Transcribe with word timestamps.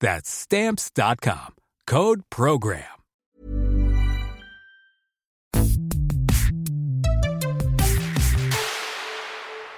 That's 0.00 0.30
stamps.com. 0.30 1.54
Code 1.86 2.22
program. 2.30 2.84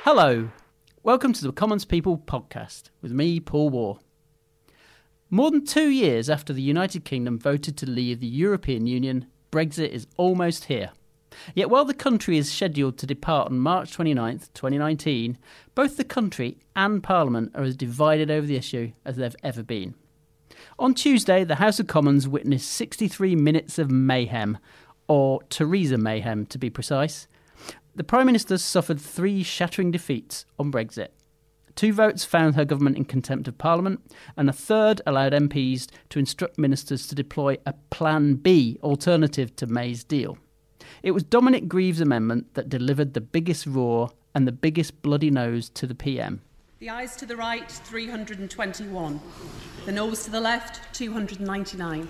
Hello. 0.05 0.51
Welcome 1.03 1.33
to 1.35 1.43
the 1.43 1.53
Commons 1.53 1.85
People 1.85 2.19
podcast 2.19 2.85
with 3.03 3.13
me, 3.13 3.41
Paul 3.41 3.71
Waugh. 3.71 3.99
More 5.31 5.51
than 5.51 5.65
two 5.65 5.91
years 5.91 6.31
after 6.31 6.53
the 6.53 6.63
United 6.63 7.05
Kingdom 7.05 7.39
voted 7.39 7.77
to 7.77 7.89
leave 7.89 8.21
the 8.21 8.27
European 8.27 8.87
Union, 8.87 9.27
Brexit 9.53 9.91
is 9.91 10.07
almost 10.17 10.65
here. 10.65 10.91
Yet 11.55 11.71
while 11.71 11.85
the 11.85 11.95
country 11.95 12.39
is 12.39 12.51
scheduled 12.51 12.99
to 12.99 13.07
depart 13.07 13.51
on 13.51 13.59
March 13.59 13.97
29th, 13.97 14.53
2019, 14.55 15.39
both 15.75 15.97
the 15.97 16.05
country 16.05 16.59
and 16.75 17.03
Parliament 17.03 17.53
are 17.55 17.63
as 17.63 17.77
divided 17.77 18.31
over 18.31 18.47
the 18.47 18.57
issue 18.57 18.93
as 19.05 19.17
they've 19.17 19.37
ever 19.43 19.63
been. 19.63 19.95
On 20.79 20.95
Tuesday, 20.95 21.45
the 21.45 21.57
House 21.57 21.81
of 21.81 21.87
Commons 21.87 22.29
witnessed 22.29 22.71
63 22.71 23.37
minutes 23.37 23.79
of 23.79 23.91
mayhem, 23.91 24.59
or 25.09 25.43
Theresa 25.45 25.99
mayhem 25.99 26.47
to 26.47 26.59
be 26.59 26.71
precise. 26.71 27.27
The 27.95 28.05
Prime 28.05 28.27
Minister 28.27 28.59
suffered 28.59 29.01
three 29.01 29.43
shattering 29.43 29.91
defeats 29.91 30.47
on 30.59 30.71
Brexit. 30.71 31.09
Two 31.75 31.93
votes 31.93 32.25
found 32.25 32.55
her 32.55 32.65
government 32.65 32.97
in 32.97 33.05
contempt 33.05 33.47
of 33.47 33.59
Parliament, 33.59 34.01
and 34.37 34.49
a 34.49 34.53
third 34.53 35.01
allowed 35.07 35.33
MPs 35.33 35.89
to 36.11 36.19
instruct 36.19 36.59
ministers 36.59 37.07
to 37.07 37.15
deploy 37.15 37.57
a 37.67 37.73
Plan 37.91 38.35
B 38.35 38.79
alternative 38.83 39.55
to 39.57 39.67
May's 39.67 40.03
deal. 40.03 40.39
It 41.03 41.13
was 41.13 41.23
Dominic 41.23 41.69
Grieve's 41.69 42.01
amendment 42.01 42.55
that 42.55 42.69
delivered 42.69 43.15
the 43.15 43.21
biggest 43.21 43.67
roar 43.67 44.11
and 44.35 44.47
the 44.47 44.53
biggest 44.53 45.03
bloody 45.03 45.31
nose 45.31 45.69
to 45.71 45.87
the 45.87 45.95
PM. 45.95 46.43
The 46.81 46.91
ayes 46.91 47.17
to 47.17 47.27
the 47.27 47.37
right, 47.37 47.69
321. 47.69 49.21
The 49.85 49.91
noes 49.91 50.25
to 50.27 50.31
the 50.31 50.41
left, 50.41 50.95
299. 50.95 52.09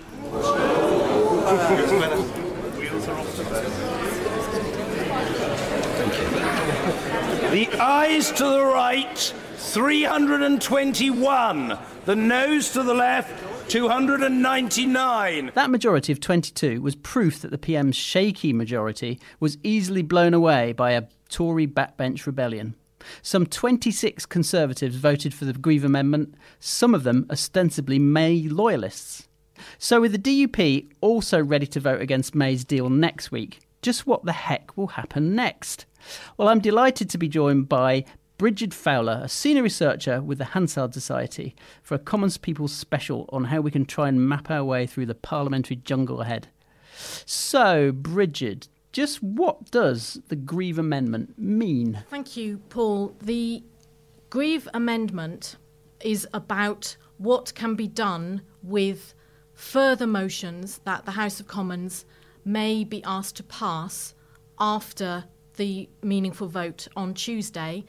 The 7.49 7.67
ayes 7.81 8.31
to 8.33 8.43
the 8.43 8.63
right, 8.63 9.33
321. 9.55 11.79
The 12.05 12.15
noes 12.15 12.71
to 12.73 12.83
the 12.83 12.93
left, 12.93 13.71
299. 13.71 15.51
That 15.55 15.71
majority 15.71 16.11
of 16.11 16.19
22 16.19 16.79
was 16.79 16.93
proof 16.93 17.41
that 17.41 17.49
the 17.49 17.57
PM's 17.57 17.95
shaky 17.95 18.53
majority 18.53 19.19
was 19.39 19.57
easily 19.63 20.03
blown 20.03 20.35
away 20.35 20.73
by 20.73 20.91
a 20.91 21.05
Tory 21.27 21.65
backbench 21.65 22.27
rebellion. 22.27 22.75
Some 23.21 23.45
26 23.45 24.25
Conservatives 24.25 24.95
voted 24.95 25.33
for 25.33 25.45
the 25.45 25.53
Grieve 25.53 25.83
Amendment, 25.83 26.35
some 26.59 26.93
of 26.93 27.03
them 27.03 27.25
ostensibly 27.29 27.99
May 27.99 28.43
loyalists. 28.43 29.27
So, 29.77 30.01
with 30.01 30.11
the 30.11 30.47
DUP 30.47 30.87
also 31.01 31.43
ready 31.43 31.67
to 31.67 31.79
vote 31.79 32.01
against 32.01 32.35
May's 32.35 32.63
deal 32.63 32.89
next 32.89 33.31
week, 33.31 33.59
just 33.81 34.07
what 34.07 34.25
the 34.25 34.31
heck 34.31 34.75
will 34.77 34.87
happen 34.87 35.35
next? 35.35 35.85
Well, 36.37 36.47
I'm 36.47 36.59
delighted 36.59 37.09
to 37.09 37.17
be 37.17 37.27
joined 37.27 37.69
by 37.69 38.05
Brigid 38.37 38.73
Fowler, 38.73 39.21
a 39.23 39.29
senior 39.29 39.63
researcher 39.63 40.21
with 40.21 40.37
the 40.37 40.45
Hansard 40.45 40.93
Society, 40.93 41.55
for 41.81 41.95
a 41.95 41.99
Commons 41.99 42.37
People 42.37 42.69
special 42.69 43.29
on 43.33 43.45
how 43.45 43.59
we 43.59 43.71
can 43.71 43.85
try 43.85 44.07
and 44.07 44.27
map 44.27 44.49
our 44.49 44.63
way 44.63 44.87
through 44.87 45.07
the 45.07 45.15
parliamentary 45.15 45.75
jungle 45.75 46.21
ahead. 46.21 46.47
So, 47.25 47.91
Brigid, 47.91 48.69
just 48.91 49.21
what 49.21 49.71
does 49.71 50.19
the 50.27 50.35
Grieve 50.35 50.79
Amendment 50.79 51.37
mean? 51.37 52.03
Thank 52.09 52.35
you, 52.35 52.59
Paul. 52.69 53.15
The 53.21 53.63
Grieve 54.29 54.67
Amendment 54.73 55.57
is 56.01 56.27
about 56.33 56.95
what 57.17 57.53
can 57.53 57.75
be 57.75 57.87
done 57.87 58.41
with 58.63 59.13
further 59.53 60.07
motions 60.07 60.79
that 60.85 61.05
the 61.05 61.11
House 61.11 61.39
of 61.39 61.47
Commons 61.47 62.05
may 62.45 62.83
be 62.83 63.03
asked 63.03 63.35
to 63.37 63.43
pass 63.43 64.15
after 64.59 65.25
the 65.57 65.89
meaningful 66.01 66.47
vote 66.47 66.87
on 66.95 67.13
Tuesday 67.13 67.83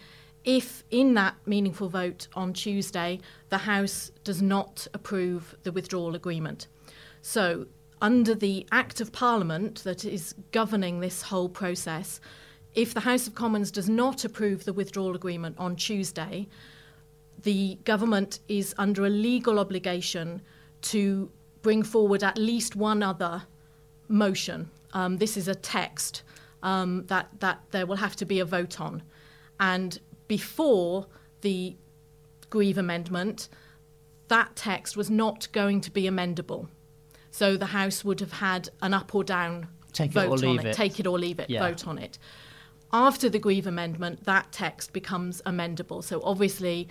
if 0.44 0.82
in 0.90 1.14
that 1.14 1.36
meaningful 1.46 1.88
vote 1.88 2.26
on 2.34 2.52
Tuesday 2.52 3.20
the 3.50 3.58
House 3.58 4.10
does 4.24 4.40
not 4.40 4.86
approve 4.94 5.54
the 5.62 5.72
withdrawal 5.72 6.14
agreement. 6.14 6.66
So, 7.22 7.66
under 8.00 8.34
the 8.34 8.66
Act 8.72 9.00
of 9.00 9.12
Parliament 9.12 9.84
that 9.84 10.04
is 10.04 10.34
governing 10.52 11.00
this 11.00 11.22
whole 11.22 11.48
process, 11.48 12.20
if 12.74 12.94
the 12.94 13.00
House 13.00 13.26
of 13.26 13.34
Commons 13.34 13.70
does 13.70 13.88
not 13.88 14.24
approve 14.24 14.64
the 14.64 14.72
withdrawal 14.72 15.14
agreement 15.14 15.56
on 15.58 15.76
Tuesday, 15.76 16.48
the 17.42 17.78
government 17.84 18.40
is 18.48 18.74
under 18.78 19.06
a 19.06 19.10
legal 19.10 19.58
obligation 19.58 20.40
to 20.82 21.30
bring 21.62 21.82
forward 21.82 22.22
at 22.22 22.38
least 22.38 22.76
one 22.76 23.02
other 23.02 23.42
motion. 24.08 24.70
Um, 24.92 25.18
this 25.18 25.36
is 25.36 25.48
a 25.48 25.54
text 25.54 26.22
um, 26.62 27.04
that, 27.06 27.28
that 27.40 27.60
there 27.70 27.86
will 27.86 27.96
have 27.96 28.16
to 28.16 28.24
be 28.24 28.40
a 28.40 28.44
vote 28.44 28.80
on. 28.80 29.02
And 29.58 29.98
before 30.28 31.06
the 31.40 31.76
Grieve 32.50 32.78
Amendment, 32.78 33.48
that 34.28 34.54
text 34.56 34.96
was 34.96 35.10
not 35.10 35.48
going 35.52 35.80
to 35.82 35.90
be 35.90 36.02
amendable. 36.02 36.68
So 37.30 37.56
the 37.56 37.66
House 37.66 38.04
would 38.04 38.20
have 38.20 38.32
had 38.32 38.68
an 38.82 38.94
up 38.94 39.14
or 39.14 39.24
down 39.24 39.68
Take 39.92 40.12
vote 40.12 40.40
it 40.40 40.44
or 40.44 40.48
on 40.48 40.58
it, 40.60 40.64
it. 40.66 40.74
take 40.74 41.00
it 41.00 41.06
or 41.06 41.18
leave 41.18 41.38
it, 41.40 41.50
Yeah. 41.50 41.60
vote 41.68 41.86
on 41.86 41.98
it. 41.98 42.18
After 42.92 43.28
the 43.28 43.38
Grieve 43.38 43.66
Amendment, 43.66 44.24
that 44.24 44.50
text 44.52 44.92
becomes 44.92 45.40
amendable. 45.46 46.02
So 46.02 46.20
obviously, 46.24 46.88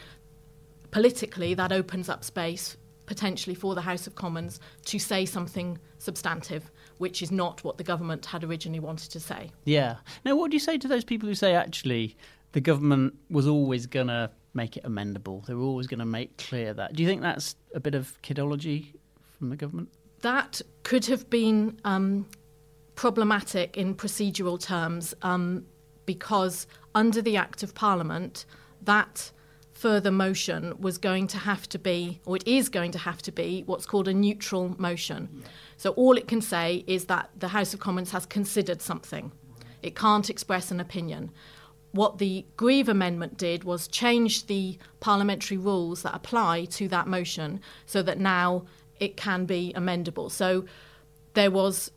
politically, 0.92 1.54
that 1.54 1.72
opens 1.72 2.10
up 2.10 2.24
space 2.24 2.78
potentially 3.06 3.56
for 3.56 3.74
the 3.74 3.82
House 3.82 4.06
of 4.06 4.16
Commons 4.16 4.60
to 4.86 5.00
say 5.00 5.26
something 5.26 5.80
substantive, 5.98 6.70
which 7.00 7.22
is 7.24 7.32
not 7.32 7.64
what 7.64 7.78
the 7.78 7.84
government 7.84 8.26
had 8.28 8.44
originally 8.44 8.80
wanted 8.80 9.10
to 9.12 9.20
say. 9.20 9.50
Yeah. 9.66 9.96
Now, 10.24 10.36
what 10.36 10.52
do 10.52 10.56
you 10.56 10.60
say 10.60 10.78
to 10.78 10.88
those 10.88 11.04
people 11.04 11.28
who 11.28 11.36
say 11.36 11.56
actually 11.56 12.16
the 12.52 12.62
government 12.62 13.16
was 13.30 13.48
always 13.48 13.88
going 13.88 14.08
to 14.08 14.30
make 14.54 14.78
it 14.78 14.84
amendable? 14.84 15.46
They 15.48 15.54
were 15.56 15.64
always 15.64 15.88
going 15.88 16.00
to 16.00 16.06
make 16.06 16.38
clear 16.38 16.74
that. 16.76 16.94
Do 16.94 17.02
you 17.04 17.10
think 17.10 17.22
that's 17.22 17.56
a 17.74 17.80
bit 17.80 17.96
of 17.96 18.16
kidology 18.22 18.94
from 19.38 19.50
the 19.50 19.56
government? 19.56 19.90
That 20.22 20.62
could 20.84 21.06
have 21.06 21.30
been 21.30 21.80
um, 21.84 22.26
problematic 22.96 23.78
in 23.78 23.96
procedural 23.96 24.60
terms 24.60 25.14
um, 25.22 25.66
because 26.06 26.68
under 26.96 27.22
the 27.22 27.38
Act 27.38 27.64
of 27.64 27.74
Parliament, 27.76 28.46
that 28.82 29.32
further 29.74 30.12
motion 30.12 30.76
was 30.80 30.98
going 30.98 31.26
to 31.28 31.38
have 31.38 31.70
to 31.70 31.80
be, 31.80 32.20
or 32.26 32.36
it 32.36 32.46
is 32.46 32.68
going 32.68 32.92
to 32.92 32.98
have 32.98 33.22
to 33.22 33.32
be, 33.32 33.64
what's 33.66 33.86
called 33.86 34.10
a 34.10 34.14
neutral 34.14 34.76
motion. 34.78 35.44
So 35.78 35.92
all 35.92 36.18
it 36.18 36.28
can 36.28 36.42
say 36.42 36.84
is 36.86 37.06
that 37.06 37.30
the 37.38 37.48
House 37.48 37.74
of 37.74 37.80
Commons 37.80 38.12
has 38.12 38.26
considered 38.26 38.82
something. 38.82 39.32
It 39.82 39.96
can't 39.96 40.30
express 40.30 40.70
an 40.70 40.82
opinion. 40.82 41.32
What 41.92 42.18
the 42.18 42.46
Grieve 42.58 42.90
Amendment 42.90 43.38
did 43.38 43.64
was 43.64 43.88
change 43.88 44.48
the 44.48 44.78
parliamentary 45.00 45.58
rules 45.58 46.04
that 46.04 46.14
apply 46.14 46.66
to 46.66 46.90
that 46.90 47.08
motion 47.08 47.62
so 47.86 48.02
that 48.04 48.20
now 48.20 48.66
it 49.00 49.18
can 49.18 49.46
be 49.46 49.74
amendable. 49.76 50.30
So 50.32 50.66
there 51.34 51.52
was 51.52 51.92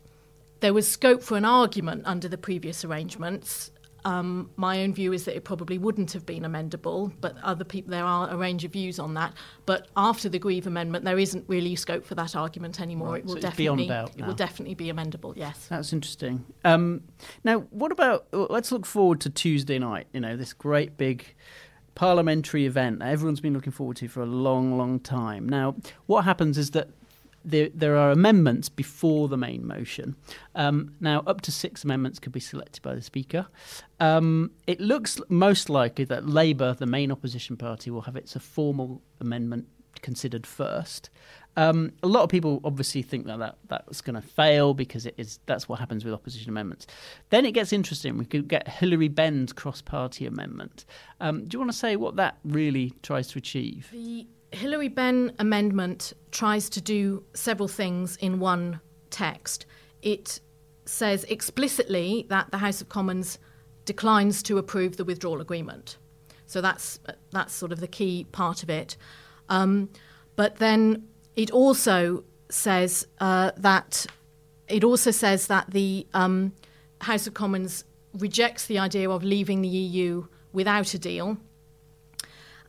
there 0.59 0.73
was 0.73 0.87
scope 0.87 1.21
for 1.23 1.37
an 1.37 1.45
argument 1.45 2.03
under 2.05 2.29
the 2.29 2.37
previous 2.37 2.85
arrangements 2.85 3.71
Um, 4.05 4.49
my 4.57 4.83
own 4.83 4.93
view 4.93 5.13
is 5.13 5.23
that 5.25 5.35
it 5.35 5.43
probably 5.43 5.77
wouldn't 5.77 6.11
have 6.11 6.25
been 6.25 6.43
amendable, 6.43 7.11
but 7.21 7.37
other 7.41 7.63
people 7.63 7.91
there 7.91 8.03
are 8.03 8.29
a 8.29 8.35
range 8.35 8.65
of 8.65 8.71
views 8.73 8.99
on 8.99 9.13
that. 9.13 9.33
But 9.65 9.87
after 9.95 10.27
the 10.29 10.39
Grieve 10.39 10.67
amendment, 10.67 11.05
there 11.05 11.19
isn't 11.19 11.45
really 11.47 11.75
scope 11.75 12.03
for 12.03 12.15
that 12.15 12.35
argument 12.35 12.81
anymore. 12.81 13.13
Right, 13.13 13.19
it 13.19 13.25
will 13.25 13.35
so 13.35 13.41
definitely 13.41 13.87
doubt 13.87 14.11
it 14.17 14.25
will 14.25 14.33
definitely 14.33 14.75
be 14.75 14.91
amendable. 14.91 15.33
Yes. 15.35 15.67
That's 15.69 15.93
interesting. 15.93 16.43
Um, 16.65 17.03
now, 17.43 17.59
what 17.69 17.91
about? 17.91 18.27
Let's 18.33 18.71
look 18.71 18.85
forward 18.85 19.21
to 19.21 19.29
Tuesday 19.29 19.79
night. 19.79 20.07
You 20.13 20.19
know, 20.19 20.35
this 20.35 20.53
great 20.53 20.97
big 20.97 21.33
parliamentary 21.95 22.65
event 22.65 22.99
that 22.99 23.09
everyone's 23.09 23.39
been 23.39 23.53
looking 23.53 23.71
forward 23.71 23.97
to 23.97 24.07
for 24.07 24.21
a 24.21 24.25
long, 24.25 24.77
long 24.77 24.99
time. 24.99 25.47
Now, 25.47 25.75
what 26.05 26.23
happens 26.23 26.57
is 26.57 26.71
that 26.71 26.89
there, 27.45 27.69
there 27.73 27.97
are 27.97 28.11
amendments 28.11 28.69
before 28.69 29.27
the 29.27 29.37
main 29.37 29.65
motion. 29.67 30.15
Um, 30.55 30.95
now, 30.99 31.23
up 31.27 31.41
to 31.41 31.51
six 31.51 31.83
amendments 31.83 32.19
could 32.19 32.31
be 32.31 32.39
selected 32.39 32.81
by 32.81 32.95
the 32.95 33.01
Speaker. 33.01 33.47
Um, 33.99 34.51
it 34.65 34.79
looks 34.79 35.19
most 35.29 35.69
likely 35.69 36.05
that 36.05 36.27
Labour, 36.27 36.73
the 36.73 36.85
main 36.85 37.11
opposition 37.11 37.57
party, 37.57 37.91
will 37.91 38.01
have 38.01 38.15
its 38.15 38.33
formal 38.37 39.01
amendment 39.19 39.67
considered 40.01 40.47
first. 40.47 41.09
Um, 41.55 41.91
a 42.01 42.07
lot 42.07 42.23
of 42.23 42.29
people 42.29 42.59
obviously 42.63 43.03
think 43.03 43.27
that, 43.27 43.37
that 43.39 43.57
that's 43.67 44.01
going 44.01 44.15
to 44.19 44.27
fail 44.27 44.73
because 44.73 45.05
it 45.05 45.13
is 45.17 45.39
that's 45.45 45.69
what 45.69 45.79
happens 45.79 46.03
with 46.03 46.13
opposition 46.13 46.49
amendments. 46.49 46.87
Then 47.29 47.45
it 47.45 47.51
gets 47.51 47.71
interesting. 47.71 48.17
We 48.17 48.25
could 48.25 48.47
get 48.47 48.67
Hilary 48.67 49.07
Benn's 49.07 49.53
cross-party 49.53 50.25
amendment. 50.25 50.85
Um, 51.19 51.45
do 51.45 51.55
you 51.55 51.59
want 51.59 51.71
to 51.71 51.77
say 51.77 51.95
what 51.95 52.15
that 52.15 52.37
really 52.43 52.93
tries 53.03 53.27
to 53.29 53.37
achieve? 53.37 53.89
The 53.91 54.27
Hilary 54.51 54.87
Benn 54.87 55.31
amendment 55.39 56.13
tries 56.31 56.69
to 56.69 56.81
do 56.81 57.23
several 57.33 57.67
things 57.67 58.15
in 58.17 58.39
one 58.39 58.79
text. 59.09 59.65
It 60.01 60.39
says 60.85 61.23
explicitly 61.25 62.25
that 62.29 62.51
the 62.51 62.57
House 62.57 62.81
of 62.81 62.89
Commons 62.89 63.39
declines 63.85 64.43
to 64.43 64.57
approve 64.57 64.97
the 64.97 65.05
withdrawal 65.05 65.41
agreement. 65.41 65.97
So 66.45 66.61
that's 66.61 66.99
that's 67.31 67.53
sort 67.53 67.71
of 67.71 67.79
the 67.79 67.87
key 67.87 68.25
part 68.31 68.63
of 68.63 68.69
it. 68.69 68.97
Um, 69.49 69.89
but 70.35 70.57
then 70.57 71.07
it 71.35 71.51
also 71.51 72.23
says 72.49 73.07
uh, 73.19 73.51
that 73.57 74.05
it 74.67 74.83
also 74.83 75.11
says 75.11 75.47
that 75.47 75.71
the 75.71 76.07
um, 76.13 76.53
House 77.01 77.27
of 77.27 77.33
Commons 77.33 77.83
rejects 78.13 78.65
the 78.67 78.79
idea 78.79 79.09
of 79.09 79.23
leaving 79.23 79.61
the 79.61 79.67
EU 79.67 80.25
without 80.51 80.93
a 80.93 80.99
deal. 80.99 81.37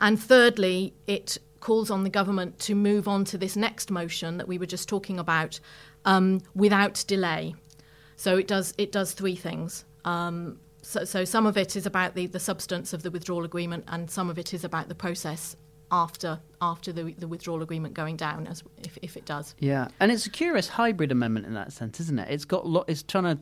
And 0.01 0.21
thirdly, 0.21 0.95
it 1.07 1.39
calls 1.61 1.91
on 1.91 2.03
the 2.03 2.11
government 2.11 2.59
to 2.61 2.75
move 2.75 3.07
on 3.07 3.25
to 3.27 3.39
this 3.39 3.57
next 3.57 3.91
motion 3.91 4.39
that 4.39 4.49
we 4.49 4.59
were 4.59 4.67
just 4.67 4.89
talking 4.89 5.19
about 5.19 5.61
um, 6.05 6.41
without 6.55 7.05
delay. 7.07 7.55
So 8.17 8.37
it 8.37 8.49
does 8.49 8.75
it 8.79 8.93
does 8.93 9.13
three 9.13 9.37
things. 9.37 9.85
Um, 10.05 10.59
so, 10.83 11.05
so 11.05 11.25
some 11.25 11.47
of 11.47 11.57
it 11.57 11.77
is 11.77 11.87
about 11.87 12.15
the, 12.15 12.27
the 12.27 12.41
substance 12.41 12.93
of 12.93 13.03
the 13.03 13.11
withdrawal 13.11 13.45
agreement, 13.45 13.85
and 13.89 14.11
some 14.11 14.29
of 14.29 14.39
it 14.39 14.53
is 14.53 14.65
about 14.65 14.89
the 14.89 14.95
process 14.95 15.57
after 15.95 16.41
after 16.61 16.93
the, 16.93 17.13
the 17.19 17.29
withdrawal 17.29 17.63
agreement 17.63 17.95
going 17.95 18.17
down, 18.17 18.47
as 18.47 18.63
if, 18.83 18.99
if 19.03 19.17
it 19.17 19.25
does. 19.27 19.55
Yeah, 19.61 19.89
and 20.01 20.11
it's 20.11 20.27
a 20.27 20.31
curious 20.31 20.69
hybrid 20.69 21.13
amendment 21.13 21.47
in 21.47 21.55
that 21.55 21.73
sense, 21.73 22.01
isn't 22.01 22.19
it? 22.19 22.29
It's 22.31 22.45
got 22.45 22.67
lot. 22.67 22.87
It's 22.89 23.03
trying 23.03 23.25
to 23.25 23.39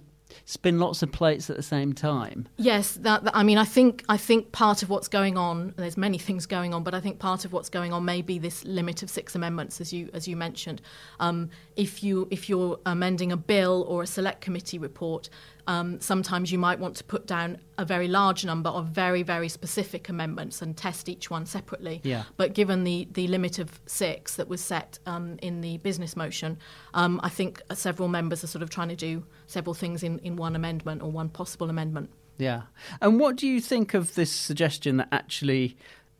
spin 0.46 0.78
lots 0.78 1.02
of 1.02 1.12
plates 1.12 1.50
at 1.50 1.56
the 1.56 1.62
same 1.62 1.92
time. 1.92 2.48
Yes, 2.56 2.94
that, 3.02 3.22
that- 3.24 3.36
I 3.36 3.42
mean, 3.42 3.58
I 3.58 3.64
think 3.66 4.02
I 4.08 4.16
think 4.16 4.50
part 4.52 4.82
of 4.82 4.88
what's 4.88 5.08
going 5.08 5.36
on. 5.36 5.74
There's 5.76 5.96
many 5.96 6.18
things 6.18 6.46
going 6.46 6.74
on, 6.74 6.82
but 6.82 6.94
I 6.94 7.00
think 7.00 7.18
part 7.18 7.44
of 7.44 7.52
what's 7.52 7.68
going 7.68 7.92
on 7.92 8.04
may 8.04 8.22
be 8.22 8.38
this 8.38 8.64
limit 8.64 9.02
of 9.02 9.10
six 9.10 9.34
amendments, 9.34 9.80
as 9.80 9.92
you 9.92 10.10
as 10.12 10.26
you 10.28 10.36
mentioned. 10.36 10.80
Um, 11.20 11.50
if 11.76 12.02
you 12.02 12.28
if 12.30 12.48
you're 12.48 12.78
amending 12.86 13.30
a 13.32 13.36
bill 13.36 13.84
or 13.88 14.02
a 14.02 14.06
select 14.06 14.40
committee 14.40 14.78
report, 14.78 15.28
um, 15.66 16.00
sometimes 16.00 16.50
you 16.50 16.58
might 16.58 16.78
want 16.78 16.96
to 16.96 17.04
put 17.04 17.26
down 17.26 17.58
a 17.78 17.84
very 17.84 18.08
large 18.08 18.44
number 18.44 18.70
of 18.70 18.86
very 18.86 19.22
very 19.22 19.48
specific 19.48 20.08
amendments 20.08 20.62
and 20.62 20.76
test 20.76 21.08
each 21.08 21.30
one 21.30 21.46
separately. 21.46 22.00
Yeah. 22.04 22.24
But 22.36 22.54
given 22.54 22.84
the, 22.84 23.08
the 23.12 23.26
limit 23.28 23.58
of 23.58 23.80
six 23.86 24.36
that 24.36 24.48
was 24.48 24.60
set 24.60 24.98
um, 25.06 25.38
in 25.42 25.60
the 25.60 25.78
business 25.78 26.16
motion, 26.16 26.58
um, 26.94 27.20
I 27.22 27.28
think 27.28 27.60
several 27.74 28.08
members 28.08 28.44
are 28.44 28.48
sort 28.48 28.62
of 28.62 28.70
trying 28.70 28.88
to 28.88 28.96
do 28.96 29.24
several 29.46 29.74
things 29.74 30.02
in, 30.02 30.18
in 30.20 30.36
one 30.36 30.56
amendment 30.56 31.02
or 31.02 31.10
one 31.10 31.28
possible 31.28 31.70
amendment. 31.70 32.10
Yeah. 32.38 32.62
And 33.00 33.20
what 33.20 33.36
do 33.36 33.46
you 33.46 33.60
think 33.60 33.94
of 33.94 34.14
this 34.14 34.30
suggestion 34.30 34.96
that 34.96 35.08
actually 35.12 35.76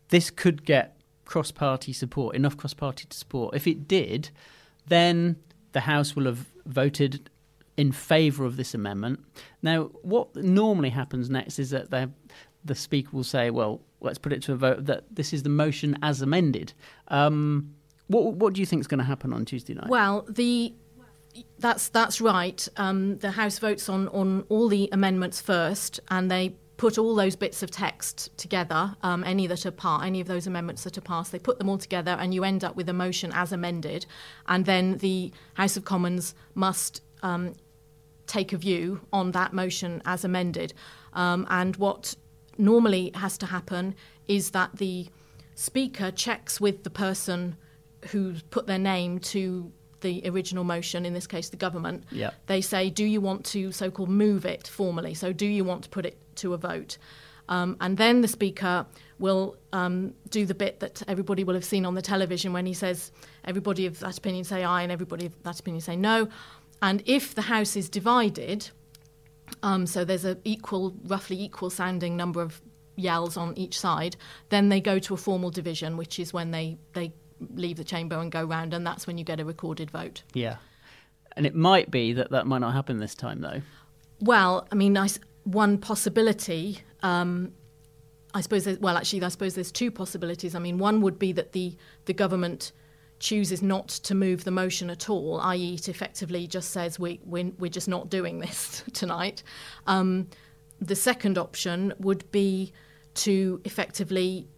this 0.08 0.30
could 0.30 0.64
get 0.64 0.96
cross 1.24 1.50
party 1.50 1.92
support, 1.92 2.36
enough 2.36 2.56
cross 2.56 2.74
party 2.74 3.06
support? 3.10 3.54
If 3.54 3.66
it 3.66 3.88
did, 3.88 4.30
then 4.86 5.36
the 5.72 5.80
House 5.80 6.14
will 6.14 6.26
have 6.26 6.46
voted 6.66 7.30
in 7.76 7.92
favour 7.92 8.44
of 8.44 8.56
this 8.56 8.74
amendment. 8.74 9.20
Now, 9.62 9.84
what 10.02 10.34
normally 10.36 10.90
happens 10.90 11.30
next 11.30 11.58
is 11.58 11.70
that 11.70 11.90
the, 11.90 12.10
Speaker 12.74 13.10
will 13.12 13.24
say, 13.24 13.50
well, 13.50 13.80
let's 14.00 14.18
put 14.18 14.32
it 14.32 14.42
to 14.42 14.52
a 14.52 14.56
vote 14.56 14.86
that 14.86 15.04
this 15.10 15.32
is 15.32 15.42
the 15.42 15.48
motion 15.48 15.98
as 16.02 16.22
amended. 16.22 16.72
Um, 17.08 17.74
what, 18.08 18.34
what 18.34 18.52
do 18.52 18.60
you 18.60 18.66
think 18.66 18.80
is 18.80 18.86
going 18.86 18.98
to 18.98 19.04
happen 19.04 19.32
on 19.32 19.44
Tuesday 19.44 19.74
night? 19.74 19.88
Well, 19.88 20.26
the 20.28 20.74
that's 21.58 21.88
that's 21.88 22.20
right. 22.20 22.68
Um, 22.76 23.16
the 23.18 23.30
House 23.30 23.58
votes 23.58 23.88
on 23.88 24.08
on 24.08 24.44
all 24.50 24.68
the 24.68 24.88
amendments 24.92 25.40
first, 25.40 25.98
and 26.10 26.30
they 26.30 26.54
put 26.76 26.98
all 26.98 27.14
those 27.14 27.36
bits 27.36 27.62
of 27.62 27.70
text 27.70 28.36
together. 28.36 28.94
Um, 29.02 29.24
any 29.24 29.46
that 29.46 29.64
are 29.64 29.70
part, 29.70 30.04
any 30.04 30.20
of 30.20 30.26
those 30.26 30.46
amendments 30.46 30.84
that 30.84 30.98
are 30.98 31.02
passed, 31.02 31.32
they 31.32 31.38
put 31.38 31.58
them 31.58 31.68
all 31.68 31.78
together, 31.78 32.16
and 32.18 32.34
you 32.34 32.44
end 32.44 32.64
up 32.64 32.76
with 32.76 32.88
a 32.88 32.92
motion 32.92 33.30
as 33.32 33.52
amended. 33.52 34.04
And 34.46 34.66
then 34.66 34.98
the 34.98 35.32
House 35.54 35.76
of 35.76 35.84
Commons 35.84 36.34
must 36.54 37.00
um, 37.22 37.54
take 38.26 38.52
a 38.52 38.56
view 38.56 39.00
on 39.12 39.32
that 39.32 39.52
motion 39.52 40.02
as 40.04 40.24
amended. 40.24 40.74
Um, 41.12 41.46
and 41.50 41.76
what 41.76 42.14
normally 42.58 43.10
has 43.14 43.36
to 43.38 43.46
happen 43.46 43.94
is 44.26 44.50
that 44.50 44.76
the 44.76 45.08
Speaker 45.54 46.10
checks 46.10 46.60
with 46.60 46.82
the 46.82 46.90
person 46.90 47.56
who's 48.06 48.42
put 48.44 48.66
their 48.66 48.78
name 48.78 49.18
to 49.18 49.70
the 50.00 50.22
original 50.24 50.64
motion, 50.64 51.06
in 51.06 51.12
this 51.14 51.26
case 51.26 51.50
the 51.50 51.56
government. 51.56 52.04
Yeah. 52.10 52.30
They 52.46 52.60
say, 52.60 52.90
do 52.90 53.04
you 53.04 53.20
want 53.20 53.44
to 53.46 53.70
so 53.70 53.90
called 53.90 54.08
move 54.08 54.44
it 54.44 54.66
formally? 54.66 55.14
So, 55.14 55.32
do 55.32 55.46
you 55.46 55.64
want 55.64 55.84
to 55.84 55.90
put 55.90 56.06
it 56.06 56.18
to 56.36 56.54
a 56.54 56.56
vote? 56.56 56.98
Um, 57.48 57.76
and 57.80 57.96
then 57.96 58.20
the 58.20 58.28
Speaker 58.28 58.86
will 59.18 59.56
um, 59.72 60.14
do 60.30 60.46
the 60.46 60.54
bit 60.54 60.80
that 60.80 61.02
everybody 61.08 61.44
will 61.44 61.54
have 61.54 61.64
seen 61.64 61.84
on 61.84 61.94
the 61.94 62.02
television 62.02 62.52
when 62.52 62.66
he 62.66 62.74
says, 62.74 63.12
everybody 63.44 63.86
of 63.86 64.00
that 64.00 64.18
opinion 64.18 64.44
say 64.44 64.64
aye 64.64 64.82
and 64.82 64.92
everybody 64.92 65.26
of 65.26 65.42
that 65.42 65.60
opinion 65.60 65.80
say 65.80 65.96
no. 65.96 66.28
And 66.82 67.02
if 67.06 67.34
the 67.34 67.42
House 67.42 67.76
is 67.76 67.88
divided, 67.88 68.70
um, 69.62 69.86
so 69.86 70.04
there's 70.04 70.24
a 70.24 70.36
equal, 70.44 70.94
roughly 71.04 71.40
equal 71.40 71.70
sounding 71.70 72.16
number 72.16 72.42
of 72.42 72.60
yells 72.96 73.36
on 73.36 73.56
each 73.56 73.78
side. 73.78 74.16
Then 74.48 74.68
they 74.68 74.80
go 74.80 74.98
to 74.98 75.14
a 75.14 75.16
formal 75.16 75.50
division, 75.50 75.96
which 75.96 76.18
is 76.18 76.32
when 76.32 76.50
they 76.50 76.76
they 76.92 77.12
leave 77.54 77.76
the 77.76 77.84
chamber 77.84 78.18
and 78.18 78.30
go 78.30 78.44
round, 78.44 78.74
and 78.74 78.86
that's 78.86 79.06
when 79.06 79.16
you 79.16 79.24
get 79.24 79.40
a 79.40 79.44
recorded 79.44 79.90
vote. 79.90 80.22
yeah. 80.34 80.56
And 81.34 81.46
it 81.46 81.54
might 81.54 81.90
be 81.90 82.12
that 82.12 82.30
that 82.30 82.46
might 82.46 82.58
not 82.58 82.74
happen 82.74 82.98
this 82.98 83.14
time, 83.14 83.40
though. 83.40 83.62
Well, 84.20 84.68
I 84.70 84.74
mean, 84.74 84.98
I 84.98 85.08
one 85.44 85.78
possibility. 85.78 86.80
Um, 87.02 87.52
I 88.34 88.42
suppose. 88.42 88.66
Well, 88.80 88.98
actually, 88.98 89.22
I 89.22 89.28
suppose 89.28 89.54
there's 89.54 89.72
two 89.72 89.90
possibilities. 89.90 90.54
I 90.54 90.58
mean, 90.58 90.76
one 90.76 91.00
would 91.00 91.18
be 91.18 91.32
that 91.32 91.52
the 91.52 91.74
the 92.04 92.12
government 92.12 92.72
chooses 93.22 93.62
not 93.62 93.88
to 93.88 94.14
move 94.14 94.42
the 94.42 94.50
motion 94.50 94.90
at 94.90 95.08
all, 95.08 95.40
i.e., 95.40 95.74
it 95.74 95.88
effectively 95.88 96.46
just 96.46 96.70
says 96.72 96.98
we 96.98 97.20
we're, 97.24 97.52
we're 97.58 97.70
just 97.70 97.88
not 97.88 98.10
doing 98.10 98.40
this 98.40 98.82
tonight. 98.92 99.42
Um, 99.86 100.28
the 100.80 100.96
second 100.96 101.38
option 101.38 101.94
would 102.00 102.30
be 102.32 102.72
to 103.14 103.60
effectively 103.64 104.48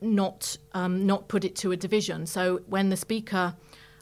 not 0.00 0.56
um, 0.72 1.04
not 1.04 1.28
put 1.28 1.44
it 1.44 1.56
to 1.56 1.72
a 1.72 1.76
division. 1.76 2.26
So 2.26 2.60
when 2.66 2.90
the 2.90 2.96
speaker 2.96 3.54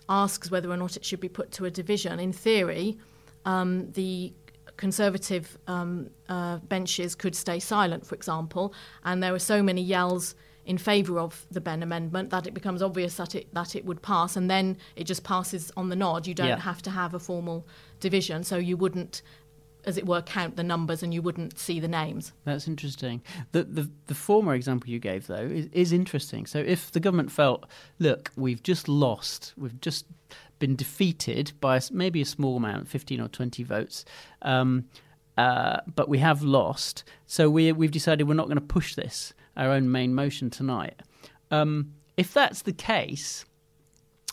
asks 0.09 0.50
whether 0.50 0.71
or 0.71 0.77
not 0.77 0.97
it 0.97 1.05
should 1.05 1.21
be 1.21 1.29
put 1.29 1.50
to 1.53 1.65
a 1.65 1.71
division, 1.71 2.21
in 2.21 2.33
theory, 2.33 2.99
um, 3.47 3.91
the 3.93 4.35
conservative 4.77 5.59
um, 5.67 6.11
uh, 6.29 6.59
benches 6.59 7.15
could 7.15 7.35
stay 7.35 7.59
silent, 7.59 8.07
for 8.07 8.15
example, 8.15 8.75
and 9.05 9.23
there 9.23 9.35
are 9.35 9.39
so 9.55 9.62
many 9.62 9.83
yells 9.83 10.35
in 10.67 10.79
favour 10.79 11.19
of 11.19 11.47
the 11.50 11.61
Benn 11.61 11.83
amendment 11.83 12.31
that 12.31 12.47
it 12.47 12.55
becomes 12.55 12.83
obvious 12.83 13.17
that 13.17 13.35
it 13.35 13.52
that 13.55 13.75
it 13.75 13.85
would 13.85 14.02
pass, 14.02 14.37
and 14.37 14.50
then 14.50 14.76
it 14.97 15.05
just 15.05 15.25
passes 15.25 15.73
on 15.76 15.88
the 15.88 15.97
nod. 15.97 16.26
You 16.26 16.35
don't 16.35 16.49
Yeah. 16.49 16.61
have 16.61 16.83
to 16.83 16.90
have 16.90 17.14
a 17.14 17.19
formal 17.19 17.67
division, 17.99 18.45
so 18.45 18.57
you 18.57 18.76
wouldn't, 18.76 19.23
as 19.85 19.97
it 19.97 20.07
were, 20.07 20.21
count 20.23 20.57
the 20.57 20.62
numbers 20.62 21.02
and 21.02 21.14
you 21.14 21.23
wouldn't 21.23 21.59
see 21.59 21.81
the 21.81 21.88
names. 21.88 22.33
That's 22.45 22.69
interesting. 22.69 23.23
The, 23.52 23.64
the 23.64 23.90
the 24.07 24.14
former 24.14 24.55
example 24.55 24.90
you 24.90 24.99
gave 24.99 25.26
though 25.26 25.37
is, 25.47 25.67
is 25.73 25.93
interesting. 25.93 26.47
So 26.47 26.59
if 26.59 26.90
the 26.93 27.00
government 27.00 27.33
felt, 27.33 27.67
look, 27.99 28.31
we've 28.37 28.62
just 28.62 28.88
lost, 28.88 29.55
we've 29.57 29.81
just 29.81 30.05
been 30.59 30.76
defeated 30.76 31.52
by 31.61 31.81
maybe 31.90 32.21
a 32.21 32.26
small 32.26 32.59
amount, 32.59 32.87
fifteen 32.88 33.21
or 33.21 33.29
twenty 33.29 33.64
votes, 33.64 34.05
um, 34.43 34.85
uh, 35.38 35.79
but 35.95 36.07
we 36.09 36.19
have 36.19 36.43
lost, 36.43 37.02
so 37.26 37.49
we 37.49 37.73
we've 37.73 37.90
decided 37.90 38.29
we're 38.29 38.35
not 38.35 38.47
going 38.47 38.59
to 38.59 38.75
push 38.75 38.95
this 38.95 39.33
our 39.57 39.71
own 39.71 39.90
main 39.90 40.14
motion 40.14 40.50
tonight. 40.50 41.00
Um, 41.50 41.95
if 42.16 42.33
that's 42.33 42.62
the 42.62 42.73
case, 42.73 43.45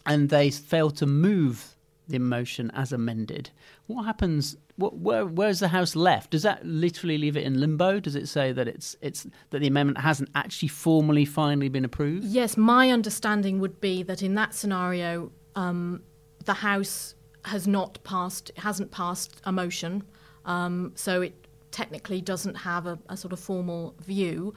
and 0.06 0.30
they 0.30 0.50
fail 0.50 0.90
to 0.92 1.06
move 1.06 1.76
the 2.08 2.20
motion 2.20 2.72
as 2.74 2.92
amended, 2.94 3.50
what 3.88 4.04
happens? 4.04 4.56
What, 4.78 4.98
where, 4.98 5.26
where's 5.26 5.60
the 5.60 5.68
House 5.70 5.96
left? 5.96 6.32
Does 6.32 6.44
that 6.44 6.66
literally 6.66 7.18
leave 7.18 7.36
it 7.36 7.44
in 7.44 7.60
limbo? 7.60 8.00
Does 8.00 8.16
it 8.16 8.28
say 8.28 8.52
that 8.52 8.68
it's 8.68 8.96
it's 9.02 9.26
that 9.50 9.60
the 9.60 9.68
amendment 9.68 10.00
hasn't 10.00 10.30
actually 10.36 10.70
formally 10.70 11.26
finally 11.26 11.70
been 11.70 11.84
approved? 11.84 12.26
Yes, 12.26 12.56
my 12.56 12.92
understanding 12.92 13.60
would 13.60 13.82
be 13.82 14.04
that 14.04 14.22
in 14.22 14.36
that 14.36 14.54
scenario, 14.54 15.32
um, 15.56 16.04
the 16.46 16.54
House 16.54 17.16
has 17.46 17.68
not 17.68 17.98
passed, 18.04 18.52
hasn't 18.58 18.92
passed 18.92 19.42
a 19.46 19.52
motion, 19.52 20.04
um, 20.46 20.92
so 20.96 21.22
it 21.22 21.48
technically 21.72 22.22
doesn't 22.22 22.56
have 22.56 22.86
a, 22.86 22.98
a 23.10 23.18
sort 23.18 23.34
of 23.34 23.40
formal 23.40 23.96
view. 24.06 24.54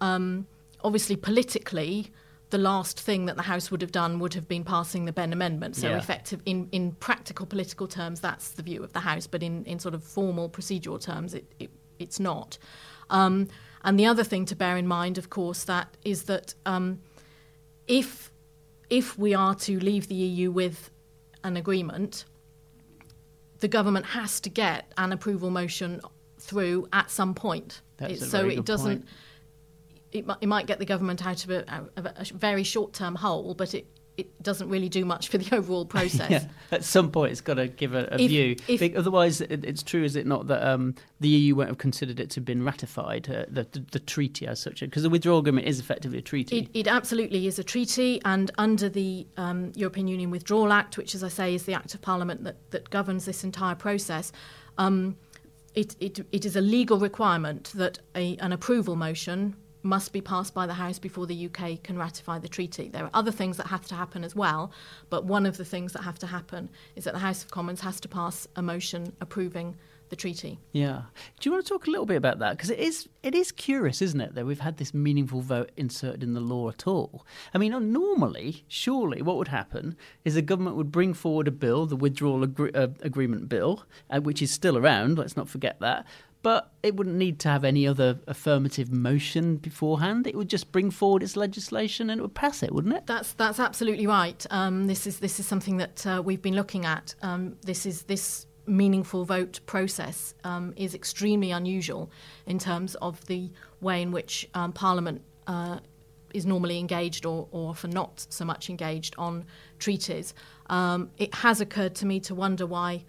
Um, 0.00 0.46
obviously, 0.82 1.16
politically, 1.16 2.10
the 2.50 2.58
last 2.58 2.98
thing 2.98 3.26
that 3.26 3.36
the 3.36 3.42
House 3.42 3.70
would 3.70 3.82
have 3.82 3.92
done 3.92 4.18
would 4.20 4.34
have 4.34 4.48
been 4.48 4.64
passing 4.64 5.04
the 5.04 5.12
Benn 5.12 5.32
Amendment. 5.32 5.76
So, 5.76 5.88
Yeah. 5.88 5.98
effective 5.98 6.40
in, 6.46 6.68
in 6.72 6.92
practical 6.92 7.44
political 7.46 7.86
terms, 7.86 8.20
that's 8.20 8.50
the 8.52 8.62
view 8.62 8.82
of 8.82 8.92
the 8.92 9.00
House, 9.00 9.26
but 9.26 9.42
in, 9.42 9.64
in 9.64 9.78
sort 9.78 9.94
of 9.94 10.02
formal 10.02 10.48
procedural 10.48 11.00
terms, 11.00 11.34
it, 11.34 11.44
it, 11.58 11.70
it's 11.98 12.18
not. 12.18 12.56
Um, 13.10 13.48
and 13.84 13.98
the 13.98 14.06
other 14.06 14.24
thing 14.24 14.44
to 14.46 14.56
bear 14.56 14.76
in 14.76 14.86
mind, 14.86 15.18
of 15.18 15.30
course, 15.30 15.64
that 15.64 15.96
is 16.04 16.24
that 16.24 16.54
um, 16.66 17.00
if 17.86 18.30
if 18.90 19.18
we 19.18 19.34
are 19.34 19.54
to 19.54 19.78
leave 19.78 20.08
the 20.08 20.14
EU 20.14 20.50
with 20.50 20.90
an 21.44 21.56
agreement, 21.58 22.24
the 23.60 23.68
government 23.68 24.06
has 24.06 24.40
to 24.40 24.48
get 24.48 24.90
an 24.96 25.12
approval 25.12 25.50
motion 25.50 26.00
through 26.38 26.88
at 26.92 27.10
some 27.10 27.34
point. 27.34 27.82
That's 27.98 28.22
It- 28.22 28.30
so 28.30 28.46
it 28.48 28.64
doesn't. 28.64 29.00
point. 29.00 29.08
It, 30.12 30.24
it 30.40 30.46
might 30.46 30.66
get 30.66 30.78
the 30.78 30.86
government 30.86 31.26
out 31.26 31.44
of 31.44 31.50
a, 31.50 31.88
of 31.96 32.06
a 32.06 32.24
very 32.34 32.64
short-term 32.64 33.14
hole, 33.16 33.54
but 33.54 33.74
it, 33.74 33.86
it 34.16 34.42
doesn't 34.42 34.68
really 34.68 34.88
do 34.88 35.04
much 35.04 35.28
for 35.28 35.38
the 35.38 35.54
overall 35.56 35.84
process. 35.86 36.30
Yeah, 36.30 36.44
at 36.72 36.82
some 36.84 37.10
point 37.10 37.30
it's 37.32 37.40
got 37.40 37.54
to 37.54 37.68
give 37.68 37.94
a, 37.94 38.08
a 38.10 38.20
If- 38.20 38.28
view. 38.30 38.56
if- 38.66 38.96
Otherwise, 38.96 39.40
it, 39.40 39.64
it's 39.64 39.82
true, 39.82 40.02
is 40.02 40.16
it 40.16 40.26
not, 40.26 40.48
that 40.48 40.66
um, 40.66 40.94
the 41.20 41.28
EU 41.28 41.54
won't 41.54 41.68
have 41.68 41.78
considered 41.78 42.18
it 42.18 42.30
to 42.30 42.40
have 42.40 42.44
been 42.44 42.64
ratified, 42.64 43.30
uh, 43.30 43.44
the, 43.48 43.66
the, 43.70 43.84
the 43.92 44.00
treaty 44.00 44.46
as 44.46 44.58
such, 44.60 44.80
because 44.80 45.04
the 45.04 45.10
withdrawal 45.10 45.38
agreement 45.38 45.66
is 45.66 45.78
effectively 45.78 46.18
a 46.18 46.22
treaty. 46.22 46.58
It, 46.58 46.70
it 46.74 46.88
absolutely 46.88 47.46
is 47.46 47.58
a 47.58 47.64
treaty, 47.64 48.20
and 48.24 48.50
under 48.58 48.88
the 48.88 49.26
um, 49.36 49.72
European 49.76 50.08
Union 50.08 50.30
Withdrawal 50.30 50.72
Act, 50.72 50.96
which, 50.98 51.14
as 51.14 51.22
I 51.22 51.28
say, 51.28 51.54
is 51.54 51.62
the 51.64 51.74
act 51.74 51.94
of 51.94 52.00
parliament 52.02 52.42
that, 52.44 52.70
that 52.72 52.90
governs 52.90 53.24
this 53.24 53.44
entire 53.44 53.76
process, 53.76 54.32
um, 54.78 55.16
it, 55.74 55.94
it, 56.00 56.18
it 56.32 56.44
is 56.44 56.56
a 56.56 56.60
legal 56.60 56.98
requirement 56.98 57.72
that 57.76 58.00
a, 58.16 58.36
an 58.38 58.52
approval 58.52 58.96
motion 58.96 59.54
must 59.82 60.12
be 60.12 60.20
passed 60.20 60.54
by 60.54 60.66
the 60.66 60.74
House 60.74 60.98
before 60.98 61.26
the 61.26 61.46
UK 61.46 61.82
can 61.82 61.98
ratify 61.98 62.38
the 62.38 62.48
treaty. 62.48 62.88
There 62.88 63.04
are 63.04 63.10
other 63.14 63.30
things 63.30 63.56
that 63.56 63.68
have 63.68 63.86
to 63.86 63.94
happen 63.94 64.24
as 64.24 64.34
well, 64.34 64.72
but 65.10 65.24
one 65.24 65.46
of 65.46 65.56
the 65.56 65.64
things 65.64 65.92
that 65.92 66.02
have 66.02 66.18
to 66.20 66.26
happen 66.26 66.68
is 66.96 67.04
that 67.04 67.14
the 67.14 67.20
House 67.20 67.44
of 67.44 67.50
Commons 67.50 67.80
has 67.82 68.00
to 68.00 68.08
pass 68.08 68.48
a 68.56 68.62
motion 68.62 69.12
approving 69.20 69.76
the 70.08 70.16
treaty. 70.16 70.58
Yeah. 70.72 71.02
Do 71.40 71.48
you 71.48 71.52
want 71.52 71.64
to 71.64 71.68
talk 71.68 71.86
a 71.86 71.90
little 71.90 72.06
bit 72.06 72.16
about 72.16 72.38
that? 72.40 72.56
Because 72.56 72.70
it 72.70 72.78
is 72.78 73.08
it 73.22 73.34
is 73.34 73.52
curious, 73.52 74.00
isn't 74.02 74.20
it, 74.20 74.34
that 74.34 74.46
we've 74.46 74.60
had 74.60 74.76
this 74.76 74.94
meaningful 74.94 75.40
vote 75.40 75.70
inserted 75.76 76.22
in 76.22 76.34
the 76.34 76.40
law 76.40 76.68
at 76.68 76.86
all. 76.86 77.26
I 77.52 77.58
mean, 77.58 77.74
uh, 77.74 77.78
normally, 77.78 78.64
surely, 78.68 79.22
what 79.22 79.36
would 79.36 79.48
happen 79.48 79.96
is 80.24 80.34
the 80.34 80.42
government 80.42 80.76
would 80.76 80.92
bring 80.92 81.14
forward 81.14 81.48
a 81.48 81.52
bill, 81.52 81.86
the 81.86 81.96
withdrawal 81.96 82.42
agree- 82.42 82.72
uh, 82.72 82.88
agreement 83.02 83.48
bill, 83.48 83.84
uh, 84.10 84.20
which 84.20 84.42
is 84.42 84.50
still 84.50 84.76
around. 84.78 85.18
Let's 85.18 85.36
not 85.36 85.48
forget 85.48 85.80
that. 85.80 86.06
But 86.40 86.72
it 86.84 86.94
wouldn't 86.94 87.16
need 87.16 87.40
to 87.40 87.48
have 87.48 87.64
any 87.64 87.86
other 87.86 88.20
affirmative 88.28 88.92
motion 88.92 89.56
beforehand. 89.56 90.26
It 90.26 90.36
would 90.36 90.48
just 90.48 90.70
bring 90.70 90.92
forward 90.92 91.24
its 91.24 91.36
legislation 91.36 92.10
and 92.10 92.20
it 92.20 92.22
would 92.22 92.34
pass 92.34 92.62
it, 92.62 92.72
wouldn't 92.72 92.94
it? 92.94 93.06
That's 93.06 93.32
that's 93.32 93.58
absolutely 93.58 94.06
right. 94.06 94.46
Um, 94.50 94.86
this 94.86 95.06
is 95.06 95.18
this 95.18 95.40
is 95.40 95.46
something 95.46 95.78
that 95.78 96.06
uh, 96.06 96.22
we've 96.24 96.40
been 96.40 96.54
looking 96.54 96.86
at. 96.86 97.16
Um, 97.22 97.56
this 97.62 97.84
is 97.86 98.04
this 98.04 98.46
meaningful 98.68 99.24
vote 99.24 99.60
process 99.66 100.34
um, 100.44 100.72
is 100.76 100.94
extremely 100.94 101.50
unusual 101.50 102.10
in 102.46 102.58
terms 102.58 102.94
of 102.96 103.24
the 103.26 103.50
way 103.80 104.02
in 104.02 104.12
which 104.12 104.48
um, 104.54 104.72
Parliament 104.72 105.22
uh, 105.46 105.78
is 106.34 106.44
normally 106.46 106.78
engaged 106.78 107.24
or, 107.24 107.48
or 107.50 107.70
often 107.70 107.90
not 107.90 108.26
so 108.28 108.44
much 108.44 108.68
engaged 108.68 109.14
on 109.18 109.44
treaties. 109.78 110.34
Um, 110.68 111.10
it 111.16 111.34
has 111.34 111.60
occurred 111.60 111.94
to 111.96 112.06
me 112.06 112.20
to 112.20 112.34
wonder 112.34 112.66
why 112.66 113.04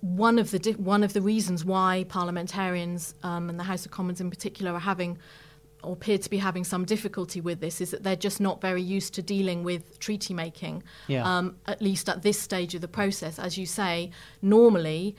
one 0.00 0.38
of 0.38 0.50
the 0.50 0.58
di- 0.58 0.72
one 0.72 1.02
of 1.02 1.14
the 1.14 1.22
reasons 1.22 1.64
why 1.64 2.04
parliamentarians 2.08 3.14
um, 3.22 3.48
and 3.48 3.58
the 3.58 3.64
House 3.64 3.86
of 3.86 3.92
Commons 3.92 4.20
in 4.20 4.28
particular 4.28 4.72
are 4.72 4.80
having 4.80 5.18
or 5.84 5.92
appear 5.92 6.18
to 6.18 6.30
be 6.30 6.38
having 6.38 6.64
some 6.64 6.84
difficulty 6.84 7.40
with 7.40 7.60
this 7.60 7.80
is 7.80 7.90
that 7.90 8.02
they're 8.02 8.16
just 8.16 8.40
not 8.40 8.60
very 8.60 8.82
used 8.82 9.14
to 9.14 9.22
dealing 9.22 9.64
with 9.64 9.98
treaty 9.98 10.34
making. 10.34 10.82
Yeah. 11.08 11.24
Um, 11.24 11.56
at 11.66 11.80
least 11.80 12.08
at 12.08 12.22
this 12.22 12.38
stage 12.38 12.74
of 12.74 12.80
the 12.80 12.88
process, 12.88 13.38
as 13.38 13.56
you 13.58 13.66
say, 13.66 14.10
normally 14.42 15.16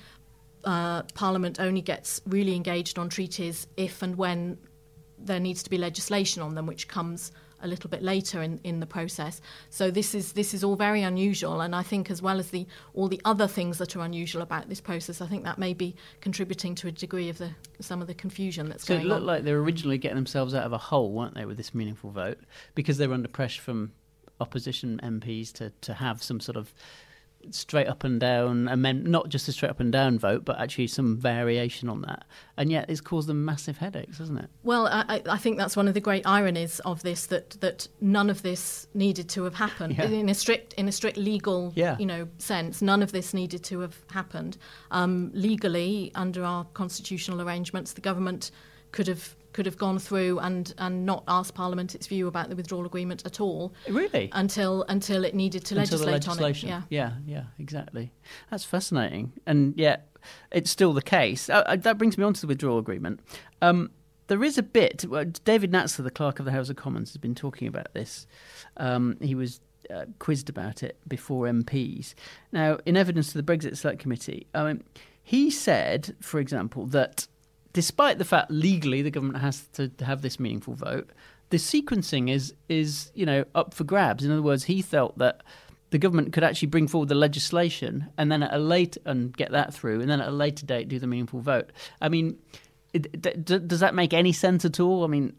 uh, 0.64 1.04
Parliament 1.14 1.60
only 1.60 1.82
gets 1.82 2.22
really 2.26 2.56
engaged 2.56 2.98
on 2.98 3.10
treaties 3.10 3.68
if 3.78 4.02
and 4.02 4.18
when 4.18 4.58
there 5.18 5.40
needs 5.40 5.64
to 5.64 5.70
be 5.70 5.78
legislation 5.78 6.42
on 6.42 6.56
them, 6.56 6.66
which 6.66 6.88
comes 6.88 7.32
a 7.66 7.68
little 7.68 7.90
bit 7.90 8.02
later 8.02 8.42
in, 8.42 8.60
in 8.64 8.80
the 8.80 8.86
process. 8.86 9.42
So 9.70 9.92
this 9.92 10.16
is 10.16 10.34
this 10.34 10.54
is 10.54 10.64
all 10.64 10.76
very 10.76 11.02
unusual, 11.02 11.62
and 11.62 11.76
I 11.76 11.84
think 11.84 12.10
as 12.10 12.22
well 12.22 12.40
as 12.40 12.52
the 12.52 12.66
all 12.94 13.10
the 13.10 13.22
other 13.26 13.48
things 13.48 13.78
that 13.80 13.96
are 13.96 14.02
unusual 14.02 14.42
about 14.42 14.70
this 14.70 14.80
process, 14.80 15.20
I 15.20 15.28
think 15.28 15.44
that 15.44 15.58
may 15.58 15.74
be 15.74 15.96
contributing 16.22 16.76
to 16.76 16.88
a 16.88 16.92
degree 16.92 17.30
of 17.30 17.38
the 17.38 17.52
some 17.80 18.02
of 18.02 18.08
the 18.08 18.14
confusion 18.14 18.70
that's 18.70 18.86
So 18.86 18.94
it 18.94 18.98
going 18.98 19.08
looked 19.08 19.22
on. 19.22 19.28
like 19.28 19.44
they 19.44 19.52
were 19.52 19.62
originally 19.62 19.98
getting 19.98 20.16
themselves 20.16 20.54
out 20.54 20.64
of 20.64 20.72
a 20.72 20.78
hole, 20.78 21.12
weren't 21.12 21.36
they, 21.36 21.46
with 21.46 21.58
this 21.58 21.74
meaningful 21.74 22.12
vote? 22.12 22.40
Because 22.76 22.98
they 22.98 23.08
were 23.08 23.14
under 23.14 23.28
pressure 23.28 23.62
from 23.62 23.92
opposition 24.40 25.00
MPs 25.04 25.52
to, 25.54 25.72
to 25.82 25.94
have 25.94 26.22
some 26.22 26.40
sort 26.40 26.58
of 26.58 26.74
straight 27.54 27.88
up 27.88 28.04
and 28.04 28.20
down 28.20 28.68
amend 28.68 29.04
not 29.06 29.30
just 29.30 29.48
a 29.48 29.52
straight 29.52 29.70
up 29.70 29.80
and 29.80 29.92
down 29.92 30.18
vote, 30.18 30.46
but 30.46 30.60
actually 30.60 30.88
some 30.88 31.18
variation 31.18 31.90
on 31.90 32.02
that. 32.02 32.26
And 32.58 32.72
yet 32.72 32.90
it's 32.90 33.02
caused 33.02 33.28
them 33.28 33.46
massive 33.46 33.78
headaches, 33.78 34.18
hasn't 34.18 34.40
it? 34.40 34.50
Well, 34.64 34.88
I, 34.88 35.22
I- 35.30 35.38
think 35.38 35.58
that's 35.58 35.76
one 35.78 35.88
of 35.88 35.94
the 35.94 36.00
great 36.02 36.26
ironies 36.26 36.80
of 36.82 37.04
this 37.04 37.28
that 37.28 37.52
that 37.62 37.88
none 38.02 38.30
of 38.30 38.42
this 38.42 38.88
needed 38.94 39.30
to 39.30 39.44
have 39.44 39.54
happened 39.56 39.96
Yeah. 39.98 40.06
in 40.06 40.30
a 40.30 40.34
strict 40.34 40.74
in 40.74 40.88
a 40.88 40.92
strict 40.92 41.18
legal 41.18 41.72
Yeah. 41.76 41.98
you 42.00 42.06
know 42.06 42.28
sense. 42.40 42.82
None 42.82 43.04
of 43.04 43.12
this 43.12 43.34
needed 43.34 43.64
to 43.66 43.80
have 43.82 43.96
happened 44.12 44.58
um, 44.92 45.30
legally 45.34 46.12
under 46.16 46.44
our 46.44 46.64
constitutional 46.74 47.42
arrangements. 47.42 47.94
The 47.94 48.02
government 48.02 48.52
could 48.92 49.08
have 49.08 49.36
could 49.56 49.66
have 49.66 49.78
gone 49.78 49.98
through 49.98 50.38
and 50.40 50.74
and 50.78 51.06
not 51.06 51.24
asked 51.30 51.56
Parliament 51.56 51.96
its 51.96 52.08
view 52.08 52.28
about 52.28 52.50
the 52.50 52.58
withdrawal 52.58 52.86
agreement 52.86 53.26
at 53.26 53.40
all 53.40 53.74
Really? 53.90 54.30
until 54.34 54.84
until 54.90 55.24
it 55.24 55.34
needed 55.34 55.64
to 55.68 55.80
Until 55.80 56.00
legislate 56.00 56.28
on 56.28 56.50
it. 56.50 56.62
Yeah. 56.62 56.82
yeah, 56.90 57.14
yeah, 57.26 57.44
exactly. 57.58 58.12
That's 58.52 58.66
fascinating. 58.66 59.32
And 59.48 59.74
yet, 59.78 60.10
it's 60.52 60.70
still 60.70 60.92
the 60.92 61.02
case. 61.02 61.50
Uh, 61.50 61.64
uh, 61.68 61.78
that 61.78 61.98
brings 61.98 62.18
me 62.18 62.26
on 62.26 62.34
to 62.34 62.42
the 62.42 62.48
withdrawal 62.48 62.80
agreement. 62.80 63.22
Um, 63.62 63.92
there 64.28 64.44
is 64.44 64.58
a 64.58 64.64
bit. 64.64 65.06
well, 65.08 65.24
David 65.46 65.72
Natzler, 65.72 66.04
the 66.04 66.12
clerk 66.12 66.40
of 66.40 66.46
the 66.46 66.52
House 66.52 66.70
of 66.70 66.76
Commons, 66.76 67.12
has 67.12 67.18
been 67.18 67.36
talking 67.36 67.70
about 67.70 67.94
this. 67.94 68.28
Um, 68.76 69.16
he 69.22 69.36
was 69.36 69.62
uh, 69.90 70.06
quizzed 70.20 70.50
about 70.50 70.84
it 70.84 70.98
before 71.08 71.46
MPs. 71.46 72.14
Now, 72.52 72.80
in 72.86 72.98
evidence 72.98 73.32
to 73.32 73.42
the 73.42 73.44
Brexit 73.44 73.78
Select 73.78 74.00
Committee, 74.00 74.48
mean, 74.54 74.84
he 75.24 75.50
said, 75.50 76.14
for 76.20 76.40
example, 76.42 76.86
that 76.88 77.28
despite 77.76 78.18
the 78.20 78.26
fact 78.26 78.50
legally 78.50 79.02
the 79.02 79.12
government 79.12 79.40
has 79.40 79.68
to 79.74 79.92
have 80.00 80.22
this 80.22 80.40
meaningful 80.40 80.74
vote, 80.74 81.10
the 81.50 81.58
sequencing 81.58 82.32
is 82.32 82.54
is 82.70 83.12
you 83.14 83.26
know 83.26 83.44
up 83.54 83.74
for 83.74 83.84
grabs. 83.84 84.24
In 84.24 84.32
other 84.32 84.42
words, 84.42 84.64
he 84.64 84.82
felt 84.82 85.18
that 85.18 85.44
the 85.90 86.00
government 86.00 86.32
could 86.32 86.44
actually 86.44 86.70
bring 86.70 86.88
forward 86.88 87.10
the 87.10 87.16
legislation 87.16 88.08
and 88.18 88.32
then 88.32 88.42
at 88.42 88.54
a 88.54 88.58
late 88.58 88.98
and 89.06 89.36
get 89.36 89.52
that 89.52 89.74
through, 89.74 90.00
and 90.00 90.10
then 90.10 90.22
at 90.22 90.30
a 90.30 90.32
later 90.32 90.66
date 90.66 90.88
do 90.88 90.98
the 91.00 91.06
meaningful 91.06 91.42
vote. 91.42 91.72
I 92.02 92.08
mean, 92.08 92.40
it, 92.94 93.22
d- 93.22 93.34
d- 93.44 93.60
does 93.60 93.82
that 93.82 93.94
make 93.94 94.14
any 94.14 94.32
sense 94.32 94.64
at 94.64 94.80
all? 94.80 95.04
I 95.04 95.08
mean, 95.08 95.36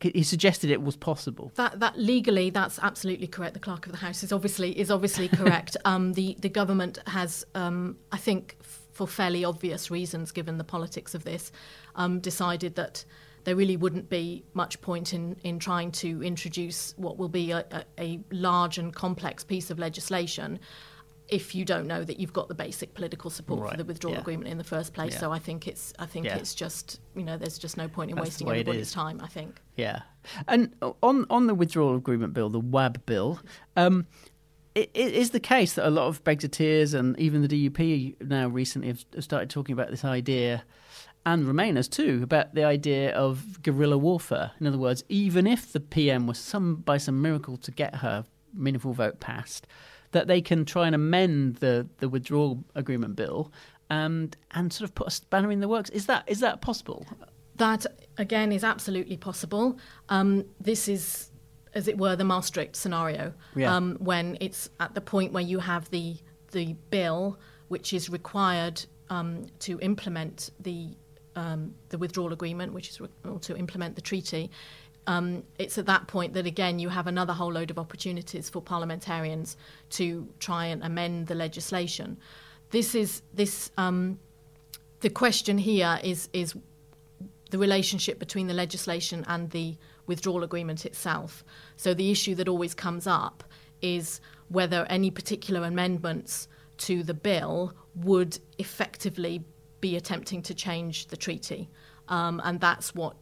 he 0.00 0.24
suggested 0.24 0.70
it 0.70 0.82
was 0.82 0.96
possible. 0.96 1.52
That 1.54 1.78
that 1.78 1.96
legally, 1.96 2.50
that's 2.50 2.80
absolutely 2.82 3.28
correct. 3.28 3.54
The 3.54 3.60
clerk 3.60 3.86
of 3.86 3.92
the 3.92 3.98
house 3.98 4.24
is 4.24 4.32
obviously 4.32 4.76
is 4.76 4.90
obviously 4.90 5.28
correct. 5.28 5.76
um, 5.84 6.14
the 6.14 6.36
the 6.40 6.48
government 6.48 6.98
has, 7.06 7.46
um, 7.54 7.96
I 8.10 8.16
think, 8.16 8.56
f- 8.60 8.85
for 8.96 9.06
fairly 9.06 9.44
obvious 9.44 9.90
reasons, 9.90 10.32
given 10.32 10.56
the 10.56 10.64
politics 10.64 11.14
of 11.14 11.22
this, 11.24 11.52
um, 11.96 12.18
decided 12.20 12.74
that 12.76 13.04
there 13.44 13.54
really 13.54 13.76
wouldn't 13.76 14.08
be 14.08 14.42
much 14.54 14.80
point 14.80 15.12
in 15.12 15.36
in 15.44 15.58
trying 15.58 15.92
to 15.92 16.22
introduce 16.22 16.94
what 16.96 17.18
will 17.18 17.28
be 17.28 17.50
a, 17.52 17.64
a, 17.72 17.84
a 18.06 18.20
large 18.30 18.78
and 18.78 18.94
complex 18.94 19.44
piece 19.44 19.70
of 19.70 19.78
legislation. 19.78 20.58
If 21.28 21.54
you 21.56 21.64
don't 21.64 21.86
know 21.88 22.02
that 22.04 22.20
you've 22.20 22.32
got 22.32 22.46
the 22.48 22.54
basic 22.54 22.94
political 22.94 23.30
support 23.30 23.60
Right, 23.60 23.70
for 23.72 23.76
the 23.76 23.84
withdrawal 23.84 24.14
yeah. 24.14 24.20
agreement 24.20 24.48
in 24.48 24.58
the 24.58 24.64
first 24.74 24.94
place, 24.94 25.12
Yeah. 25.14 25.20
so 25.20 25.32
I 25.32 25.40
think 25.40 25.66
it's 25.68 25.92
I 25.98 26.06
think 26.06 26.24
Yeah. 26.26 26.36
it's 26.38 26.54
just 26.54 27.00
you 27.14 27.24
know 27.24 27.36
there's 27.36 27.58
just 27.58 27.76
no 27.76 27.88
point 27.88 28.10
in 28.10 28.16
That's 28.16 28.28
wasting 28.28 28.48
everybody's 28.48 28.92
time. 28.92 29.20
I 29.22 29.28
think. 29.28 29.60
Yeah, 29.76 30.02
and 30.48 30.74
on 31.02 31.26
on 31.28 31.46
the 31.48 31.54
withdrawal 31.54 31.96
agreement 31.96 32.32
bill, 32.32 32.48
the 32.48 32.60
WAB 32.60 33.04
bill, 33.06 33.40
um, 33.76 34.06
it, 34.76 35.14
is 35.14 35.30
the 35.30 35.40
case 35.40 35.72
that 35.74 35.86
a 35.86 35.90
lot 35.90 36.06
of 36.08 36.22
Brexiteers 36.22 36.94
and 36.94 37.18
even 37.18 37.42
the 37.42 37.48
DUP 37.48 38.20
now 38.20 38.48
recently 38.48 38.88
have 38.88 39.04
started 39.20 39.50
talking 39.50 39.72
about 39.72 39.90
this 39.90 40.04
idea, 40.04 40.64
and 41.24 41.46
Remainers 41.46 41.90
too, 41.90 42.20
about 42.22 42.54
the 42.54 42.64
idea 42.64 43.12
of 43.14 43.62
guerrilla 43.62 43.98
warfare. 43.98 44.52
In 44.60 44.66
other 44.66 44.78
words, 44.78 45.02
even 45.08 45.46
if 45.46 45.72
the 45.72 45.80
PM 45.80 46.26
was 46.26 46.38
some 46.38 46.76
by 46.76 46.98
some 46.98 47.20
miracle 47.20 47.56
to 47.56 47.70
get 47.70 47.96
her 47.96 48.24
meaningful 48.54 48.92
vote 48.92 49.20
passed. 49.20 49.66
that 50.12 50.28
they 50.28 50.40
can 50.40 50.64
try 50.64 50.86
and 50.86 50.94
amend 50.94 51.56
the 51.56 51.86
the 51.98 52.08
withdrawal 52.08 52.64
agreement 52.74 53.16
bill 53.16 53.52
and 53.90 54.36
and 54.52 54.72
sort 54.72 54.88
of 54.88 54.94
put 54.94 55.06
a 55.06 55.10
spanner 55.10 55.50
in 55.50 55.60
the 55.60 55.68
works. 55.68 55.90
Is 55.90 56.06
that 56.06 56.24
is 56.26 56.40
that 56.40 56.60
possible? 56.60 57.06
That 57.56 57.86
again 58.18 58.52
is 58.52 58.64
absolutely 58.64 59.16
possible. 59.16 59.78
Um, 60.08 60.44
this 60.60 60.88
is, 60.88 61.30
as 61.76 61.86
it 61.88 61.96
were, 61.98 62.16
the 62.16 62.24
Maastricht 62.24 62.74
scenario 62.74 63.32
Yeah. 63.54 63.74
um, 63.76 63.96
when 64.00 64.36
it's 64.40 64.70
at 64.80 64.94
the 64.94 65.00
point 65.00 65.32
where 65.32 65.42
you 65.52 65.58
have 65.60 65.88
the 65.90 66.16
the 66.52 66.74
bill 66.90 67.38
which 67.68 67.92
is 67.92 68.08
required 68.08 68.76
um, 69.10 69.46
to 69.58 69.78
implement 69.80 70.50
the 70.60 70.88
um, 71.34 71.74
the 71.90 71.98
withdrawal 71.98 72.32
agreement, 72.32 72.72
which 72.72 72.88
is 72.90 73.00
re- 73.00 73.08
or 73.24 73.38
to 73.40 73.56
implement 73.56 73.94
the 73.94 74.00
treaty. 74.00 74.50
Um, 75.06 75.42
it's 75.58 75.76
at 75.78 75.86
that 75.86 76.06
point 76.08 76.32
that 76.34 76.46
again 76.46 76.78
you 76.78 76.88
have 76.88 77.06
another 77.06 77.32
whole 77.34 77.52
load 77.52 77.70
of 77.70 77.78
opportunities 77.78 78.48
for 78.48 78.60
parliamentarians 78.62 79.56
to 79.90 80.26
try 80.40 80.66
and 80.66 80.82
amend 80.82 81.26
the 81.26 81.34
legislation. 81.34 82.16
This 82.70 82.94
is 82.94 83.22
this. 83.34 83.70
Um, 83.76 84.18
the 85.00 85.10
question 85.10 85.58
here 85.58 86.00
is 86.02 86.28
is 86.32 86.54
the 87.50 87.58
relationship 87.58 88.18
between 88.18 88.46
the 88.48 88.54
legislation 88.54 89.24
and 89.28 89.50
the 89.50 89.76
withdrawal 90.06 90.44
agreement 90.44 90.86
itself. 90.86 91.44
So 91.76 91.94
the 91.94 92.10
issue 92.10 92.34
that 92.36 92.48
always 92.48 92.74
comes 92.74 93.06
up 93.06 93.44
is 93.82 94.20
whether 94.48 94.86
any 94.88 95.10
particular 95.10 95.64
amendments 95.64 96.48
to 96.78 97.02
the 97.02 97.14
bill 97.14 97.74
would 97.94 98.38
effectively 98.58 99.44
be 99.80 99.96
attempting 99.96 100.42
to 100.42 100.54
change 100.54 101.06
the 101.08 101.16
treaty, 101.16 101.68
um, 102.08 102.40
and 102.44 102.60
that's 102.60 102.94
what 102.94 103.16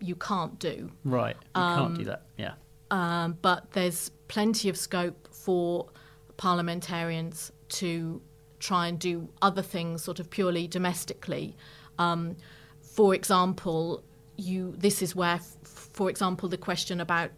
you 0.00 0.14
can't 0.14 0.58
do. 0.58 0.90
Right. 1.04 1.36
You 1.54 1.62
can't 1.62 1.98
do 1.98 2.04
that. 2.04 2.22
Yeah. 2.36 2.54
Um, 2.90 3.38
but 3.42 3.72
there's 3.72 4.10
plenty 4.28 4.68
of 4.68 4.76
scope 4.76 5.28
for 5.32 5.88
parliamentarians 6.36 7.50
to 7.68 8.20
try 8.58 8.88
and 8.88 8.98
do 8.98 9.28
other 9.42 9.62
things, 9.62 10.02
sort 10.02 10.20
of 10.20 10.30
purely 10.30 10.66
domestically. 10.68 11.56
Um, 11.98 12.36
for 12.80 13.14
example, 13.14 14.02
you 14.36 14.74
this 14.76 15.02
is 15.02 15.14
where, 15.16 15.34
f- 15.36 15.56
for 15.96 16.10
example, 16.10 16.46
the 16.46 16.58
question 16.58 17.00
about 17.00 17.30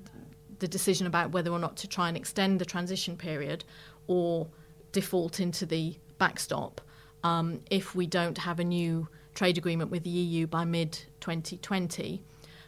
the 0.59 0.67
decision 0.67 1.07
about 1.07 1.31
whether 1.31 1.53
or 1.53 1.61
not 1.61 1.77
to 1.77 1.87
try 1.87 2.09
and 2.09 2.17
extend 2.17 2.61
the 2.61 2.65
transition 2.65 3.17
period 3.17 3.65
or 4.09 4.49
default 4.91 5.39
into 5.39 5.65
the 5.65 5.97
backstop 6.19 6.81
um, 7.23 7.61
if 7.71 7.95
we 7.95 8.05
don't 8.05 8.37
have 8.37 8.59
a 8.59 8.65
new 8.65 9.07
trade 9.37 9.57
agreement 9.57 9.93
with 9.93 10.03
the 10.03 10.11
EU 10.11 10.49
by 10.49 10.65
mid 10.65 10.93
2020. 11.21 12.21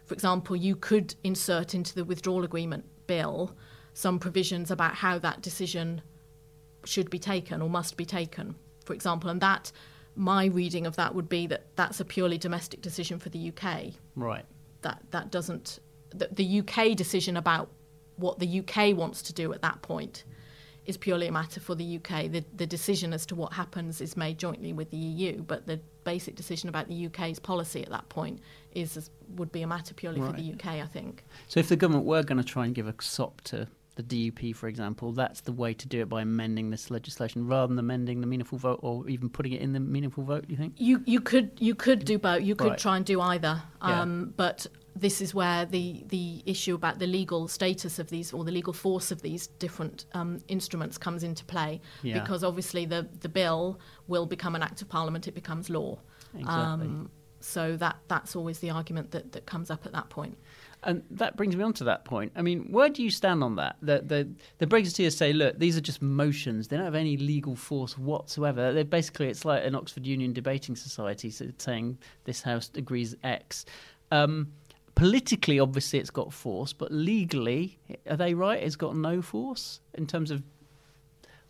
For 0.07 0.15
example, 0.15 0.55
you 0.55 0.77
could 0.77 1.17
insert 1.25 1.75
into 1.75 1.97
the 1.97 2.05
withdrawal 2.05 2.45
agreement 2.45 2.85
bill 3.09 3.53
some 3.93 4.21
provisions 4.21 4.71
about 4.71 4.95
how 4.95 5.19
that 5.19 5.43
decision 5.43 6.03
should 6.85 7.11
be 7.11 7.19
taken 7.19 7.61
or 7.61 7.69
must 7.69 7.97
be 7.97 8.05
taken, 8.05 8.55
for 8.85 8.93
example. 8.93 9.29
And 9.29 9.41
that, 9.41 9.73
my 10.15 10.45
reading 10.45 10.87
of 10.87 10.95
that 10.95 11.17
would 11.17 11.29
be 11.29 11.49
that 11.49 11.75
that's 11.75 11.99
a 11.99 12.05
purely 12.05 12.39
domestic 12.39 12.81
decision 12.81 13.19
for 13.19 13.29
the 13.31 13.49
UK. 13.49 13.95
Right. 14.15 14.45
That 14.83 15.03
that 15.11 15.31
doesn't 15.31 15.81
the, 16.11 16.29
the 16.33 16.61
UK 16.61 16.97
decision 16.97 17.37
about 17.37 17.71
what 18.17 18.39
the 18.39 18.61
UK 18.61 18.97
wants 18.97 19.23
to 19.23 19.33
do 19.33 19.53
at 19.53 19.63
that 19.63 19.81
point 19.83 20.25
is 20.87 20.97
purely 20.97 21.27
a 21.27 21.33
matter 21.33 21.61
for 21.61 21.75
the 21.75 21.97
UK. 21.97 22.31
The 22.31 22.45
the 22.57 22.67
decision 22.67 23.13
as 23.13 23.27
to 23.27 23.35
what 23.35 23.53
happens 23.53 24.01
is 24.01 24.17
made 24.17 24.39
jointly 24.39 24.73
with 24.73 24.91
the 24.91 24.97
EU, 24.97 25.43
but 25.43 25.67
the 25.67 25.81
basic 26.05 26.35
decision 26.35 26.69
about 26.69 26.89
the 26.89 27.07
UK's 27.07 27.39
policy 27.39 27.83
at 27.83 27.91
that 27.91 28.09
point 28.09 28.41
is 28.73 29.11
would 29.37 29.53
be 29.53 29.63
a 29.63 29.67
matter 29.67 29.95
purely 29.95 30.21
for 30.21 30.33
the 30.33 30.53
UK, 30.55 30.67
I 30.67 30.87
think. 30.87 31.25
So 31.49 31.61
if 31.61 31.69
the 31.69 31.77
government 31.77 32.07
were 32.07 32.23
going 32.23 32.39
to 32.39 32.45
try 32.45 32.65
and 32.65 32.75
give 32.75 32.89
a 32.89 32.95
sop 33.01 33.41
to 33.43 33.69
the 34.03 34.31
DUP, 34.31 34.55
for 34.55 34.69
example, 34.69 35.13
that's 35.13 35.41
the 35.43 35.53
way 35.53 35.75
to 35.75 35.89
do 35.89 36.01
it 36.01 36.09
by 36.09 36.23
amending 36.23 36.71
this 36.71 36.91
legislation 36.91 37.47
rather 37.47 37.69
than 37.69 37.79
amending 37.79 38.21
the 38.21 38.27
meaningful 38.27 38.59
vote 38.59 38.81
or 38.83 39.09
even 39.09 39.29
putting 39.29 39.53
it 39.53 39.61
in 39.61 39.73
the 39.73 39.81
meaningful 39.81 40.25
vote. 40.25 40.45
You 40.49 40.57
think? 40.57 40.75
You 40.77 41.03
you 41.07 41.21
could 41.21 41.51
you 41.59 41.75
could 41.75 42.05
do 42.05 42.19
both. 42.19 42.43
You 42.43 42.55
could 42.55 42.71
Right. 42.71 42.79
try 42.79 42.97
and 42.97 43.05
do 43.07 43.21
either. 43.21 43.63
Yeah. 43.83 44.01
Um, 44.03 44.35
But 44.37 44.67
this 44.97 45.21
is 45.21 45.35
where 45.35 45.65
the 45.67 46.05
the 46.09 46.43
issue 46.47 46.75
about 46.75 46.99
the 46.99 47.07
legal 47.07 47.49
status 47.49 47.99
of 47.99 48.11
these 48.11 48.33
or 48.33 48.45
the 48.45 48.53
legal 48.53 48.73
force 48.73 49.11
of 49.11 49.23
these 49.23 49.47
different 49.47 50.05
um, 50.15 50.39
instruments 50.49 50.99
comes 50.99 51.23
into 51.23 51.45
play. 51.45 51.81
Yeah. 52.03 52.21
Because 52.21 52.43
obviously 52.45 52.87
the 52.87 53.09
the 53.21 53.29
bill 53.29 53.79
will 54.09 54.27
become 54.27 54.55
an 54.55 54.63
act 54.63 54.83
of 54.83 54.89
parliament. 54.89 55.29
It 55.29 55.35
becomes 55.35 55.71
law. 55.71 55.99
Exactly. 56.35 56.87
Um, 56.87 57.11
so 57.41 57.77
that 57.77 57.97
that's 58.09 58.37
always 58.37 58.59
the 58.59 58.71
argument 58.71 59.13
that, 59.13 59.33
that 59.33 59.47
comes 59.47 59.71
up 59.71 59.87
at 59.87 59.93
that 59.93 60.11
point. 60.11 60.37
And 60.83 61.03
that 61.11 61.37
brings 61.37 61.55
me 61.57 61.63
on 61.63 61.73
to 61.75 61.85
that 61.85 62.05
point. 62.05 62.33
I 62.35 62.43
mean, 62.43 62.69
where 62.71 62.89
do 62.89 63.03
you 63.03 63.11
stand 63.11 63.45
on 63.45 63.57
that? 63.57 63.77
The, 63.83 64.01
the, 64.01 64.29
the 64.59 64.67
Brexiteers 64.67 65.13
say, 65.13 65.33
look, 65.33 65.59
these 65.59 65.77
are 65.77 65.81
just 65.81 66.01
motions. 66.01 66.69
They 66.69 66.77
don't 66.77 66.87
have 66.87 66.95
any 66.95 67.17
legal 67.17 67.55
force 67.55 67.99
whatsoever. 67.99 68.73
They're 68.73 68.85
basically, 68.85 69.29
it's 69.29 69.45
like 69.45 69.65
an 69.65 69.75
Oxford 69.75 70.07
Union 70.07 70.33
debating 70.33 70.77
society 70.77 71.31
saying 71.31 71.99
this 72.25 72.41
House 72.43 72.71
agrees 72.75 73.15
X. 73.23 73.67
Um, 74.11 74.53
politically, 74.95 75.61
obviously, 75.61 75.99
it's 75.99 76.11
got 76.11 76.33
force, 76.33 76.73
but 76.73 76.91
legally, 76.91 77.79
are 78.09 78.17
they 78.17 78.33
right? 78.33 78.63
It's 78.63 78.77
got 78.77 78.97
no 78.97 79.21
force 79.21 79.81
in 79.95 80.07
terms 80.07 80.31
of 80.31 80.43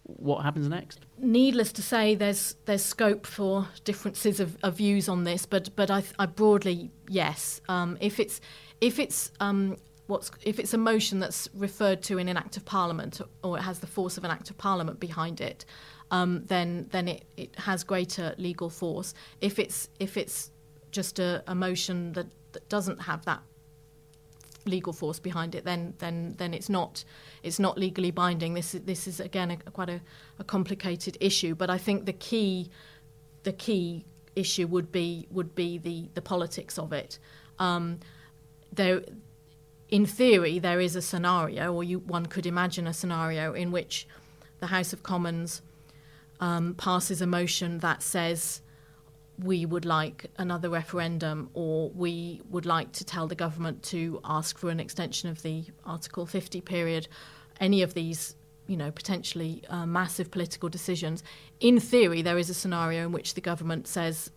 what 0.02 0.42
happens 0.42 0.68
next? 0.68 1.06
needless 1.22 1.72
to 1.72 1.82
say, 1.82 2.14
there's 2.14 2.56
there's 2.66 2.84
scope 2.84 3.26
for 3.26 3.68
differences 3.84 4.40
of, 4.40 4.56
of 4.62 4.76
views 4.76 5.08
on 5.08 5.24
this, 5.24 5.46
but 5.46 5.74
but 5.76 5.90
I, 5.90 6.02
I 6.18 6.26
broadly 6.26 6.90
yes. 7.08 7.60
Um, 7.68 7.98
if 8.00 8.18
it's 8.20 8.40
if 8.80 8.98
it's 8.98 9.32
um, 9.40 9.76
what's 10.06 10.30
if 10.42 10.58
it's 10.58 10.74
a 10.74 10.78
motion 10.78 11.20
that's 11.20 11.48
referred 11.54 12.02
to 12.02 12.18
in 12.18 12.28
an 12.28 12.36
act 12.36 12.56
of 12.56 12.64
parliament 12.64 13.20
or 13.42 13.58
it 13.58 13.62
has 13.62 13.78
the 13.78 13.86
force 13.86 14.16
of 14.16 14.24
an 14.24 14.30
act 14.30 14.50
of 14.50 14.58
parliament 14.58 15.00
behind 15.00 15.40
it, 15.40 15.64
um, 16.10 16.44
then 16.46 16.88
then 16.90 17.08
it, 17.08 17.24
it 17.36 17.56
has 17.56 17.84
greater 17.84 18.34
legal 18.38 18.70
force. 18.70 19.14
If 19.40 19.58
it's 19.58 19.88
if 19.98 20.16
it's 20.16 20.50
just 20.90 21.18
a, 21.18 21.42
a 21.46 21.54
motion 21.54 22.12
that, 22.14 22.26
that 22.52 22.68
doesn't 22.68 23.00
have 23.02 23.24
that 23.26 23.40
legal 24.66 24.92
force 24.92 25.18
behind 25.18 25.54
it, 25.54 25.64
then 25.64 25.94
then 25.98 26.34
then 26.38 26.52
it's 26.54 26.68
not 26.68 27.04
it's 27.42 27.58
not 27.58 27.78
legally 27.78 28.10
binding. 28.10 28.54
This 28.54 28.74
is 28.74 28.82
this 28.82 29.06
is 29.06 29.20
again 29.20 29.50
a, 29.50 29.56
quite 29.70 29.90
a, 29.90 30.00
a 30.38 30.44
complicated 30.44 31.16
issue. 31.20 31.54
But 31.54 31.70
I 31.70 31.78
think 31.78 32.06
the 32.06 32.12
key 32.12 32.70
the 33.42 33.52
key 33.52 34.04
issue 34.36 34.66
would 34.66 34.90
be 34.90 35.26
would 35.30 35.54
be 35.54 35.78
the 35.78 36.10
the 36.14 36.22
politics 36.22 36.78
of 36.78 36.92
it. 36.92 37.18
Um, 37.58 38.00
there, 38.72 39.02
in 39.88 40.06
theory, 40.06 40.58
there 40.58 40.80
is 40.80 40.96
a 40.96 41.02
scenario, 41.02 41.72
or 41.72 41.82
you 41.84 41.98
one 42.00 42.26
could 42.26 42.46
imagine 42.46 42.86
a 42.86 42.92
scenario 42.92 43.52
in 43.52 43.70
which 43.72 44.06
the 44.60 44.66
House 44.68 44.92
of 44.92 45.02
Commons 45.02 45.62
um, 46.40 46.74
passes 46.74 47.20
a 47.20 47.26
motion 47.26 47.78
that 47.78 48.02
says 48.02 48.60
we 49.42 49.64
would 49.64 49.84
like 49.86 50.26
another 50.36 50.68
referendum 50.68 51.48
or 51.54 51.88
we 51.90 52.42
would 52.50 52.66
like 52.66 52.92
to 52.92 53.04
tell 53.04 53.26
the 53.26 53.34
government 53.34 53.82
to 53.82 54.20
ask 54.24 54.58
for 54.58 54.68
an 54.68 54.78
extension 54.78 55.30
of 55.30 55.40
the 55.42 55.64
Article 55.86 56.26
50 56.26 56.60
period, 56.60 57.08
any 57.58 57.80
of 57.80 57.94
these, 57.94 58.36
you 58.66 58.76
know, 58.76 58.90
potentially 58.90 59.62
uh, 59.70 59.86
massive 59.86 60.30
political 60.30 60.68
decisions. 60.68 61.22
In 61.60 61.80
theory, 61.80 62.20
there 62.20 62.36
is 62.36 62.50
a 62.50 62.54
scenario 62.54 63.04
in 63.06 63.12
which 63.12 63.32
the 63.32 63.40
government 63.40 63.88
says, 63.88 64.30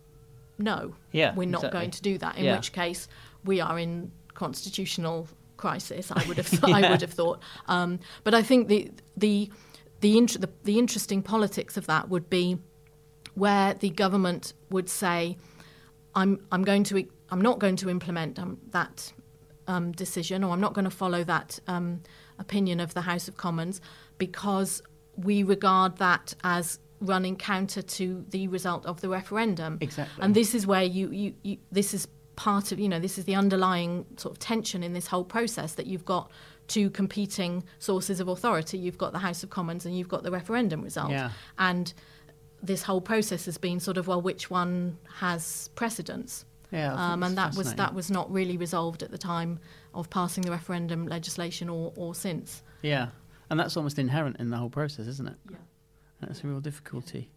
no, 0.56 0.94
Yeah, 1.12 1.34
we're 1.34 1.48
not 1.48 1.58
exactly. 1.64 1.80
going 1.80 1.90
to 1.90 2.02
do 2.02 2.18
that, 2.18 2.36
in 2.38 2.44
Yeah. 2.46 2.56
which 2.56 2.72
case 2.72 3.06
we 3.44 3.60
are 3.60 3.78
in 3.78 4.10
constitutional 4.34 5.28
crisis, 5.56 6.10
I 6.12 6.26
would 6.26 6.36
have, 6.36 6.64
I 6.64 6.90
would 6.90 7.00
have 7.00 7.12
thought. 7.12 7.40
Um, 7.66 8.00
but 8.22 8.34
I 8.34 8.42
think 8.42 8.68
the, 8.68 8.90
the, 9.16 9.50
the, 10.00 10.18
int- 10.18 10.40
the, 10.40 10.50
the 10.64 10.78
interesting 10.78 11.22
politics 11.22 11.76
of 11.76 11.86
that 11.86 12.08
would 12.08 12.28
be 12.28 12.58
where 13.34 13.74
the 13.74 13.90
government 13.90 14.54
would 14.70 14.88
say, 14.88 15.36
"I'm 16.14 16.40
I'm 16.50 16.62
going 16.62 16.84
to 16.84 17.06
I'm 17.30 17.40
not 17.40 17.58
going 17.58 17.76
to 17.76 17.90
implement 17.90 18.38
um, 18.38 18.58
that 18.70 19.12
um, 19.66 19.92
decision, 19.92 20.44
or 20.44 20.52
I'm 20.52 20.60
not 20.60 20.72
going 20.72 20.84
to 20.84 20.90
follow 20.90 21.24
that 21.24 21.58
um, 21.66 22.02
opinion 22.38 22.80
of 22.80 22.94
the 22.94 23.02
House 23.02 23.28
of 23.28 23.36
Commons 23.36 23.80
because 24.18 24.82
we 25.16 25.42
regard 25.42 25.98
that 25.98 26.34
as 26.44 26.78
running 27.00 27.36
counter 27.36 27.82
to 27.82 28.24
the 28.30 28.48
result 28.48 28.86
of 28.86 29.00
the 29.00 29.08
referendum." 29.08 29.78
Exactly. 29.80 30.22
And 30.22 30.34
this 30.34 30.54
is 30.54 30.66
where 30.66 30.84
you, 30.84 31.10
you, 31.10 31.34
you 31.42 31.58
this 31.72 31.92
is 31.94 32.08
part 32.36 32.72
of 32.72 32.80
you 32.80 32.88
know 32.88 32.98
this 32.98 33.18
is 33.18 33.24
the 33.24 33.34
underlying 33.34 34.06
sort 34.16 34.32
of 34.32 34.38
tension 34.38 34.82
in 34.82 34.92
this 34.92 35.06
whole 35.06 35.24
process 35.24 35.74
that 35.74 35.86
you've 35.86 36.04
got 36.04 36.30
two 36.68 36.90
competing 36.90 37.62
sources 37.78 38.20
of 38.20 38.28
authority. 38.28 38.78
You've 38.78 38.98
got 38.98 39.12
the 39.12 39.18
House 39.18 39.42
of 39.42 39.50
Commons 39.50 39.86
and 39.86 39.96
you've 39.96 40.08
got 40.08 40.22
the 40.22 40.30
referendum 40.30 40.82
result. 40.82 41.10
Yeah. 41.10 41.30
And 41.58 41.92
this 42.62 42.82
whole 42.82 43.00
process 43.00 43.44
has 43.44 43.58
been 43.58 43.78
sort 43.80 43.98
of 43.98 44.08
well, 44.08 44.20
which 44.20 44.50
one 44.50 44.98
has 45.18 45.68
precedence? 45.74 46.44
Yeah, 46.70 46.94
um, 46.94 47.22
and 47.22 47.38
that 47.38 47.54
was 47.54 47.74
that 47.74 47.94
was 47.94 48.10
not 48.10 48.32
really 48.32 48.56
resolved 48.56 49.02
at 49.02 49.10
the 49.10 49.18
time 49.18 49.60
of 49.92 50.10
passing 50.10 50.42
the 50.42 50.50
referendum 50.50 51.06
legislation 51.06 51.68
or, 51.68 51.92
or 51.94 52.14
since. 52.14 52.62
Yeah, 52.82 53.08
and 53.48 53.60
that's 53.60 53.76
almost 53.76 53.98
inherent 53.98 54.38
in 54.40 54.50
the 54.50 54.56
whole 54.56 54.70
process, 54.70 55.06
isn't 55.06 55.28
it? 55.28 55.36
Yeah, 55.50 55.56
that's 56.20 56.42
a 56.42 56.48
real 56.48 56.60
difficulty. 56.60 57.30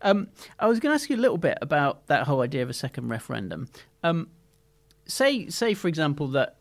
Um, 0.00 0.28
I 0.58 0.68
was 0.68 0.80
going 0.80 0.90
to 0.90 0.94
ask 0.94 1.10
you 1.10 1.16
a 1.16 1.18
little 1.18 1.36
bit 1.38 1.58
about 1.60 2.06
that 2.06 2.26
whole 2.26 2.40
idea 2.40 2.62
of 2.62 2.70
a 2.70 2.74
second 2.74 3.08
referendum. 3.08 3.68
Um, 4.02 4.30
say, 5.08 5.48
say 5.48 5.74
for 5.74 5.88
example, 5.88 6.28
that 6.28 6.56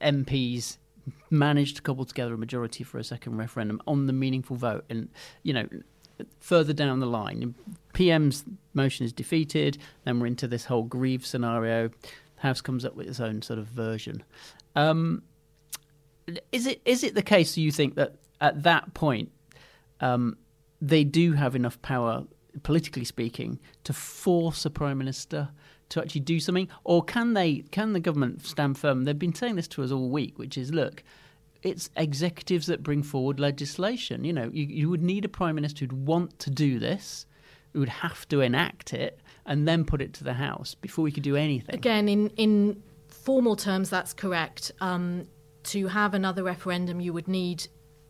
MPs 0.00 0.78
manage 1.30 1.74
to 1.74 1.82
cobble 1.82 2.04
together 2.04 2.34
a 2.34 2.38
majority 2.38 2.84
for 2.84 2.98
a 2.98 3.04
second 3.04 3.36
referendum 3.36 3.80
on 3.86 4.06
the 4.06 4.12
meaningful 4.12 4.56
vote, 4.56 4.84
and 4.88 5.08
you 5.42 5.52
know, 5.52 5.68
further 6.40 6.72
down 6.72 7.00
the 7.00 7.06
line, 7.06 7.54
PM's 7.92 8.44
motion 8.74 9.04
is 9.04 9.12
defeated, 9.12 9.78
then 10.04 10.20
we're 10.20 10.26
into 10.26 10.46
this 10.48 10.64
whole 10.64 10.84
Grieve 10.84 11.26
scenario. 11.26 11.88
The 11.88 12.42
House 12.42 12.60
comes 12.60 12.84
up 12.84 12.94
with 12.94 13.06
its 13.06 13.20
own 13.20 13.42
sort 13.42 13.58
of 13.58 13.66
version. 13.66 14.22
Um, 14.76 15.22
is 16.52 16.66
it 16.66 16.80
is 16.84 17.02
it 17.02 17.14
the 17.14 17.22
case? 17.22 17.56
You 17.56 17.72
think 17.72 17.96
that 17.96 18.14
at 18.40 18.62
that 18.62 18.94
point 18.94 19.30
um, 20.00 20.36
they 20.80 21.04
do 21.04 21.32
have 21.32 21.54
enough 21.54 21.80
power, 21.82 22.24
politically 22.62 23.04
speaking, 23.04 23.58
to 23.84 23.92
force 23.92 24.64
a 24.64 24.70
prime 24.70 24.98
minister 24.98 25.50
to 25.90 26.00
actually 26.00 26.22
do 26.22 26.40
something, 26.40 26.68
or 26.84 27.04
can 27.04 27.34
they? 27.34 27.58
Can 27.70 27.92
the 27.92 28.00
government 28.00 28.44
stand 28.46 28.78
firm? 28.78 29.04
They've 29.04 29.18
been 29.18 29.34
saying 29.34 29.56
this 29.56 29.68
to 29.68 29.82
us 29.82 29.90
all 29.92 30.08
week, 30.08 30.38
which 30.38 30.56
is 30.56 30.72
look. 30.72 31.02
It's 31.62 31.90
executives 31.96 32.66
that 32.68 32.82
bring 32.82 33.02
forward 33.02 33.38
legislation. 33.38 34.24
You 34.24 34.32
know, 34.32 34.50
you, 34.50 34.64
you 34.64 34.88
would 34.88 35.02
need 35.02 35.26
a 35.26 35.28
prime 35.28 35.54
minister 35.54 35.80
who'd 35.80 36.06
want 36.06 36.38
to 36.38 36.50
do 36.50 36.78
this, 36.78 37.26
who 37.72 37.80
would 37.80 37.90
have 37.90 38.26
to 38.28 38.40
enact 38.40 38.94
it, 38.94 39.20
and 39.44 39.68
then 39.68 39.84
put 39.84 40.00
it 40.00 40.14
to 40.14 40.24
the 40.24 40.32
House 40.32 40.74
before 40.74 41.02
we 41.02 41.12
could 41.12 41.22
do 41.22 41.36
anything. 41.36 41.74
Again, 41.74 42.08
in 42.08 42.28
in 42.36 42.82
formal 43.08 43.56
terms, 43.56 43.90
that's 43.90 44.14
correct. 44.14 44.72
Um, 44.80 45.26
to 45.62 45.88
have 45.88 46.14
another 46.14 46.42
referendum, 46.42 47.00
you 47.00 47.12
would 47.12 47.28
need 47.28 47.66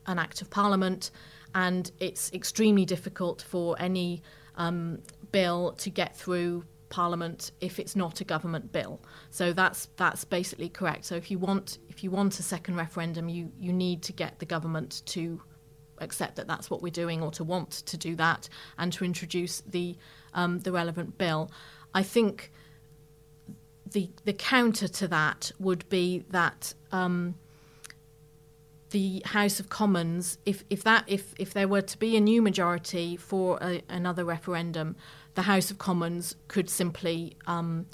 an 0.07 0.19
act 0.19 0.41
of 0.43 0.51
parliament, 0.51 1.11
and 1.55 1.91
it's 1.99 2.33
extremely 2.33 2.85
difficult 2.85 3.43
for 3.43 3.75
any 3.81 4.23
um, 4.57 5.01
bill 5.33 5.73
to 5.79 5.91
get 5.91 6.17
through 6.17 6.65
parliament 6.91 7.53
if 7.61 7.79
it's 7.79 7.97
not 7.97 8.21
a 8.21 8.25
government 8.25 8.73
bill. 8.73 9.01
So 9.31 9.53
that's 9.53 9.89
that's 9.97 10.25
basically 10.25 10.69
correct. 10.69 11.07
So 11.07 11.15
if 11.15 11.31
you 11.31 11.39
want 11.39 11.79
if 11.89 12.05
you 12.05 12.11
want 12.11 12.39
a 12.39 12.43
second 12.43 12.77
referendum, 12.77 13.29
you 13.29 13.51
you 13.59 13.73
need 13.73 14.03
to 14.03 14.13
get 14.13 14.39
the 14.39 14.47
government 14.47 15.03
to 15.07 15.41
accept 15.99 16.37
that 16.37 16.47
that's 16.47 16.71
what 16.71 16.83
we're 16.83 16.91
doing, 16.91 17.23
or 17.23 17.31
to 17.31 17.45
want 17.45 17.71
to 17.71 17.97
do 17.97 18.15
that, 18.17 18.49
and 18.79 18.93
to 18.93 19.05
introduce 19.05 19.63
the 19.63 19.97
um, 20.35 20.59
the 20.61 20.73
relevant 20.73 21.17
bill. 21.17 21.51
I 21.95 22.03
think 22.03 22.53
the 23.91 24.11
the 24.25 24.33
counter 24.33 24.89
to 24.89 25.09
that 25.09 25.53
would 25.59 25.89
be 25.89 26.25
that 26.31 26.75
um, 26.93 27.35
the 28.91 29.23
House 29.25 29.61
of 29.61 29.69
Commons, 29.69 30.39
if 30.45 30.65
if 30.71 30.83
that 30.85 31.05
if 31.07 31.35
if 31.39 31.53
there 31.53 31.69
were 31.69 31.83
to 31.83 31.99
be 31.99 32.17
a 32.17 32.21
new 32.21 32.43
majority 32.43 33.17
for 33.17 33.59
a, 33.61 33.83
another 33.89 34.25
referendum, 34.25 34.97
the 35.35 35.43
House 35.43 35.71
of 35.71 35.79
Commons 35.79 36.35
could 36.49 36.69
simply 36.69 37.37
um, 37.47 37.87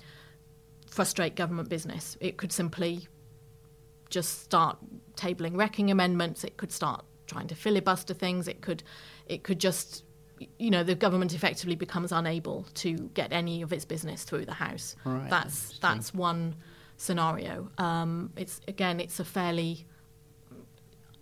frustrate 0.89 1.35
government 1.37 1.69
business. 1.69 2.17
It 2.21 2.37
could 2.37 2.53
simply 2.53 3.07
just 4.09 4.43
start 4.43 4.79
tabling 5.17 5.57
wrecking 5.57 5.91
amendments. 5.91 6.45
It 6.45 6.57
could 6.57 6.73
start 6.73 7.05
trying 7.27 7.49
to 7.49 7.55
filibuster 7.55 8.15
things. 8.15 8.49
It 8.49 8.61
could 8.61 8.83
it 9.27 9.43
could 9.43 9.59
just 9.59 10.05
you 10.59 10.71
know 10.71 10.83
the 10.83 10.95
government 10.95 11.35
effectively 11.35 11.75
becomes 11.77 12.13
unable 12.13 12.67
to 12.75 12.95
get 13.15 13.33
any 13.33 13.63
of 13.63 13.73
its 13.73 13.85
business 13.85 14.25
through 14.25 14.45
the 14.47 14.55
House. 14.55 14.97
Right, 15.05 15.29
that's 15.29 15.79
that's 15.79 16.15
one 16.15 16.55
scenario. 16.97 17.71
Um, 17.79 18.33
it's 18.37 18.61
again 18.69 19.01
it's 19.01 19.19
a 19.21 19.25
fairly 19.25 19.87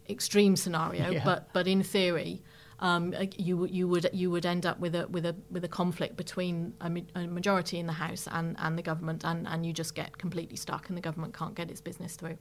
extreme 0.09 0.57
scenario, 0.57 1.11
Yeah. 1.11 1.25
but 1.25 1.53
but 1.53 1.67
in 1.67 1.83
theory, 1.83 2.43
um, 2.81 3.15
you 3.37 3.57
would- 3.57 3.71
you 3.71 3.89
would 3.89 4.11
you 4.13 4.31
would 4.31 4.45
end 4.47 4.67
up 4.67 4.79
with 4.81 4.95
a 4.95 5.07
with 5.09 5.25
a 5.25 5.35
with 5.51 5.65
a 5.65 5.69
conflict 5.69 6.17
between 6.17 6.75
a, 6.81 6.91
a 7.15 7.27
majority 7.27 7.79
in 7.79 7.87
the 7.87 7.93
House 7.95 8.27
and, 8.31 8.57
and 8.59 8.77
the 8.79 8.83
government, 8.83 9.25
and, 9.25 9.47
and 9.47 9.65
you 9.65 9.73
just 9.73 9.95
get 9.95 10.19
completely 10.19 10.57
stuck, 10.57 10.89
and 10.89 10.97
the 10.97 11.03
government 11.03 11.35
can't 11.35 11.55
get 11.55 11.71
its 11.71 11.81
business 11.81 12.17
through. 12.17 12.37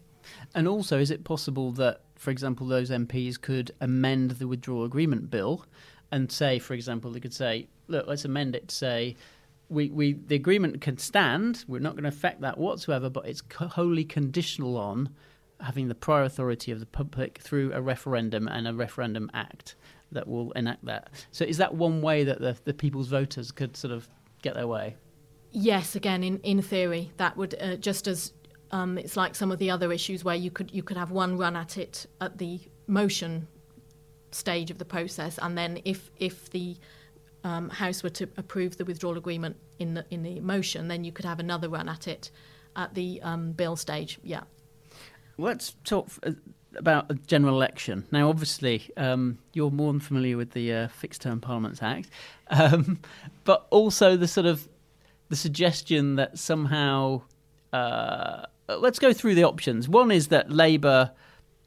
And 0.56 0.68
also, 0.68 1.00
is 1.00 1.12
it 1.12 1.24
possible 1.24 1.72
that, 1.74 2.02
for 2.16 2.32
example, 2.32 2.66
those 2.68 2.90
MPs 2.90 3.40
could 3.40 3.72
amend 3.82 4.32
the 4.32 4.48
withdrawal 4.48 4.86
agreement 4.86 5.30
bill 5.30 5.66
and 6.12 6.32
say, 6.32 6.60
for 6.60 6.74
example, 6.74 7.12
they 7.12 7.20
could 7.20 7.34
say, 7.34 7.68
look, 7.88 8.08
let's 8.08 8.24
amend 8.24 8.56
it 8.56 8.70
to 8.70 8.76
say, 8.76 9.16
we, 9.70 9.90
we 9.90 10.14
the 10.14 10.36
agreement 10.36 10.80
can 10.82 10.98
stand, 10.98 11.66
we're 11.68 11.80
not 11.80 11.94
going 11.94 12.04
to 12.04 12.10
affect 12.10 12.42
that 12.42 12.58
whatsoever, 12.58 13.10
but 13.10 13.26
it's 13.26 13.42
co- 13.42 13.68
wholly 13.68 14.04
conditional 14.06 14.78
on 14.78 15.10
having 15.60 15.88
the 15.88 15.96
prior 15.96 16.24
authority 16.24 16.72
of 16.72 16.80
the 16.80 16.86
public 16.86 17.40
through 17.40 17.72
a 17.74 17.82
referendum 17.82 18.48
and 18.48 18.68
a 18.68 18.74
referendum 18.74 19.30
act 19.34 19.76
that 20.14 20.28
will 20.28 20.52
enact 20.54 20.86
that. 20.86 21.10
So, 21.32 21.46
is 21.46 21.58
that 21.58 21.74
one 21.74 22.02
way 22.02 22.24
that 22.24 22.40
the, 22.40 22.56
the 22.64 22.74
people's 22.74 23.08
voters 23.08 23.52
could 23.52 23.76
sort 23.78 23.94
of 23.94 24.08
get 24.42 24.56
their 24.56 24.68
way? 24.68 24.96
Yes, 25.52 25.96
again, 25.96 26.24
in, 26.24 26.40
in 26.40 26.62
theory, 26.62 27.12
that 27.18 27.38
would 27.38 27.56
uh, 27.62 27.76
just 27.76 28.08
as 28.08 28.34
um, 28.72 28.98
it's 28.98 29.16
like 29.16 29.36
some 29.36 29.52
of 29.52 29.60
the 29.60 29.70
other 29.70 29.92
issues 29.92 30.24
where 30.24 30.36
you 30.36 30.50
could 30.50 30.72
you 30.72 30.82
could 30.84 30.98
have 30.98 31.12
one 31.12 31.38
run 31.38 31.56
at 31.56 31.78
it 31.78 32.08
at 32.22 32.38
the 32.38 32.60
motion 32.88 33.48
stage 34.32 34.72
of 34.72 34.80
the 34.80 34.86
process, 34.86 35.38
and 35.42 35.58
then 35.58 35.80
if 35.86 36.10
if 36.18 36.50
the 36.50 36.76
um, 37.44 37.70
House 37.70 38.02
were 38.02 38.10
to 38.10 38.28
approve 38.38 38.78
the 38.78 38.86
withdrawal 38.86 39.18
agreement 39.18 39.58
in 39.80 39.94
the 39.94 40.06
in 40.10 40.24
the 40.24 40.40
motion, 40.40 40.88
then 40.88 41.04
you 41.04 41.12
could 41.12 41.26
have 41.26 41.40
another 41.40 41.70
run 41.70 41.88
at 41.88 42.08
it 42.08 42.32
at 42.76 42.94
the 42.96 43.22
um, 43.22 43.52
bill 43.52 43.76
stage. 43.76 44.20
Yeah. 44.24 44.42
Let's 45.38 45.76
talk 45.84 46.08
f- 46.08 46.20
uh, 46.24 46.32
about 46.78 47.10
a 47.12 47.16
general 47.16 47.56
election. 47.56 48.06
Now, 48.12 48.30
obviously, 48.30 48.90
um, 48.98 49.38
you're 49.54 49.72
more 49.72 49.92
than 49.92 50.00
familiar 50.00 50.38
with 50.38 50.52
the 50.52 50.74
uh, 50.74 50.88
Fixed 50.90 51.22
Term 51.22 51.40
Parliaments 51.40 51.82
Act, 51.82 52.10
um, 52.50 53.00
but 53.44 53.68
also 53.70 54.16
the 54.18 54.28
sort 54.28 54.46
of 54.48 54.68
the 55.30 55.36
suggestion 55.36 56.16
that 56.16 56.38
somehow 56.38 57.22
uh, 57.72 58.46
let's 58.68 59.00
go 59.00 59.14
through 59.14 59.36
the 59.36 59.44
options. 59.44 59.88
One 59.90 60.12
is 60.12 60.28
that 60.30 60.52
Labour 60.52 61.12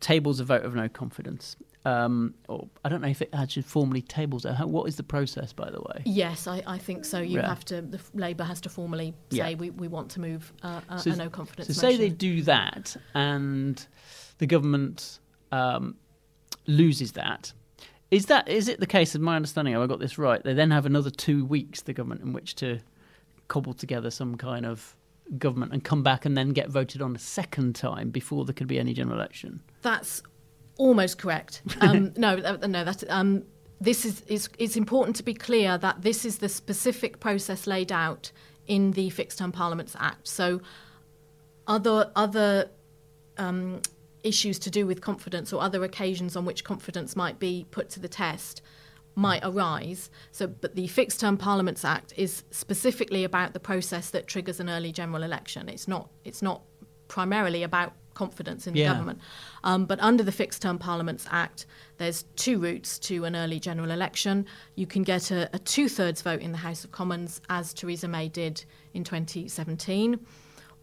tables 0.00 0.40
a 0.40 0.44
vote 0.44 0.64
of 0.64 0.74
no 0.74 0.88
confidence. 0.88 1.56
Um, 1.84 2.34
or 2.48 2.66
I 2.84 2.88
don't 2.88 3.00
know 3.00 3.06
if 3.08 3.22
it 3.22 3.28
actually 3.32 3.62
formally 3.62 4.02
tables 4.02 4.44
it. 4.44 4.54
How, 4.54 4.66
what 4.66 4.88
is 4.88 4.96
the 4.96 5.04
process, 5.04 5.52
by 5.52 5.70
the 5.70 5.78
way? 5.80 6.02
Yes, 6.04 6.48
I, 6.48 6.60
I 6.66 6.78
think 6.78 7.04
so. 7.04 7.20
You 7.20 7.36
Yeah. 7.38 7.46
have 7.48 7.64
to. 7.66 7.80
The 7.80 8.00
Labour 8.12 8.42
has 8.42 8.60
to 8.62 8.68
formally 8.68 9.14
Yeah. 9.30 9.44
say 9.44 9.54
we, 9.54 9.70
we 9.70 9.86
want 9.86 10.10
to 10.12 10.20
move 10.20 10.52
uh, 10.64 10.80
a, 10.90 10.98
So- 10.98 11.12
a 11.12 11.16
no 11.16 11.30
confidence 11.30 11.68
So 11.68 11.74
say 11.74 11.96
they 11.96 12.08
do 12.08 12.42
that, 12.42 12.96
and 13.14 13.86
the 14.38 14.46
government 14.46 15.20
um, 15.52 15.96
loses 16.66 17.12
that. 17.12 17.52
Is 18.10 18.26
that 18.26 18.48
is 18.48 18.68
it 18.68 18.78
the 18.78 18.86
case? 18.86 19.14
Of 19.14 19.20
my 19.20 19.36
understanding, 19.36 19.74
have 19.74 19.82
I 19.82 19.86
got 19.86 19.98
this 19.98 20.16
right? 20.16 20.42
They 20.42 20.54
then 20.54 20.70
have 20.70 20.86
another 20.86 21.10
two 21.10 21.44
weeks, 21.44 21.82
the 21.82 21.92
government, 21.92 22.20
in 22.20 22.32
which 22.32 22.54
to 22.56 22.78
cobble 23.48 23.74
together 23.74 24.10
some 24.10 24.36
kind 24.36 24.64
of 24.64 24.96
government 25.38 25.72
and 25.72 25.82
come 25.82 26.02
back 26.02 26.24
and 26.24 26.36
then 26.36 26.50
get 26.50 26.68
voted 26.68 27.02
on 27.02 27.16
a 27.16 27.18
second 27.18 27.74
time 27.74 28.10
before 28.10 28.44
there 28.44 28.54
could 28.54 28.68
be 28.68 28.78
any 28.78 28.94
general 28.94 29.18
election. 29.18 29.60
That's 29.82 30.22
almost 30.78 31.18
correct. 31.18 31.62
Um, 31.80 32.12
no, 32.16 32.36
no, 32.36 32.84
that's 32.84 33.04
um, 33.08 33.44
this 33.80 34.04
is, 34.04 34.22
is 34.22 34.48
it's 34.58 34.76
important 34.76 35.16
to 35.16 35.22
be 35.22 35.34
clear 35.34 35.76
that 35.78 36.02
this 36.02 36.24
is 36.24 36.38
the 36.38 36.48
specific 36.48 37.20
process 37.20 37.66
laid 37.66 37.92
out 37.92 38.30
in 38.66 38.92
the 38.92 39.10
Fixed 39.10 39.38
Term 39.38 39.52
Parliaments 39.52 39.96
Act. 39.98 40.28
So, 40.28 40.60
other 41.66 42.10
other 42.14 42.70
um, 43.38 43.80
issues 44.26 44.58
to 44.60 44.70
do 44.70 44.86
with 44.86 45.00
confidence 45.00 45.52
or 45.52 45.62
other 45.62 45.84
occasions 45.84 46.36
on 46.36 46.44
which 46.44 46.64
confidence 46.64 47.14
might 47.16 47.38
be 47.38 47.66
put 47.70 47.88
to 47.90 48.00
the 48.00 48.08
test 48.08 48.62
might 49.14 49.40
arise. 49.42 50.10
So, 50.30 50.46
but 50.46 50.74
the 50.74 50.86
Fixed 50.88 51.20
Term 51.20 51.36
Parliaments 51.38 51.84
Act 51.84 52.12
is 52.16 52.44
specifically 52.50 53.24
about 53.24 53.54
the 53.54 53.60
process 53.60 54.10
that 54.10 54.26
triggers 54.26 54.60
an 54.60 54.68
early 54.68 54.92
general 54.92 55.22
election. 55.22 55.68
It's 55.68 55.88
not. 55.88 56.10
It's 56.24 56.42
not 56.42 56.62
primarily 57.08 57.62
about 57.62 57.94
confidence 58.12 58.66
in 58.66 58.74
the 58.74 58.80
Yeah. 58.80 58.92
government. 58.92 59.20
Um, 59.62 59.84
but 59.86 59.98
under 60.00 60.22
the 60.22 60.32
Fixed 60.32 60.60
Term 60.62 60.78
Parliaments 60.78 61.26
Act, 61.30 61.66
there's 61.98 62.24
two 62.34 62.58
routes 62.58 62.98
to 63.00 63.24
an 63.24 63.36
early 63.36 63.60
general 63.60 63.90
election. 63.90 64.46
You 64.74 64.86
can 64.86 65.02
get 65.02 65.30
a, 65.30 65.48
a 65.54 65.58
two 65.58 65.88
thirds 65.88 66.20
vote 66.22 66.40
in 66.40 66.52
the 66.52 66.58
House 66.58 66.84
of 66.84 66.92
Commons, 66.92 67.40
as 67.48 67.72
Theresa 67.72 68.08
May 68.08 68.28
did 68.28 68.64
in 68.94 69.04
2017, 69.04 70.18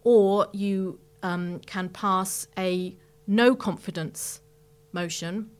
or 0.02 0.48
you 0.52 0.98
um, 1.22 1.60
can 1.66 1.88
pass 1.88 2.46
a 2.58 2.96
no 3.26 3.54
confidence 3.54 4.40
motion, 4.92 5.50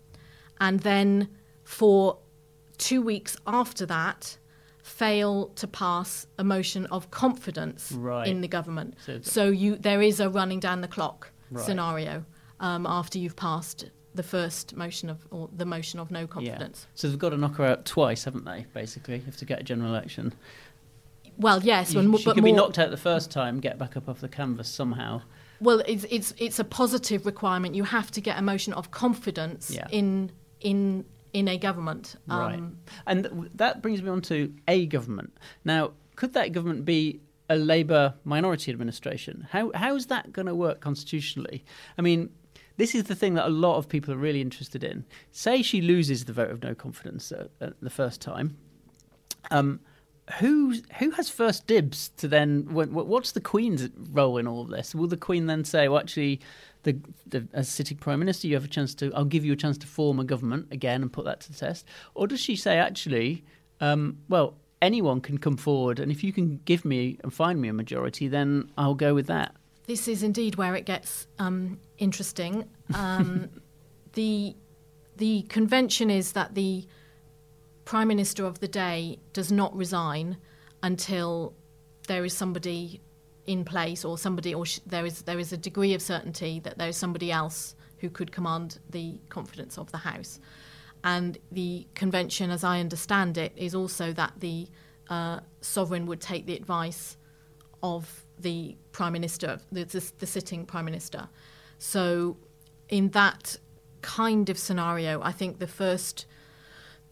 and 0.60 0.80
then 0.80 1.28
for 1.64 2.18
two 2.78 3.00
weeks 3.02 3.36
after 3.46 3.86
that, 3.86 4.36
fail 4.82 5.48
to 5.56 5.66
pass 5.66 6.26
a 6.38 6.44
motion 6.44 6.84
of 6.86 7.10
confidence 7.10 7.90
Right. 7.92 8.26
in 8.26 8.40
the 8.42 8.48
government. 8.48 8.94
So- 9.06 9.20
So, 9.22 9.48
you 9.48 9.76
there 9.76 10.02
is 10.02 10.20
a 10.20 10.28
running 10.28 10.60
down 10.60 10.82
the 10.82 10.88
clock 10.88 11.30
Right. 11.50 11.64
scenario 11.64 12.24
um, 12.60 12.86
after 12.86 13.18
you've 13.18 13.36
passed 13.36 13.86
the 14.14 14.22
first 14.22 14.76
motion 14.76 15.08
of 15.10 15.26
or 15.30 15.48
the 15.56 15.64
motion 15.64 15.98
of 15.98 16.10
no 16.10 16.26
confidence. 16.26 16.86
Yeah. 16.86 16.90
So 16.94 17.08
they've 17.08 17.18
got 17.18 17.30
to 17.30 17.36
knock 17.36 17.56
her 17.56 17.64
out 17.64 17.84
twice, 17.84 18.24
haven't 18.24 18.44
they? 18.44 18.66
Basically, 18.72 19.16
if 19.26 19.36
to 19.38 19.44
get 19.44 19.60
a 19.60 19.62
general 19.64 19.90
election. 19.90 20.34
Well, 21.36 21.62
yes, 21.64 21.92
You- 21.94 22.02
mo- 22.02 22.18
she 22.18 22.24
but 22.26 22.34
could 22.34 22.44
more, 22.44 22.52
be 22.52 22.56
knocked 22.56 22.78
out 22.78 22.90
the 22.90 22.96
first 22.96 23.30
time, 23.32 23.58
get 23.58 23.76
back 23.78 23.96
up 23.96 24.08
off 24.08 24.20
the 24.20 24.28
canvas 24.28 24.68
somehow. 24.68 25.22
Well, 25.60 25.82
it's 25.86 26.04
it's 26.10 26.34
it's 26.38 26.58
a 26.58 26.64
positive 26.64 27.26
requirement. 27.26 27.74
You 27.74 27.84
have 27.84 28.10
to 28.12 28.20
get 28.20 28.38
a 28.38 28.42
motion 28.42 28.72
of 28.74 28.90
confidence 28.90 29.70
Yeah. 29.70 29.86
in 29.90 30.30
in 30.60 31.04
in 31.32 31.48
a 31.48 31.56
government. 31.58 32.16
Um, 32.28 32.38
Right. 32.40 32.62
And 33.06 33.24
th- 33.24 33.50
that 33.56 33.82
brings 33.82 34.02
me 34.02 34.08
on 34.10 34.20
to 34.22 34.52
a 34.68 34.86
government. 34.86 35.36
Now, 35.64 35.92
could 36.16 36.32
that 36.34 36.52
government 36.52 36.84
be 36.84 37.20
a 37.50 37.56
Labour 37.56 38.14
minority 38.24 38.70
administration? 38.72 39.46
How 39.50 39.70
How's 39.74 40.06
that 40.06 40.32
going 40.32 40.46
to 40.46 40.54
work 40.54 40.80
constitutionally? 40.80 41.64
I 41.98 42.02
mean, 42.02 42.30
this 42.76 42.94
is 42.94 43.04
the 43.04 43.14
thing 43.14 43.34
that 43.34 43.46
a 43.46 43.50
lot 43.50 43.76
of 43.76 43.88
people 43.88 44.12
are 44.14 44.16
really 44.18 44.40
interested 44.40 44.82
in. 44.84 45.04
Say 45.30 45.62
she 45.62 45.80
loses 45.80 46.24
the 46.24 46.32
vote 46.32 46.50
of 46.50 46.62
no 46.62 46.74
confidence 46.74 47.30
at, 47.32 47.50
at 47.60 47.80
the 47.80 47.90
first 47.90 48.20
time. 48.20 48.56
Um, 49.50 49.80
who 50.38 50.74
who 50.98 51.10
has 51.10 51.28
first 51.28 51.66
dibs 51.66 52.08
to 52.16 52.28
then? 52.28 52.66
What's 52.70 53.32
the 53.32 53.40
Queen's 53.40 53.88
role 54.10 54.38
in 54.38 54.46
all 54.46 54.62
of 54.62 54.68
this? 54.68 54.94
Will 54.94 55.06
the 55.06 55.16
Queen 55.16 55.46
then 55.46 55.64
say, 55.64 55.86
"Well, 55.88 56.00
actually, 56.00 56.40
the, 56.82 56.98
the, 57.26 57.46
as 57.52 57.68
sitting 57.68 57.98
prime 57.98 58.20
minister, 58.20 58.46
you 58.46 58.54
have 58.54 58.64
a 58.64 58.68
chance 58.68 58.94
to. 58.96 59.12
I'll 59.14 59.26
give 59.26 59.44
you 59.44 59.52
a 59.52 59.56
chance 59.56 59.76
to 59.78 59.86
form 59.86 60.18
a 60.18 60.24
government 60.24 60.68
again 60.70 61.02
and 61.02 61.12
put 61.12 61.26
that 61.26 61.40
to 61.40 61.52
the 61.52 61.58
test." 61.58 61.86
Or 62.14 62.26
does 62.26 62.40
she 62.40 62.56
say, 62.56 62.78
"Actually, 62.78 63.44
um, 63.80 64.18
well, 64.28 64.54
anyone 64.80 65.20
can 65.20 65.36
come 65.36 65.58
forward, 65.58 65.98
and 66.00 66.10
if 66.10 66.24
you 66.24 66.32
can 66.32 66.60
give 66.64 66.86
me 66.86 67.18
and 67.22 67.32
find 67.32 67.60
me 67.60 67.68
a 67.68 67.74
majority, 67.74 68.26
then 68.26 68.70
I'll 68.78 68.94
go 68.94 69.14
with 69.14 69.26
that." 69.26 69.54
This 69.86 70.08
is 70.08 70.22
indeed 70.22 70.54
where 70.56 70.74
it 70.74 70.86
gets 70.86 71.26
um, 71.38 71.78
interesting. 71.98 72.64
Um, 72.94 73.50
the 74.14 74.56
the 75.16 75.42
convention 75.42 76.10
is 76.10 76.32
that 76.32 76.54
the 76.54 76.86
prime 77.84 78.08
minister 78.08 78.46
of 78.46 78.60
the 78.60 78.68
day 78.68 79.18
does 79.32 79.52
not 79.52 79.74
resign 79.76 80.36
until 80.82 81.54
there 82.08 82.24
is 82.24 82.34
somebody 82.34 83.00
in 83.46 83.64
place 83.64 84.04
or 84.04 84.16
somebody 84.16 84.54
or 84.54 84.64
sh- 84.64 84.80
there 84.86 85.04
is 85.04 85.22
there 85.22 85.38
is 85.38 85.52
a 85.52 85.56
degree 85.56 85.94
of 85.94 86.00
certainty 86.00 86.60
that 86.60 86.78
there 86.78 86.88
is 86.88 86.96
somebody 86.96 87.30
else 87.30 87.74
who 87.98 88.08
could 88.08 88.32
command 88.32 88.78
the 88.90 89.18
confidence 89.28 89.78
of 89.78 89.90
the 89.92 89.98
house. 89.98 90.40
And 91.02 91.36
the 91.52 91.86
convention 91.94 92.50
as 92.50 92.64
i 92.64 92.80
understand 92.80 93.36
it 93.36 93.52
is 93.56 93.74
also 93.74 94.12
that 94.14 94.32
the 94.38 94.68
uh, 95.10 95.40
sovereign 95.60 96.06
would 96.06 96.20
take 96.20 96.46
the 96.46 96.56
advice 96.56 97.18
of 97.82 98.24
the 98.38 98.76
prime 98.92 99.12
minister 99.12 99.60
the, 99.70 99.84
the, 99.84 100.12
the 100.18 100.26
sitting 100.26 100.64
prime 100.64 100.86
minister. 100.86 101.28
So 101.78 102.36
in 102.88 103.10
that 103.10 103.58
kind 104.00 104.50
of 104.50 104.58
scenario 104.58 105.22
i 105.22 105.32
think 105.32 105.58
the 105.58 105.66
first 105.66 106.26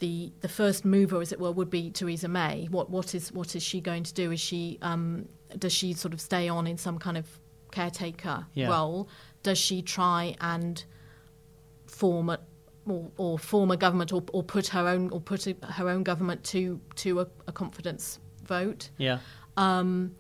the 0.03 0.33
the 0.41 0.49
first 0.49 0.85
mover, 0.85 1.21
as 1.21 1.31
it 1.31 1.39
were, 1.39 1.53
would 1.53 1.71
be 1.71 1.89
Theresa 1.89 2.27
May. 2.27 2.67
What 2.71 2.91
what 2.91 3.15
is 3.15 3.31
what 3.33 3.55
is 3.55 3.63
she 3.63 3.81
going 3.81 4.03
to 4.03 4.13
do? 4.13 4.33
Is 4.33 4.41
she 4.41 4.79
um, 4.83 5.29
does 5.57 5.73
she 5.73 5.93
sort 5.93 6.13
of 6.13 6.21
stay 6.21 6.49
on 6.49 6.67
in 6.67 6.77
some 6.77 6.99
kind 6.99 7.17
of 7.17 7.27
caretaker 7.71 8.45
yeah. 8.53 8.69
role? 8.69 9.09
Does 9.45 9.59
she 9.59 9.81
try 9.81 10.35
and 10.41 10.85
form 11.87 12.31
a 12.31 12.41
or, 12.85 13.13
or 13.17 13.39
form 13.39 13.71
a 13.71 13.77
government 13.77 14.13
or, 14.13 14.25
or 14.33 14.43
put 14.43 14.67
her 14.69 14.89
own 14.89 15.09
or 15.11 15.21
put 15.21 15.47
a, 15.47 15.55
her 15.67 15.89
own 15.89 16.03
government 16.03 16.43
to 16.47 16.81
to 16.97 17.21
a, 17.21 17.29
a 17.47 17.53
confidence 17.53 18.19
vote? 18.43 18.91
Yeah. 18.99 19.21
Um, 19.57 20.17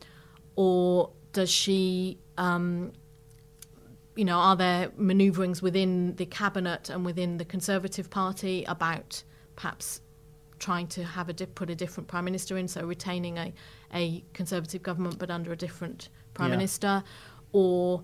or 0.54 1.10
does 1.32 1.50
she 1.50 2.18
um, 2.38 2.92
you 4.14 4.24
know, 4.24 4.38
are 4.38 4.54
there 4.54 4.90
manoeuvrings 4.90 5.60
within 5.60 6.14
the 6.14 6.26
cabinet 6.26 6.88
and 6.88 7.04
within 7.04 7.38
the 7.38 7.44
Conservative 7.44 8.10
Party 8.10 8.62
about 8.68 9.24
perhaps 9.56 10.00
trying 10.58 10.86
to 10.86 11.02
have 11.02 11.28
a 11.28 11.34
put 11.34 11.70
a 11.70 11.74
different 11.74 12.08
prime 12.08 12.24
minister 12.24 12.56
in, 12.56 12.68
so 12.68 12.84
retaining 12.84 13.36
a, 13.38 13.52
a 13.92 14.24
conservative 14.32 14.82
government 14.82 15.18
but 15.18 15.30
under 15.30 15.52
a 15.52 15.56
different 15.56 16.08
prime 16.34 16.50
yeah. 16.50 16.56
minister, 16.56 17.04
or 17.52 18.02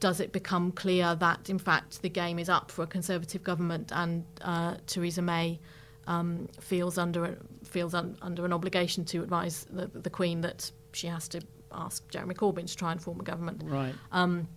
does 0.00 0.20
it 0.20 0.32
become 0.32 0.70
clear 0.72 1.14
that 1.14 1.48
in 1.48 1.58
fact 1.58 2.02
the 2.02 2.08
game 2.08 2.38
is 2.38 2.48
up 2.48 2.70
for 2.70 2.82
a 2.82 2.86
conservative 2.86 3.42
government 3.42 3.90
and 3.94 4.24
uh, 4.42 4.74
Theresa 4.86 5.22
May 5.22 5.58
um, 6.06 6.48
feels 6.60 6.98
under 6.98 7.38
feels 7.64 7.94
un, 7.94 8.16
under 8.20 8.44
an 8.44 8.52
obligation 8.52 9.04
to 9.06 9.22
advise 9.22 9.66
the, 9.70 9.86
the, 9.86 10.10
Queen 10.10 10.42
that 10.42 10.70
she 10.92 11.06
has 11.06 11.28
to 11.28 11.40
ask 11.72 12.06
Jeremy 12.10 12.34
Corbyn 12.34 12.66
to 12.66 12.76
try 12.76 12.92
and 12.92 13.00
form 13.02 13.20
a 13.20 13.22
government. 13.22 13.62
Right. 13.64 13.94
Um, 14.12 14.48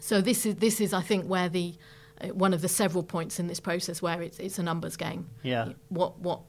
so 0.00 0.20
this 0.20 0.44
is 0.44 0.56
this 0.56 0.80
is 0.80 0.92
I 0.92 1.00
think 1.00 1.24
where 1.24 1.48
the 1.48 1.74
one 2.32 2.52
of 2.52 2.60
the 2.60 2.68
several 2.68 3.02
points 3.02 3.38
in 3.38 3.46
this 3.46 3.60
process 3.60 4.02
where 4.02 4.22
it's 4.22 4.38
it's 4.38 4.58
a 4.58 4.62
numbers 4.62 4.96
game. 4.96 5.28
Yeah. 5.42 5.70
What 5.88 6.18
what 6.20 6.40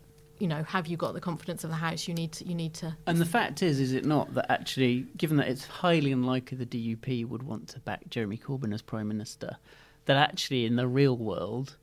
you 0.42 0.48
know, 0.48 0.64
have 0.64 0.88
you 0.88 0.98
got 0.98 1.14
the 1.14 1.22
confidence 1.22 1.64
of 1.64 1.70
the 1.70 1.76
House? 1.76 2.08
You 2.08 2.16
need 2.16 2.32
to. 2.34 2.48
You 2.48 2.56
need 2.56 2.74
to. 2.76 2.98
And 3.06 3.20
the 3.20 3.26
fact 3.26 3.62
is, 3.62 3.80
is 3.80 3.94
it 3.94 4.06
not 4.06 4.34
that 4.34 4.52
actually, 4.52 5.06
given 5.16 5.38
that 5.38 5.48
it's 5.48 5.66
highly 5.66 6.12
unlikely 6.12 6.58
the 6.58 6.66
DUP 6.66 7.28
would 7.28 7.44
want 7.44 7.68
to 7.70 7.80
back 7.82 8.10
Jeremy 8.10 8.38
Corbyn 8.38 8.74
as 8.74 8.82
prime 8.82 9.08
minister, 9.08 9.58
that 10.06 10.18
actually 10.18 10.66
in 10.66 10.78
the 10.78 10.88
real 10.88 11.16
world, 11.16 11.78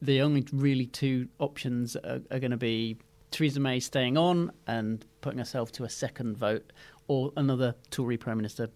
the 0.00 0.22
only 0.22 0.46
really 0.50 0.86
two 0.86 1.28
options 1.38 1.94
are, 1.96 2.22
are 2.30 2.38
going 2.38 2.52
to 2.52 2.56
be 2.56 2.96
Theresa 3.30 3.60
May 3.60 3.80
staying 3.80 4.16
on 4.16 4.50
and 4.66 5.04
putting 5.20 5.38
herself 5.38 5.70
to 5.72 5.84
a 5.84 5.90
second 5.90 6.38
vote, 6.38 6.72
or 7.06 7.32
another 7.36 7.74
Tory 7.90 8.16
prime 8.16 8.38
minister 8.38 8.70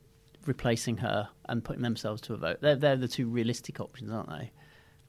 replacing 0.47 0.99
her 0.99 1.29
and 1.49 1.65
putting 1.65 1.83
themselves 1.83 2.21
to 2.23 2.35
a 2.35 2.37
vote. 2.37 2.59
They're, 2.61 2.77
they're 2.77 2.97
the 2.97 3.09
two 3.09 3.29
realistic 3.29 3.81
options, 3.81 4.11
aren't 4.11 4.29
they? 4.29 4.53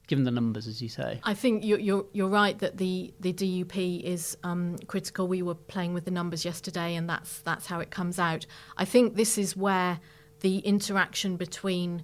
Given 0.08 0.24
the 0.24 0.32
numbers, 0.32 0.68
as 0.68 0.84
you 0.84 0.90
say, 0.90 1.20
I 1.24 1.34
think 1.34 1.66
you're 1.66 1.80
you're, 1.80 2.06
you're 2.14 2.30
right 2.30 2.60
that 2.60 2.78
the, 2.78 3.12
the 3.20 3.34
DUP 3.34 4.04
is 4.04 4.38
um, 4.44 4.78
critical. 4.86 5.28
We 5.28 5.42
were 5.42 5.56
playing 5.56 5.96
with 5.96 6.06
the 6.06 6.12
numbers 6.12 6.46
yesterday, 6.46 6.94
and 6.94 7.10
that's 7.10 7.40
that's 7.40 7.66
how 7.66 7.80
it 7.80 7.90
comes 7.90 8.20
out. 8.20 8.46
I 8.78 8.86
think 8.86 9.16
this 9.16 9.40
is 9.40 9.58
where 9.58 10.00
the 10.42 10.60
interaction 10.60 11.38
between 11.38 12.04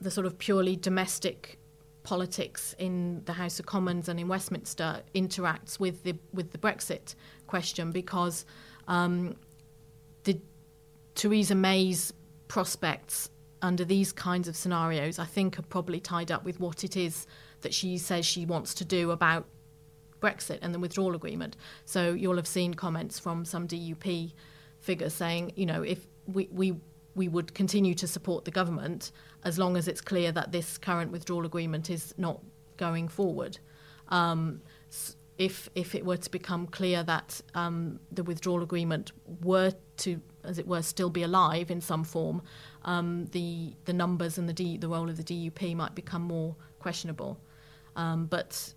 the 0.00 0.10
sort 0.10 0.26
of 0.26 0.38
purely 0.38 0.74
domestic 0.74 1.58
politics 2.02 2.74
in 2.78 3.22
the 3.26 3.34
House 3.34 3.60
of 3.60 3.66
Commons 3.66 4.08
and 4.08 4.18
in 4.18 4.28
Westminster 4.28 5.02
interacts 5.14 5.78
with 5.78 6.04
the 6.04 6.18
with 6.32 6.52
the 6.52 6.58
Brexit 6.58 7.14
question 7.46 7.90
because 7.90 8.46
um, 8.86 9.36
the 10.24 10.40
Theresa 11.14 11.54
May's 11.54 12.14
prospects 12.48 13.30
under 13.62 13.84
these 13.84 14.12
kinds 14.12 14.48
of 14.48 14.56
scenarios, 14.56 15.18
I 15.18 15.24
think, 15.24 15.58
are 15.58 15.62
probably 15.62 16.00
tied 16.00 16.30
up 16.30 16.44
with 16.44 16.60
what 16.60 16.84
it 16.84 16.96
is 16.96 17.26
that 17.60 17.74
she 17.74 17.98
says 17.98 18.24
she 18.24 18.46
wants 18.46 18.74
to 18.74 18.84
do 18.84 19.10
about 19.10 19.46
Brexit 20.20 20.58
and 20.62 20.74
the 20.74 20.78
withdrawal 20.78 21.14
agreement. 21.14 21.56
So 21.84 22.12
you'll 22.12 22.36
have 22.36 22.46
seen 22.46 22.74
comments 22.74 23.18
from 23.18 23.44
some 23.44 23.66
DUP 23.66 24.32
figures 24.80 25.14
saying, 25.14 25.52
you 25.56 25.66
know, 25.66 25.82
if 25.82 26.06
we, 26.26 26.48
we 26.50 26.76
we 27.14 27.26
would 27.26 27.52
continue 27.52 27.94
to 27.94 28.06
support 28.06 28.44
the 28.44 28.50
government 28.50 29.10
as 29.42 29.58
long 29.58 29.76
as 29.76 29.88
it's 29.88 30.00
clear 30.00 30.30
that 30.30 30.52
this 30.52 30.78
current 30.78 31.10
withdrawal 31.10 31.44
agreement 31.44 31.90
is 31.90 32.14
not 32.16 32.40
going 32.76 33.08
forward. 33.08 33.58
Um, 34.08 34.62
if 35.36 35.68
if 35.74 35.94
it 35.94 36.04
were 36.04 36.16
to 36.16 36.30
become 36.30 36.66
clear 36.66 37.02
that 37.02 37.40
um, 37.54 38.00
the 38.12 38.22
withdrawal 38.22 38.62
agreement 38.62 39.12
were 39.42 39.72
to, 39.98 40.20
as 40.44 40.58
it 40.58 40.66
were, 40.66 40.82
still 40.82 41.10
be 41.10 41.22
alive 41.22 41.70
in 41.70 41.80
some 41.80 42.04
form, 42.04 42.42
um, 42.84 43.26
the 43.32 43.74
the 43.84 43.92
numbers 43.92 44.38
and 44.38 44.48
the 44.48 44.52
D, 44.52 44.76
the 44.76 44.88
role 44.88 45.08
of 45.08 45.16
the 45.16 45.24
DUP 45.24 45.74
might 45.76 45.94
become 45.94 46.22
more 46.22 46.56
questionable. 46.78 47.38
Um, 47.96 48.26
but 48.26 48.74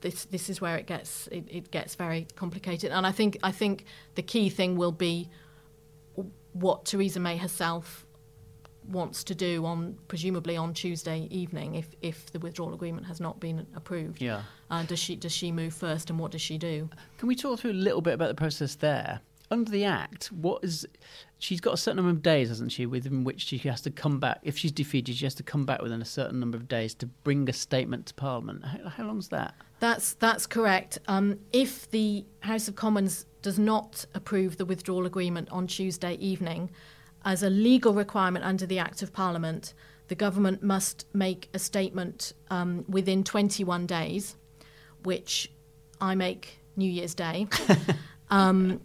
this 0.00 0.24
this 0.26 0.50
is 0.50 0.60
where 0.60 0.76
it 0.76 0.86
gets 0.86 1.28
it, 1.28 1.44
it 1.48 1.70
gets 1.70 1.94
very 1.94 2.26
complicated, 2.36 2.92
and 2.92 3.06
I 3.06 3.12
think 3.12 3.38
I 3.42 3.52
think 3.52 3.84
the 4.14 4.22
key 4.22 4.48
thing 4.48 4.76
will 4.76 4.92
be 4.92 5.28
what 6.52 6.84
Theresa 6.84 7.20
May 7.20 7.36
herself 7.36 8.06
wants 8.88 9.22
to 9.22 9.34
do 9.34 9.64
on 9.64 9.96
presumably 10.08 10.56
on 10.56 10.74
Tuesday 10.74 11.28
evening 11.30 11.76
if 11.76 11.94
if 12.02 12.30
the 12.32 12.38
withdrawal 12.38 12.74
agreement 12.74 13.06
has 13.06 13.20
not 13.20 13.40
been 13.40 13.66
approved. 13.76 14.20
Yeah. 14.20 14.42
Uh, 14.70 14.82
does 14.84 14.98
she 14.98 15.16
does 15.16 15.32
she 15.32 15.52
move 15.52 15.72
first 15.72 16.10
and 16.10 16.18
what 16.18 16.32
does 16.32 16.42
she 16.42 16.58
do? 16.58 16.88
Can 17.18 17.28
we 17.28 17.36
talk 17.36 17.60
through 17.60 17.72
a 17.72 17.74
little 17.74 18.00
bit 18.00 18.14
about 18.14 18.28
the 18.28 18.34
process 18.34 18.74
there? 18.74 19.20
Under 19.52 19.70
the 19.70 19.84
Act, 19.84 20.32
what 20.32 20.64
is 20.64 20.86
she's 21.38 21.60
got 21.60 21.74
a 21.74 21.76
certain 21.76 21.96
number 21.96 22.10
of 22.10 22.22
days, 22.22 22.48
hasn't 22.48 22.72
she, 22.72 22.86
within 22.86 23.22
which 23.24 23.40
she 23.42 23.58
has 23.58 23.80
to 23.82 23.90
come 23.90 24.18
back. 24.18 24.38
If 24.42 24.56
she's 24.56 24.72
defeated, 24.72 25.16
she 25.16 25.26
has 25.26 25.34
to 25.34 25.42
come 25.42 25.66
back 25.66 25.82
within 25.82 26.00
a 26.00 26.06
certain 26.06 26.40
number 26.40 26.56
of 26.56 26.68
days 26.68 26.94
to 26.94 27.06
bring 27.06 27.48
a 27.48 27.52
statement 27.52 28.06
to 28.06 28.14
Parliament. 28.14 28.64
How, 28.64 28.88
how 28.88 29.04
long's 29.04 29.28
that? 29.28 29.54
That's 29.78 30.14
that's 30.14 30.46
correct. 30.46 30.98
Um, 31.06 31.38
if 31.52 31.90
the 31.90 32.24
House 32.40 32.66
of 32.68 32.76
Commons 32.76 33.26
does 33.42 33.58
not 33.58 34.06
approve 34.14 34.56
the 34.56 34.64
withdrawal 34.64 35.04
agreement 35.04 35.50
on 35.50 35.66
Tuesday 35.66 36.14
evening, 36.14 36.70
as 37.24 37.42
a 37.42 37.50
legal 37.50 37.92
requirement 37.92 38.44
under 38.44 38.64
the 38.64 38.78
Act 38.78 39.02
of 39.02 39.12
Parliament, 39.12 39.74
the 40.08 40.14
government 40.14 40.62
must 40.62 41.06
make 41.14 41.48
a 41.52 41.58
statement 41.58 42.32
um, 42.50 42.84
within 42.88 43.24
21 43.24 43.86
days, 43.86 44.36
which 45.02 45.50
I 46.00 46.14
make 46.14 46.60
New 46.76 46.90
Year's 46.90 47.14
Day. 47.14 47.46
um, 48.32 48.80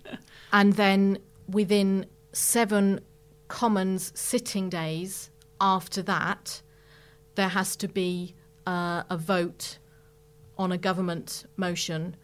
and 0.52 0.74
then 0.74 1.20
within 1.48 2.06
seven 2.34 3.00
Commons 3.48 4.12
sitting 4.14 4.70
days 4.70 5.30
after 5.62 6.02
that, 6.04 6.62
there 7.36 7.48
has 7.48 7.78
to 7.78 7.88
be 7.88 8.36
uh, 8.66 9.04
a 9.10 9.18
vote 9.18 9.78
on 10.58 10.72
a 10.72 10.78
government 10.78 11.46
motion 11.56 12.16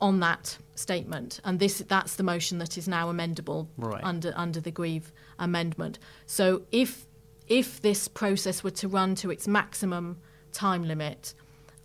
on 0.00 0.20
that 0.20 0.56
statement, 0.76 1.40
and 1.44 1.58
this 1.58 1.78
that's 1.88 2.14
the 2.14 2.22
motion 2.22 2.58
that 2.58 2.78
is 2.78 2.86
now 2.86 3.10
amendable 3.12 3.66
right. 3.76 4.04
under 4.04 4.32
under 4.36 4.60
the 4.60 4.70
Grieve 4.70 5.12
amendment. 5.40 5.98
So 6.26 6.62
if 6.70 7.06
if 7.48 7.80
this 7.80 8.06
process 8.06 8.62
were 8.62 8.70
to 8.70 8.86
run 8.86 9.16
to 9.16 9.30
its 9.30 9.48
maximum 9.48 10.18
time 10.52 10.84
limit, 10.84 11.34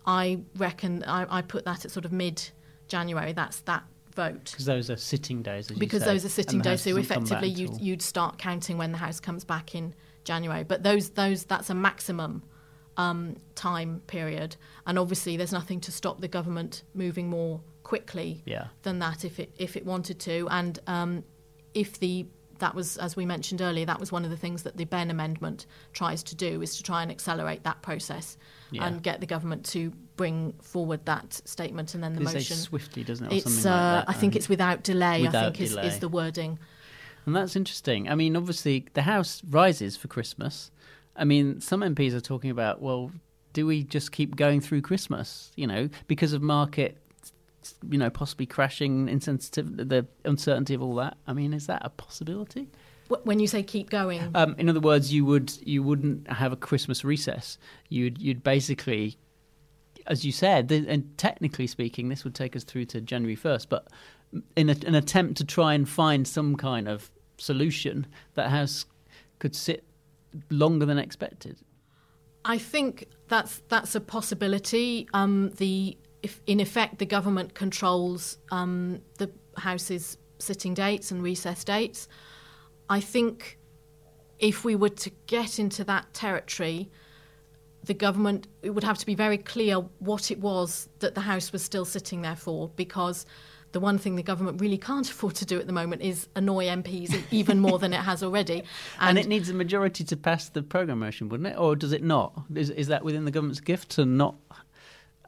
I 0.06 0.42
reckon 0.56 1.02
I, 1.04 1.38
I 1.38 1.42
put 1.42 1.64
that 1.64 1.84
at 1.84 1.90
sort 1.90 2.04
of 2.04 2.12
mid 2.12 2.50
January. 2.86 3.32
That's 3.32 3.60
that 3.62 3.82
vote. 4.14 4.44
Because 4.50 4.64
those 4.66 4.90
are 4.90 4.96
sitting 4.96 5.42
days, 5.42 5.68
because 5.68 6.04
those 6.04 6.24
are 6.24 6.28
sitting 6.30 6.60
days. 6.60 6.82
So 6.82 6.96
effectively, 6.96 7.48
you'd, 7.48 7.80
you'd 7.80 8.02
start 8.02 8.38
counting 8.38 8.78
when 8.78 8.92
the 8.92 8.98
House 8.98 9.20
comes 9.20 9.44
back 9.44 9.74
in 9.74 9.94
January. 10.24 10.64
But 10.64 10.82
those 10.82 11.10
those 11.10 11.44
that's 11.44 11.70
a 11.70 11.74
maximum 11.74 12.42
um, 12.96 13.36
time 13.54 14.00
period, 14.06 14.56
and 14.86 14.98
obviously 14.98 15.36
there's 15.36 15.52
nothing 15.52 15.80
to 15.82 15.92
stop 15.92 16.20
the 16.20 16.28
government 16.28 16.82
moving 16.94 17.28
more 17.28 17.60
quickly 17.82 18.42
Yeah. 18.46 18.68
than 18.82 18.98
that 19.00 19.24
if 19.24 19.38
it 19.38 19.52
if 19.58 19.76
it 19.76 19.84
wanted 19.84 20.18
to, 20.20 20.48
and 20.50 20.78
um, 20.86 21.24
if 21.74 21.98
the 21.98 22.26
that 22.60 22.74
was 22.74 22.96
as 22.98 23.16
we 23.16 23.26
mentioned 23.26 23.60
earlier, 23.60 23.84
that 23.84 23.98
was 23.98 24.12
one 24.12 24.24
of 24.24 24.30
the 24.30 24.36
things 24.36 24.62
that 24.62 24.76
the 24.76 24.84
Benn 24.84 25.10
amendment 25.10 25.66
tries 25.92 26.22
to 26.22 26.34
do 26.36 26.62
is 26.62 26.76
to 26.76 26.82
try 26.82 27.02
and 27.02 27.10
accelerate 27.10 27.64
that 27.64 27.82
process 27.82 28.36
Yeah. 28.70 28.86
and 28.86 29.02
get 29.02 29.20
the 29.20 29.26
government 29.26 29.64
to 29.66 29.92
bring 30.16 30.52
forward 30.62 31.04
that 31.06 31.32
statement 31.48 31.94
and 31.94 32.02
then 32.02 32.14
the 32.14 32.20
It 32.20 32.24
motion. 32.24 32.56
swiftly, 32.56 33.02
doesn't 33.04 33.26
it? 33.26 33.32
Or 33.32 33.36
It's 33.36 33.44
something 33.44 33.72
uh, 33.72 33.74
like 33.96 34.06
that. 34.06 34.10
I 34.10 34.18
think 34.18 34.36
it's 34.36 34.48
without 34.48 34.82
delay. 34.82 35.22
Without 35.22 35.44
I 35.46 35.50
think 35.50 35.60
is, 35.60 35.70
delay. 35.70 35.86
is 35.86 35.98
the 35.98 36.08
wording. 36.08 36.58
And 37.26 37.34
that's 37.34 37.56
interesting. 37.56 38.08
I 38.08 38.14
mean, 38.14 38.36
obviously, 38.36 38.86
the 38.94 39.02
House 39.02 39.42
rises 39.48 39.96
for 39.96 40.08
Christmas. 40.08 40.70
I 41.16 41.24
mean, 41.24 41.60
some 41.60 41.80
MPs 41.80 42.12
are 42.12 42.20
talking 42.20 42.50
about, 42.50 42.82
well, 42.82 43.10
do 43.52 43.66
we 43.66 43.82
just 43.84 44.12
keep 44.12 44.36
going 44.36 44.60
through 44.60 44.82
Christmas? 44.82 45.50
You 45.56 45.66
know, 45.66 45.88
because 46.06 46.32
of 46.32 46.42
market, 46.42 46.98
you 47.88 47.98
know, 47.98 48.10
possibly 48.10 48.46
crashing, 48.46 49.08
insensitive, 49.08 49.76
the 49.88 50.06
uncertainty 50.24 50.74
of 50.74 50.82
all 50.82 50.94
that. 50.96 51.16
I 51.26 51.32
mean, 51.32 51.54
is 51.54 51.66
that 51.66 51.82
a 51.84 51.88
possibility? 51.90 52.68
When 53.22 53.38
you 53.38 53.46
say 53.46 53.62
keep 53.62 53.90
going, 53.90 54.20
Um, 54.34 54.54
in 54.58 54.68
other 54.68 54.80
words, 54.80 55.12
you 55.12 55.24
would 55.26 55.52
you 55.66 55.82
wouldn't 55.82 56.28
have 56.30 56.52
a 56.52 56.56
Christmas 56.56 57.04
recess. 57.04 57.58
You'd 57.90 58.20
you'd 58.20 58.42
basically, 58.42 59.18
as 60.06 60.24
you 60.24 60.32
said, 60.32 60.70
and 60.70 61.16
technically 61.18 61.66
speaking, 61.66 62.08
this 62.08 62.24
would 62.24 62.34
take 62.34 62.54
us 62.56 62.64
through 62.64 62.86
to 62.86 63.00
January 63.00 63.36
first. 63.36 63.68
But 63.68 63.88
in 64.56 64.68
a, 64.68 64.76
an 64.86 64.94
attempt 64.94 65.36
to 65.38 65.44
try 65.44 65.74
and 65.74 65.88
find 65.88 66.26
some 66.26 66.56
kind 66.56 66.88
of 66.88 67.10
solution, 67.38 68.06
that 68.34 68.50
house 68.50 68.86
could 69.38 69.54
sit 69.54 69.84
longer 70.50 70.86
than 70.86 70.98
expected. 70.98 71.58
I 72.44 72.58
think 72.58 73.06
that's 73.28 73.62
that's 73.68 73.94
a 73.94 74.00
possibility. 74.00 75.08
Um, 75.14 75.50
the 75.56 75.96
if 76.22 76.40
in 76.46 76.60
effect 76.60 76.98
the 76.98 77.06
government 77.06 77.54
controls 77.54 78.38
um, 78.50 79.00
the 79.18 79.30
House's 79.56 80.18
sitting 80.38 80.74
dates 80.74 81.10
and 81.10 81.22
recess 81.22 81.64
dates. 81.64 82.08
I 82.90 83.00
think 83.00 83.58
if 84.38 84.64
we 84.64 84.76
were 84.76 84.90
to 84.90 85.10
get 85.26 85.58
into 85.58 85.84
that 85.84 86.12
territory, 86.12 86.90
the 87.84 87.94
government 87.94 88.46
it 88.62 88.70
would 88.70 88.84
have 88.84 88.98
to 88.98 89.06
be 89.06 89.14
very 89.14 89.38
clear 89.38 89.76
what 89.98 90.30
it 90.30 90.40
was 90.40 90.88
that 91.00 91.14
the 91.14 91.20
House 91.20 91.52
was 91.52 91.62
still 91.62 91.84
sitting 91.84 92.22
there 92.22 92.36
for, 92.36 92.70
because 92.76 93.26
the 93.72 93.80
one 93.80 93.98
thing 93.98 94.16
the 94.16 94.22
government 94.22 94.60
really 94.60 94.78
can't 94.78 95.08
afford 95.10 95.34
to 95.36 95.44
do 95.44 95.58
at 95.58 95.66
the 95.66 95.72
moment 95.72 96.02
is 96.02 96.28
annoy 96.34 96.66
MPs 96.66 97.22
even 97.30 97.58
more 97.60 97.78
than 97.78 97.92
it 97.92 98.00
has 98.00 98.22
already. 98.22 98.62
And, 99.00 99.18
it 99.18 99.26
needs 99.26 99.50
a 99.50 99.54
majority 99.54 100.04
to 100.04 100.16
pass 100.16 100.48
the 100.48 100.62
programme 100.62 101.00
motion, 101.00 101.28
wouldn't 101.28 101.48
it? 101.48 101.58
Or 101.58 101.76
does 101.76 101.92
it 101.92 102.02
not? 102.02 102.32
Is, 102.54 102.70
is 102.70 102.86
that 102.86 103.04
within 103.04 103.24
the 103.24 103.30
government's 103.30 103.60
gift 103.60 103.90
to 103.90 104.06
not? 104.06 104.36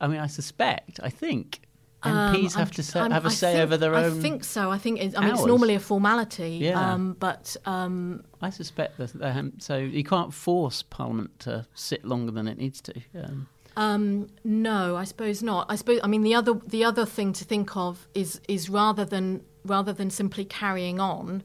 I 0.00 0.06
mean, 0.06 0.20
I 0.20 0.26
suspect, 0.26 1.00
I 1.02 1.10
think 1.10 1.65
MPs 2.08 2.54
Um, 2.54 2.58
have 2.60 2.70
to 2.72 2.82
say, 2.82 2.98
have 3.00 3.24
a 3.24 3.28
I 3.28 3.30
say 3.32 3.52
think- 3.52 3.62
over 3.64 3.76
their 3.76 3.94
own. 3.94 4.18
I 4.18 4.22
think 4.22 4.44
so. 4.44 4.70
I 4.70 4.78
think 4.78 5.00
it, 5.00 5.16
I 5.18 5.20
mean 5.24 5.34
it's 5.34 5.44
normally 5.44 5.74
a 5.74 5.80
formality. 5.80 6.58
Yeah. 6.62 6.92
Um, 6.92 7.16
but 7.18 7.56
um, 7.66 8.22
I 8.40 8.50
suspect 8.50 8.98
that 8.98 9.14
um, 9.22 9.52
so 9.58 9.76
you 9.76 10.04
can't 10.04 10.32
force 10.32 10.82
Parliament 10.82 11.38
to 11.40 11.66
sit 11.74 12.04
longer 12.04 12.32
than 12.32 12.46
it 12.48 12.58
needs 12.58 12.80
to. 12.82 12.94
Um, 13.14 13.48
um, 13.76 14.28
no, 14.44 14.96
I 14.96 15.04
suppose 15.04 15.42
not. 15.42 15.66
I 15.68 15.76
suppose 15.76 16.00
I 16.02 16.06
mean 16.06 16.22
the 16.22 16.34
other 16.34 16.54
the 16.66 16.84
other 16.84 17.04
thing 17.06 17.32
to 17.34 17.44
think 17.44 17.76
of 17.76 18.08
is 18.14 18.40
is 18.48 18.70
rather 18.70 19.04
than 19.04 19.42
rather 19.64 19.92
than 19.92 20.10
simply 20.10 20.44
carrying 20.44 21.00
on. 21.00 21.42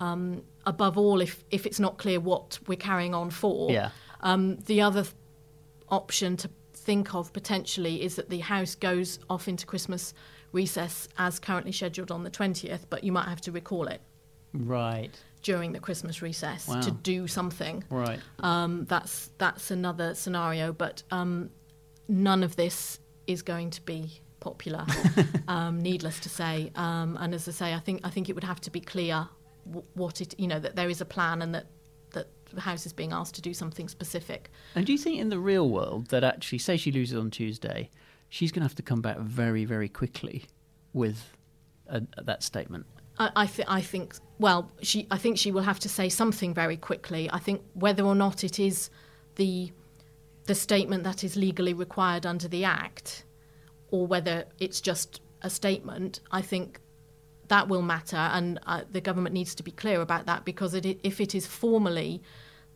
Um, 0.00 0.42
above 0.66 0.98
all, 0.98 1.20
if 1.20 1.44
if 1.50 1.66
it's 1.66 1.78
not 1.78 1.98
clear 1.98 2.18
what 2.20 2.58
we're 2.66 2.76
carrying 2.76 3.14
on 3.14 3.30
for, 3.30 3.70
Yeah. 3.70 3.90
Um, 4.22 4.56
the 4.66 4.80
other 4.82 5.04
option 5.90 6.36
to 6.38 6.50
think 6.84 7.14
of 7.14 7.32
potentially 7.32 8.02
is 8.02 8.16
that 8.16 8.28
the 8.30 8.40
House 8.40 8.74
goes 8.74 9.18
off 9.28 9.48
into 9.48 9.64
Christmas 9.66 10.14
recess 10.52 11.08
as 11.18 11.38
currently 11.38 11.72
scheduled 11.72 12.10
on 12.10 12.22
the 12.24 12.30
twentieth, 12.30 12.86
but 12.90 13.02
you 13.04 13.12
might 13.12 13.28
have 13.28 13.40
to 13.42 13.52
recall 13.52 13.86
it. 13.88 14.00
right, 14.52 15.10
during 15.42 15.72
the 15.72 15.80
Christmas 15.80 16.22
recess 16.22 16.68
Wow. 16.68 16.80
to 16.80 16.90
do 16.90 17.26
something. 17.26 17.82
right. 17.90 18.20
Um, 18.40 18.84
that's 18.88 19.30
that's 19.38 19.70
another 19.70 20.14
scenario, 20.14 20.72
but 20.72 21.02
um, 21.10 21.50
none 22.08 22.42
of 22.42 22.56
this 22.56 23.00
is 23.26 23.42
going 23.42 23.70
to 23.70 23.82
be 23.82 24.20
popular. 24.40 24.84
um, 25.48 25.80
needless 25.80 26.20
to 26.20 26.28
say, 26.28 26.70
um, 26.76 27.16
and 27.20 27.34
as 27.34 27.48
I 27.48 27.52
say, 27.52 27.74
I 27.74 27.78
think 27.80 28.00
I 28.04 28.10
think 28.10 28.28
it 28.28 28.34
would 28.34 28.44
have 28.44 28.60
to 28.62 28.70
be 28.70 28.80
clear 28.80 29.28
w- 29.66 29.86
what 29.94 30.20
it 30.20 30.34
you 30.38 30.46
know 30.46 30.60
that 30.60 30.76
there 30.76 30.88
is 30.90 31.00
a 31.00 31.04
plan 31.06 31.42
and 31.42 31.54
that 31.54 31.66
the 32.54 32.62
House 32.62 32.86
is 32.86 32.92
being 32.92 33.12
asked 33.12 33.34
to 33.36 33.42
do 33.42 33.54
something 33.54 33.88
specific. 33.88 34.50
And 34.74 34.86
do 34.86 34.92
you 34.92 34.98
think 34.98 35.20
in 35.20 35.28
the 35.28 35.38
real 35.38 35.68
world 35.68 36.08
that 36.08 36.24
actually, 36.24 36.58
say 36.58 36.76
she 36.76 36.92
loses 36.92 37.18
on 37.18 37.30
Tuesday, 37.30 37.90
she's 38.28 38.52
going 38.52 38.60
to 38.60 38.68
have 38.68 38.76
to 38.76 38.82
come 38.82 39.00
back 39.00 39.18
very, 39.18 39.64
very 39.64 39.88
quickly 39.88 40.44
with 40.92 41.36
a, 41.88 42.02
that 42.22 42.42
statement? 42.42 42.86
I, 43.18 43.30
I, 43.36 43.46
th- 43.46 43.68
I 43.70 43.80
think 43.80 44.14
well, 44.38 44.70
she 44.82 45.06
I 45.10 45.18
think 45.18 45.38
she 45.38 45.52
will 45.52 45.62
have 45.62 45.78
to 45.80 45.88
say 45.88 46.08
something 46.08 46.54
very 46.54 46.76
quickly. 46.76 47.30
I 47.30 47.38
think 47.38 47.62
whether 47.74 48.02
or 48.02 48.14
not 48.14 48.42
it 48.42 48.58
is 48.58 48.90
the 49.36 49.72
the 50.46 50.54
statement 50.54 51.04
that 51.04 51.24
is 51.24 51.36
legally 51.36 51.72
required 51.72 52.26
under 52.26 52.48
the 52.48 52.64
Act, 52.64 53.24
or 53.90 54.06
whether 54.06 54.44
it's 54.58 54.80
just 54.80 55.20
a 55.42 55.48
statement, 55.48 56.20
I 56.30 56.42
think 56.42 56.80
that 57.48 57.68
will 57.68 57.82
matter, 57.82 58.16
and 58.16 58.58
uh, 58.66 58.82
the 58.90 59.00
government 59.00 59.34
needs 59.34 59.54
to 59.54 59.62
be 59.62 59.70
clear 59.70 60.00
about 60.00 60.26
that 60.26 60.44
because 60.44 60.74
it, 60.74 60.98
if 61.02 61.20
it 61.20 61.34
is 61.34 61.46
formally 61.46 62.22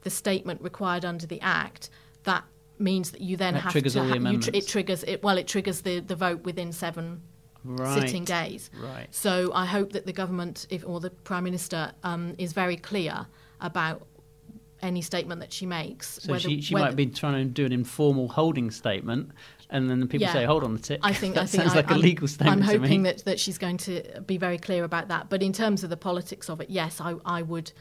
the 0.03 0.11
statement 0.11 0.61
required 0.63 1.05
under 1.05 1.27
the 1.27 1.41
Act, 1.41 1.91
that 2.25 2.45
means 2.79 3.11
that 3.11 3.21
you 3.21 3.37
then 3.37 3.55
That 3.55 3.61
have 3.61 3.73
triggers 3.73 3.95
to 3.95 4.01
all 4.01 4.07
the 4.07 4.21
ha- 4.21 4.31
you 4.31 4.39
tr- 4.39 4.51
it 4.55 4.67
triggers 4.69 5.03
it 5.05 5.23
well 5.23 5.37
it 5.37 5.49
triggers 5.49 5.81
the, 5.81 5.99
the 6.01 6.15
vote 6.15 6.43
within 6.45 6.73
seven 6.73 7.23
Right. 7.65 8.01
sitting 8.01 8.25
days. 8.25 8.71
Right. 8.81 9.09
So 9.11 9.51
I 9.53 9.67
hope 9.67 9.93
that 9.93 10.07
the 10.07 10.13
government, 10.13 10.67
if, 10.71 10.87
or 10.87 11.01
the 11.01 11.11
prime 11.11 11.43
minister, 11.45 11.93
um, 12.05 12.35
is 12.39 12.53
very 12.53 12.77
clear 12.77 13.27
about 13.61 14.07
any 14.81 15.03
statement 15.03 15.41
that 15.41 15.53
she 15.53 15.67
makes. 15.67 16.21
So 16.23 16.33
whether- 16.33 16.49
she, 16.49 16.61
she 16.61 16.73
whether- 16.75 16.87
might 16.87 16.97
be 16.97 17.07
trying 17.07 17.45
to 17.47 17.53
do 17.53 17.67
an 17.67 17.73
informal 17.73 18.29
holding 18.29 18.71
statement, 18.71 19.33
and 19.71 19.91
then 19.91 19.99
the 19.99 20.07
people 20.07 20.29
Yeah. 20.29 20.33
say, 20.33 20.45
"Hold 20.45 20.63
on 20.63 20.77
a 20.77 20.79
tick." 20.79 21.01
I 21.03 21.13
think 21.13 21.35
that 21.35 21.43
I 21.43 21.47
think 21.47 21.65
sounds 21.65 21.73
I, 21.75 21.77
like 21.79 21.91
a 21.91 21.95
I'm- 21.95 22.01
legal 22.01 22.29
statement 22.29 22.63
I'm 22.63 22.81
hoping 22.81 23.03
that, 23.03 23.25
that 23.25 23.41
she's 23.41 23.59
going 23.59 23.77
to 23.79 24.23
be 24.25 24.39
very 24.39 24.57
clear 24.57 24.85
about 24.85 25.09
that. 25.09 25.29
But 25.29 25.43
in 25.43 25.53
terms 25.53 25.83
of 25.83 25.91
the 25.91 25.97
politics 25.97 26.49
of 26.49 26.61
it, 26.61 26.71
yes, 26.71 27.01
I, 27.01 27.17
I 27.27 27.43
would, 27.43 27.73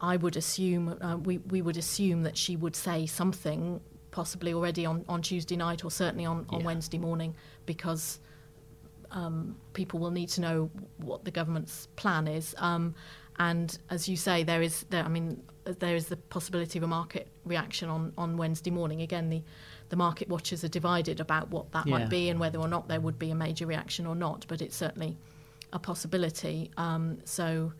I 0.00 0.16
would 0.16 0.36
assume 0.36 0.96
uh, 1.00 1.16
we 1.16 1.38
we 1.38 1.62
would 1.62 1.76
assume 1.76 2.22
that 2.24 2.36
she 2.36 2.56
would 2.56 2.76
say 2.76 3.06
something, 3.06 3.80
possibly 4.10 4.52
already 4.52 4.84
on, 4.86 5.04
on 5.08 5.22
Tuesday 5.22 5.56
night 5.56 5.84
or 5.84 5.90
certainly 5.90 6.26
on, 6.26 6.46
on 6.50 6.60
Yeah. 6.60 6.66
Wednesday 6.66 6.98
morning, 6.98 7.34
because 7.66 8.20
um, 9.10 9.56
people 9.72 9.98
will 10.00 10.10
need 10.10 10.28
to 10.30 10.40
know 10.40 10.70
what 10.98 11.24
the 11.24 11.30
government's 11.30 11.86
plan 11.96 12.26
is. 12.26 12.54
Um, 12.58 12.94
and 13.38 13.76
as 13.90 14.08
you 14.08 14.16
say, 14.16 14.42
there 14.44 14.62
is 14.62 14.84
there. 14.90 15.04
I 15.04 15.08
mean, 15.08 15.42
there 15.64 15.96
is 15.96 16.06
the 16.06 16.16
possibility 16.16 16.78
of 16.78 16.82
a 16.82 16.88
market 16.88 17.28
reaction 17.44 17.88
on, 17.88 18.12
on 18.18 18.36
Wednesday 18.36 18.70
morning. 18.70 19.02
Again, 19.02 19.30
the 19.30 19.42
the 19.90 19.96
market 19.96 20.28
watchers 20.28 20.64
are 20.64 20.68
divided 20.68 21.20
about 21.20 21.50
what 21.50 21.70
that 21.72 21.86
Yeah. 21.86 21.98
might 21.98 22.08
be 22.08 22.28
and 22.30 22.40
whether 22.40 22.58
or 22.58 22.68
not 22.68 22.88
there 22.88 23.00
would 23.00 23.18
be 23.18 23.30
a 23.30 23.34
major 23.34 23.66
reaction 23.66 24.06
or 24.06 24.14
not. 24.16 24.44
But 24.48 24.60
it's 24.62 24.76
certainly 24.76 25.16
a 25.72 25.78
possibility. 25.78 26.70
Um, 26.76 27.18
so 27.24 27.72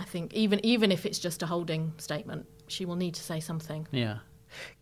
I 0.00 0.04
think 0.04 0.32
even 0.32 0.64
even 0.64 0.90
if 0.90 1.04
it's 1.04 1.18
just 1.18 1.42
a 1.42 1.46
holding 1.46 1.92
statement, 1.98 2.46
she 2.68 2.86
will 2.86 2.96
need 2.96 3.14
to 3.14 3.22
say 3.22 3.38
something. 3.38 3.86
Yeah. 3.92 4.18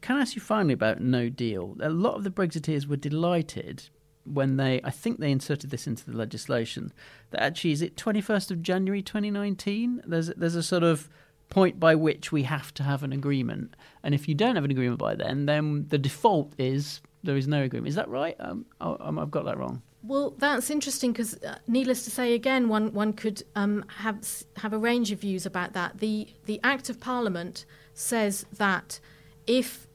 Can 0.01 0.17
I 0.17 0.21
ask 0.21 0.37
you 0.37 0.41
finally 0.41 0.75
about 0.75 1.01
No 1.01 1.29
Deal? 1.29 1.77
A 1.81 1.91
lot 1.91 2.15
of 2.15 2.25
the 2.25 2.31
Brexiteers 2.31 2.87
were 2.87 2.97
delighted 2.97 3.83
when 4.25 4.57
they, 4.57 4.81
I 4.85 4.91
think 4.91 5.19
they 5.19 5.31
inserted 5.31 5.71
this 5.71 5.87
into 5.87 6.09
the 6.11 6.17
legislation, 6.17 6.93
that 7.31 7.43
actually, 7.43 7.73
is 7.73 7.83
it 7.83 7.97
21st 7.97 8.51
of 8.51 8.63
January 8.63 9.03
2019? 9.03 10.03
There's, 10.07 10.29
there's 10.29 10.55
a 10.55 10.63
sort 10.63 10.83
of 10.83 11.09
point 11.49 11.81
by 11.81 11.95
which 11.95 12.31
we 12.31 12.43
have 12.45 12.73
to 12.75 12.83
have 12.83 13.03
an 13.03 13.13
agreement. 13.13 13.75
And 14.03 14.15
if 14.15 14.29
you 14.29 14.35
don't 14.35 14.55
have 14.55 14.65
an 14.65 14.71
agreement 14.71 14.99
by 14.99 15.15
then, 15.15 15.47
then 15.47 15.87
the 15.89 15.99
default 15.99 16.53
is 16.59 17.01
there 17.23 17.37
is 17.37 17.49
no 17.49 17.63
agreement. 17.63 17.89
Is 17.89 17.95
that 17.95 18.09
right? 18.09 18.37
Um, 18.39 18.67
I, 18.81 18.97
I've 19.01 19.31
got 19.31 19.45
that 19.47 19.59
wrong. 19.59 19.83
Well, 20.09 20.35
that's 20.39 20.71
interesting 20.71 21.13
because, 21.13 21.35
uh, 21.45 21.59
needless 21.67 22.03
to 22.05 22.11
say, 22.11 22.33
again, 22.33 22.71
one 22.71 22.95
one 22.95 23.13
could 23.13 23.43
um, 23.55 23.85
have 23.99 24.27
have 24.57 24.73
a 24.73 24.79
range 24.79 25.13
of 25.13 25.21
views 25.21 25.45
about 25.45 25.75
that. 25.75 25.99
the 25.99 26.29
The 26.47 26.59
Act 26.65 26.89
of 26.89 26.99
Parliament 26.99 27.67
says 27.93 28.47
that 28.57 29.01
if 29.47 29.87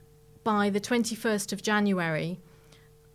by 0.43 0.69
the 0.69 0.79
twenty 0.79 1.15
first 1.15 1.51
of 1.51 1.63
January, 1.63 2.39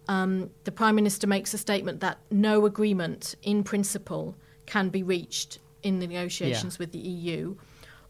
um, 0.08 0.50
the 0.64 0.72
Prime 0.72 0.96
Minister 0.96 1.28
makes 1.28 1.54
a 1.54 1.58
statement 1.58 2.00
that 2.00 2.18
no 2.32 2.66
agreement, 2.66 3.36
in 3.42 3.62
principle, 3.62 4.34
can 4.66 4.88
be 4.88 5.04
reached 5.04 5.60
in 5.84 6.00
the 6.00 6.06
negotiations 6.08 6.74
Yeah. 6.74 6.78
with 6.80 6.90
the 6.90 6.98
EU, 6.98 7.54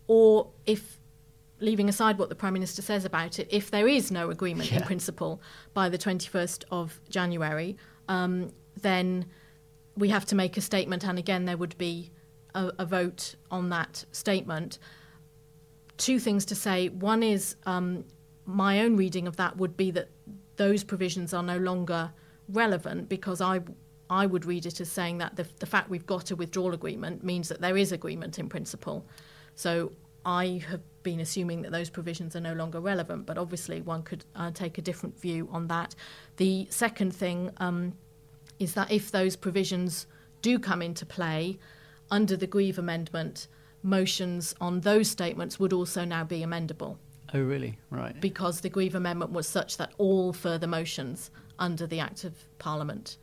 or 0.06 0.48
if 0.64 0.98
leaving 1.60 1.90
aside 1.90 2.16
what 2.18 2.30
the 2.30 2.34
Prime 2.36 2.54
Minister 2.54 2.80
says 2.80 3.04
about 3.04 3.38
it, 3.38 3.48
if 3.50 3.70
there 3.70 3.86
is 3.86 4.10
no 4.10 4.30
agreement 4.30 4.72
in 4.72 4.82
principle 4.82 5.42
by 5.74 5.90
the 5.90 5.98
21st 5.98 6.64
of 6.70 7.00
January, 7.10 7.76
um, 8.08 8.50
then 8.82 9.26
we 9.96 10.08
have 10.08 10.24
to 10.26 10.34
make 10.36 10.56
a 10.56 10.60
statement, 10.60 11.04
and 11.04 11.18
again, 11.18 11.44
there 11.44 11.56
would 11.56 11.76
be 11.78 12.10
a, 12.54 12.70
a 12.78 12.86
vote 12.86 13.34
on 13.50 13.68
that 13.70 14.04
statement. 14.12 14.78
two 15.98 16.18
things 16.18 16.44
to 16.46 16.54
say. 16.54 16.88
One 16.88 17.22
is 17.22 17.56
um, 17.66 18.04
my 18.46 18.80
own 18.80 18.96
reading 18.96 19.26
of 19.28 19.36
that 19.36 19.56
would 19.58 19.76
be 19.76 19.90
that 19.90 20.08
those 20.56 20.82
provisions 20.84 21.34
are 21.34 21.42
no 21.42 21.58
longer 21.58 22.12
relevant 22.48 23.08
because 23.08 23.40
I 23.40 23.60
I 24.10 24.24
would 24.24 24.46
read 24.46 24.64
it 24.64 24.80
as 24.80 24.90
saying 24.90 25.18
that 25.18 25.36
the, 25.36 25.46
the 25.58 25.66
fact 25.66 25.90
we've 25.90 26.06
got 26.06 26.30
a 26.30 26.36
withdrawal 26.36 26.72
agreement 26.72 27.22
means 27.22 27.48
that 27.50 27.60
there 27.60 27.76
is 27.76 27.92
agreement 27.92 28.38
in 28.38 28.48
principle. 28.48 29.04
So 29.54 29.92
I 30.24 30.62
have 30.70 30.80
been 31.02 31.20
assuming 31.20 31.60
that 31.62 31.72
those 31.72 31.90
provisions 31.90 32.34
are 32.34 32.40
no 32.40 32.54
longer 32.54 32.80
relevant, 32.80 33.26
but 33.26 33.36
obviously 33.36 33.82
one 33.82 34.02
could 34.02 34.24
uh, 34.34 34.50
take 34.52 34.78
a 34.78 34.82
different 34.82 35.20
view 35.20 35.46
on 35.52 35.66
that. 35.66 35.94
The 36.38 36.66
second 36.70 37.14
thing 37.14 37.50
um, 37.58 37.92
is 38.58 38.74
that 38.74 38.90
if 38.90 39.10
those 39.10 39.36
provisions 39.36 40.06
do 40.42 40.58
come 40.58 40.82
into 40.82 41.06
play 41.06 41.58
under 42.10 42.36
the 42.36 42.46
Grieve 42.46 42.78
Amendment, 42.78 43.48
motions 43.82 44.54
on 44.60 44.80
those 44.80 45.08
statements 45.08 45.58
would 45.60 45.72
also 45.72 46.04
now 46.04 46.24
be 46.24 46.40
amendable 46.40 46.96
Oh, 47.34 47.40
really? 47.40 47.78
Right. 47.90 48.18
because 48.20 48.60
the 48.60 48.68
Grieve 48.68 48.94
Amendment 48.94 49.32
was 49.32 49.46
such 49.46 49.76
that 49.76 49.92
all 49.98 50.32
further 50.32 50.66
motions 50.66 51.30
under 51.58 51.86
the 51.86 52.00
Act 52.00 52.24
of 52.24 52.34
Parliament 52.58 53.18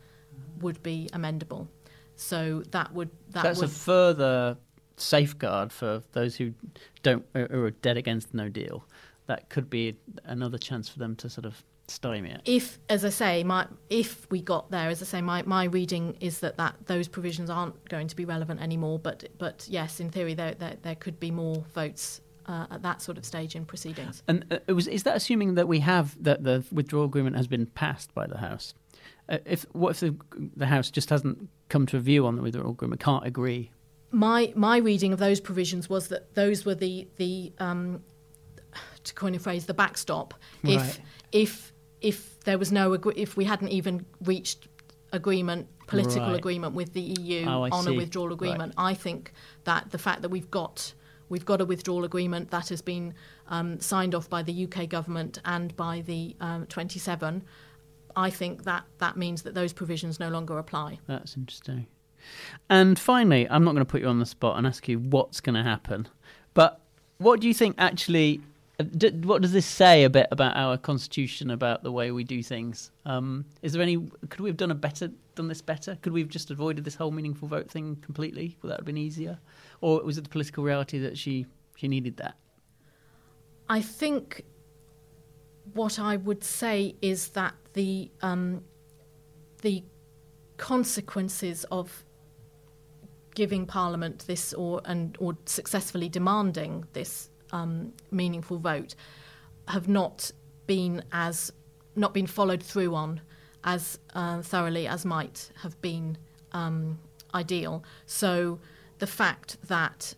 would 0.60 0.82
be 0.82 1.08
amendable. 1.12 1.66
So 2.14 2.62
that 2.70 2.92
would 2.94 3.10
that 3.30 3.42
That's 3.42 3.60
would 3.60 3.68
a 3.68 3.72
further 3.72 4.56
safeguard 4.96 5.72
for 5.72 6.02
those 6.12 6.36
who 6.36 6.54
don't 7.02 7.24
who 7.34 7.64
are 7.64 7.70
dead 7.70 7.96
against 7.96 8.32
no 8.32 8.48
deal. 8.48 8.86
That 9.26 9.48
could 9.50 9.68
be 9.68 9.96
another 10.24 10.56
chance 10.56 10.88
for 10.88 10.98
them 10.98 11.16
to 11.16 11.28
sort 11.28 11.44
of 11.44 11.62
stymie 11.88 12.30
it. 12.30 12.40
if, 12.44 12.78
as 12.88 13.04
I 13.04 13.10
say, 13.10 13.44
my 13.44 13.66
if 13.90 14.28
we 14.30 14.40
got 14.40 14.70
there, 14.70 14.88
as 14.88 15.02
I 15.02 15.04
say, 15.04 15.20
my, 15.22 15.42
my 15.42 15.64
reading 15.64 16.16
is 16.20 16.40
that, 16.40 16.56
that 16.56 16.74
those 16.86 17.08
provisions 17.08 17.48
aren't 17.50 17.88
going 17.88 18.08
to 18.08 18.16
be 18.16 18.24
relevant 18.24 18.60
anymore. 18.60 18.98
But 18.98 19.28
but 19.38 19.66
yes, 19.68 20.00
in 20.00 20.10
theory, 20.10 20.34
there 20.34 20.54
there, 20.54 20.76
there 20.82 20.94
could 20.94 21.20
be 21.20 21.30
more 21.30 21.64
votes 21.74 22.20
uh, 22.46 22.66
at 22.70 22.82
that 22.82 23.02
sort 23.02 23.18
of 23.18 23.24
stage 23.24 23.54
in 23.54 23.64
proceedings. 23.64 24.22
And 24.28 24.44
uh, 24.50 24.58
it 24.66 24.72
was, 24.72 24.86
is 24.88 25.02
that 25.04 25.16
assuming 25.16 25.54
that 25.54 25.68
we 25.68 25.80
have 25.80 26.20
that 26.22 26.42
the 26.44 26.64
withdrawal 26.72 27.04
agreement 27.04 27.36
has 27.36 27.46
been 27.46 27.66
passed 27.66 28.14
by 28.14 28.26
the 28.26 28.38
House? 28.38 28.74
Uh, 29.28 29.38
if 29.44 29.66
what 29.72 29.90
if 29.90 30.00
the, 30.00 30.16
the 30.56 30.66
House 30.66 30.90
just 30.90 31.10
hasn't 31.10 31.48
come 31.68 31.86
to 31.86 31.96
a 31.96 32.00
view 32.00 32.26
on 32.26 32.36
the 32.36 32.42
withdrawal 32.42 32.70
agreement, 32.70 33.00
can't 33.00 33.26
agree? 33.26 33.70
my 34.12 34.52
my 34.54 34.76
reading 34.78 35.12
of 35.12 35.18
those 35.18 35.40
provisions 35.40 35.90
was 35.90 36.08
that 36.08 36.34
those 36.36 36.64
were 36.64 36.76
the 36.76 37.08
the 37.16 37.52
um, 37.58 38.00
to 39.02 39.12
coin 39.14 39.34
a 39.34 39.38
phrase 39.38 39.66
the 39.66 39.74
backstop 39.74 40.32
Right. 40.62 40.74
if 40.74 41.00
if 41.32 41.72
there 42.44 42.58
was 42.58 42.72
no 42.72 42.92
if 42.94 43.36
we 43.36 43.44
hadn't 43.44 43.68
even 43.68 44.06
reached 44.24 44.68
agreement 45.12 45.68
political 45.86 46.28
Right. 46.28 46.36
agreement 46.38 46.74
with 46.74 46.92
the 46.92 47.00
EU 47.00 47.46
Oh, 47.48 47.62
on 47.70 47.84
see. 47.84 47.94
a 47.94 47.96
withdrawal 47.96 48.32
agreement 48.32 48.74
I 48.76 48.94
think 48.94 49.32
that 49.64 49.90
the 49.90 49.98
fact 49.98 50.22
that 50.22 50.30
we've 50.30 50.50
got 50.50 50.92
we've 51.28 51.44
got 51.44 51.60
a 51.60 51.64
withdrawal 51.64 52.04
agreement 52.04 52.50
that 52.50 52.68
has 52.68 52.82
been 52.82 53.14
um, 53.48 53.80
signed 53.80 54.14
off 54.14 54.28
by 54.28 54.42
the 54.42 54.64
UK 54.66 54.88
government 54.88 55.38
and 55.44 55.76
by 55.76 56.02
the 56.06 56.36
um, 56.40 56.66
27 56.66 57.42
I 58.16 58.30
think 58.30 58.64
that 58.64 58.84
that 58.98 59.16
means 59.16 59.42
that 59.42 59.54
those 59.54 59.72
provisions 59.72 60.18
no 60.18 60.28
longer 60.28 60.58
apply 60.58 60.98
That's 61.06 61.36
interesting. 61.36 61.86
And 62.68 62.98
finally, 62.98 63.48
I'm 63.48 63.62
not 63.62 63.72
going 63.72 63.86
to 63.86 63.90
put 63.90 64.00
you 64.00 64.08
on 64.08 64.18
the 64.18 64.26
spot 64.26 64.58
and 64.58 64.66
ask 64.66 64.88
you 64.88 64.98
what's 64.98 65.40
going 65.40 65.54
to 65.54 65.62
happen, 65.62 66.08
but 66.54 66.80
what 67.18 67.40
do 67.40 67.46
you 67.46 67.54
think 67.54 67.76
actually? 67.78 68.40
What 68.78 69.40
does 69.40 69.52
this 69.52 69.64
say 69.64 70.04
a 70.04 70.10
bit 70.10 70.28
about 70.30 70.56
our 70.56 70.76
constitution, 70.76 71.50
about 71.50 71.82
the 71.82 71.90
way 71.90 72.10
we 72.10 72.24
do 72.24 72.42
things? 72.42 72.90
Um, 73.06 73.46
is 73.62 73.72
there 73.72 73.82
any? 73.82 73.96
Could 74.28 74.40
we 74.40 74.50
have 74.50 74.58
done 74.58 74.70
a 74.70 74.74
better, 74.74 75.10
done 75.34 75.48
this 75.48 75.62
better? 75.62 75.96
Could 76.02 76.12
we 76.12 76.20
have 76.20 76.28
just 76.28 76.50
avoided 76.50 76.84
this 76.84 76.94
whole 76.94 77.10
meaningful 77.10 77.48
vote 77.48 77.70
thing 77.70 77.96
completely? 78.02 78.56
Would 78.60 78.70
that 78.70 78.78
have 78.78 78.84
been 78.84 78.98
easier? 78.98 79.38
Or 79.80 80.02
was 80.02 80.18
it 80.18 80.24
the 80.24 80.30
political 80.30 80.62
reality 80.62 80.98
that 80.98 81.16
she 81.16 81.46
she 81.76 81.88
needed 81.88 82.18
that? 82.18 82.36
I 83.68 83.80
think 83.80 84.44
what 85.72 85.98
I 85.98 86.16
would 86.16 86.44
say 86.44 86.96
is 87.00 87.28
that 87.28 87.54
the 87.72 88.10
um, 88.20 88.62
the 89.62 89.84
consequences 90.58 91.64
of 91.70 92.04
giving 93.34 93.66
Parliament 93.66 94.24
this 94.26 94.52
or 94.52 94.82
and 94.84 95.16
or 95.18 95.36
successfully 95.46 96.10
demanding 96.10 96.84
this 96.92 97.30
um, 97.52 97.92
meaningful 98.10 98.58
vote 98.58 98.94
have 99.68 99.88
not 99.88 100.30
been 100.66 101.02
as 101.12 101.52
not 101.94 102.12
been 102.12 102.26
followed 102.26 102.62
through 102.62 102.94
on 102.94 103.20
as 103.64 103.98
uh, 104.14 104.42
thoroughly 104.42 104.86
as 104.86 105.04
might 105.04 105.50
have 105.62 105.80
been 105.80 106.16
um, 106.52 106.98
ideal. 107.34 107.82
So 108.06 108.58
the 108.98 109.06
fact 109.06 109.56
that 109.68 110.14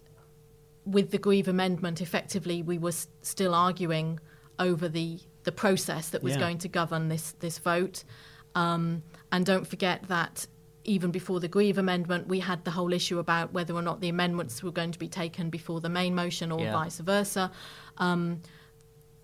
with 0.84 1.10
the 1.10 1.18
Grieve 1.18 1.48
Amendment, 1.48 2.00
effectively, 2.00 2.62
we 2.62 2.78
were 2.78 2.88
s- 2.90 3.08
still 3.22 3.54
arguing 3.54 4.20
over 4.58 4.88
the 4.88 5.18
the 5.44 5.52
process 5.52 6.10
that 6.10 6.22
was 6.22 6.34
Yeah. 6.34 6.40
going 6.40 6.58
to 6.58 6.68
govern 6.68 7.08
this 7.08 7.32
this 7.40 7.58
vote. 7.58 8.04
Um, 8.54 9.02
and 9.30 9.46
don't 9.46 9.66
forget 9.66 10.02
that 10.08 10.46
even 10.88 11.10
before 11.10 11.38
the 11.38 11.48
Grieve 11.48 11.76
Amendment, 11.78 12.26
we 12.28 12.40
had 12.40 12.64
the 12.64 12.70
whole 12.70 12.92
issue 12.92 13.18
about 13.18 13.52
whether 13.52 13.74
or 13.74 13.82
not 13.82 14.00
the 14.00 14.08
amendments 14.08 14.62
were 14.62 14.72
going 14.72 14.90
to 14.90 14.98
be 14.98 15.08
taken 15.08 15.50
before 15.50 15.80
the 15.80 15.88
main 15.90 16.14
motion 16.14 16.50
or 16.50 16.60
Yeah. 16.60 16.72
vice 16.72 16.98
versa. 16.98 17.52
Um, 17.98 18.40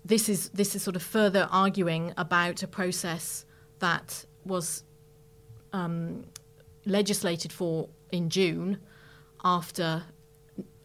this 0.05 0.29
is 0.29 0.49
this 0.49 0.75
is 0.75 0.83
sort 0.83 0.95
of 0.95 1.01
further 1.01 1.47
arguing 1.51 2.13
about 2.17 2.61
a 2.61 2.67
process 2.67 3.45
that 3.79 4.25
was 4.45 4.83
um, 5.73 6.23
legislated 6.85 7.51
for 7.51 7.89
in 8.11 8.29
June 8.29 8.77
after 9.43 10.03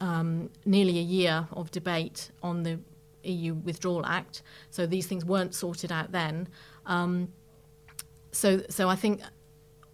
um, 0.00 0.50
nearly 0.64 0.98
a 0.98 1.02
year 1.02 1.46
of 1.52 1.70
debate 1.70 2.30
on 2.42 2.62
the 2.62 2.80
EU 3.24 3.52
Withdrawal 3.54 4.06
Act. 4.06 4.42
So 4.70 4.86
these 4.86 5.06
things 5.06 5.26
weren't 5.26 5.54
sorted 5.54 5.92
out 5.92 6.10
then. 6.12 6.48
Um, 6.86 7.28
so, 8.32 8.62
so 8.70 8.88
I 8.88 8.96
think 8.96 9.20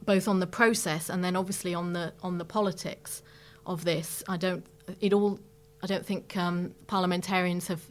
both 0.06 0.28
on 0.28 0.40
the 0.40 0.46
process 0.46 1.10
and 1.10 1.22
then 1.22 1.36
obviously 1.36 1.74
on 1.74 1.92
the 1.92 2.14
on 2.22 2.38
the 2.38 2.44
politics 2.44 3.22
of 3.66 3.84
this, 3.84 4.22
I 4.28 4.36
don't. 4.36 4.64
It 5.00 5.12
all. 5.12 5.40
I 5.82 5.86
don't 5.86 6.06
think 6.06 6.36
um, 6.36 6.74
parliamentarians 6.86 7.66
have 7.66 7.82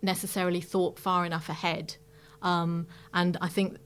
necessarily 0.00 0.60
thought 0.60 0.98
far 0.98 1.26
enough 1.26 1.48
ahead, 1.48 1.96
um, 2.40 2.86
and 3.12 3.36
I 3.40 3.48
think 3.48 3.76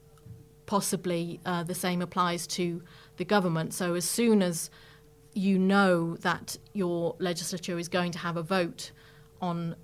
possibly 0.65 1.39
uh, 1.45 1.63
the 1.63 1.75
same 1.75 2.01
applies 2.01 2.45
to 2.47 2.81
the 3.17 3.25
government. 3.25 3.73
So 3.73 3.95
as 3.95 4.05
soon 4.05 4.41
as 4.41 4.69
you 5.33 5.57
know 5.57 6.15
that 6.17 6.57
your 6.73 7.15
legislature 7.19 7.79
is 7.79 7.87
going 7.87 8.11
to 8.11 8.19
have 8.19 8.37
a 8.37 8.43
vote 8.43 8.91
on 9.41 9.75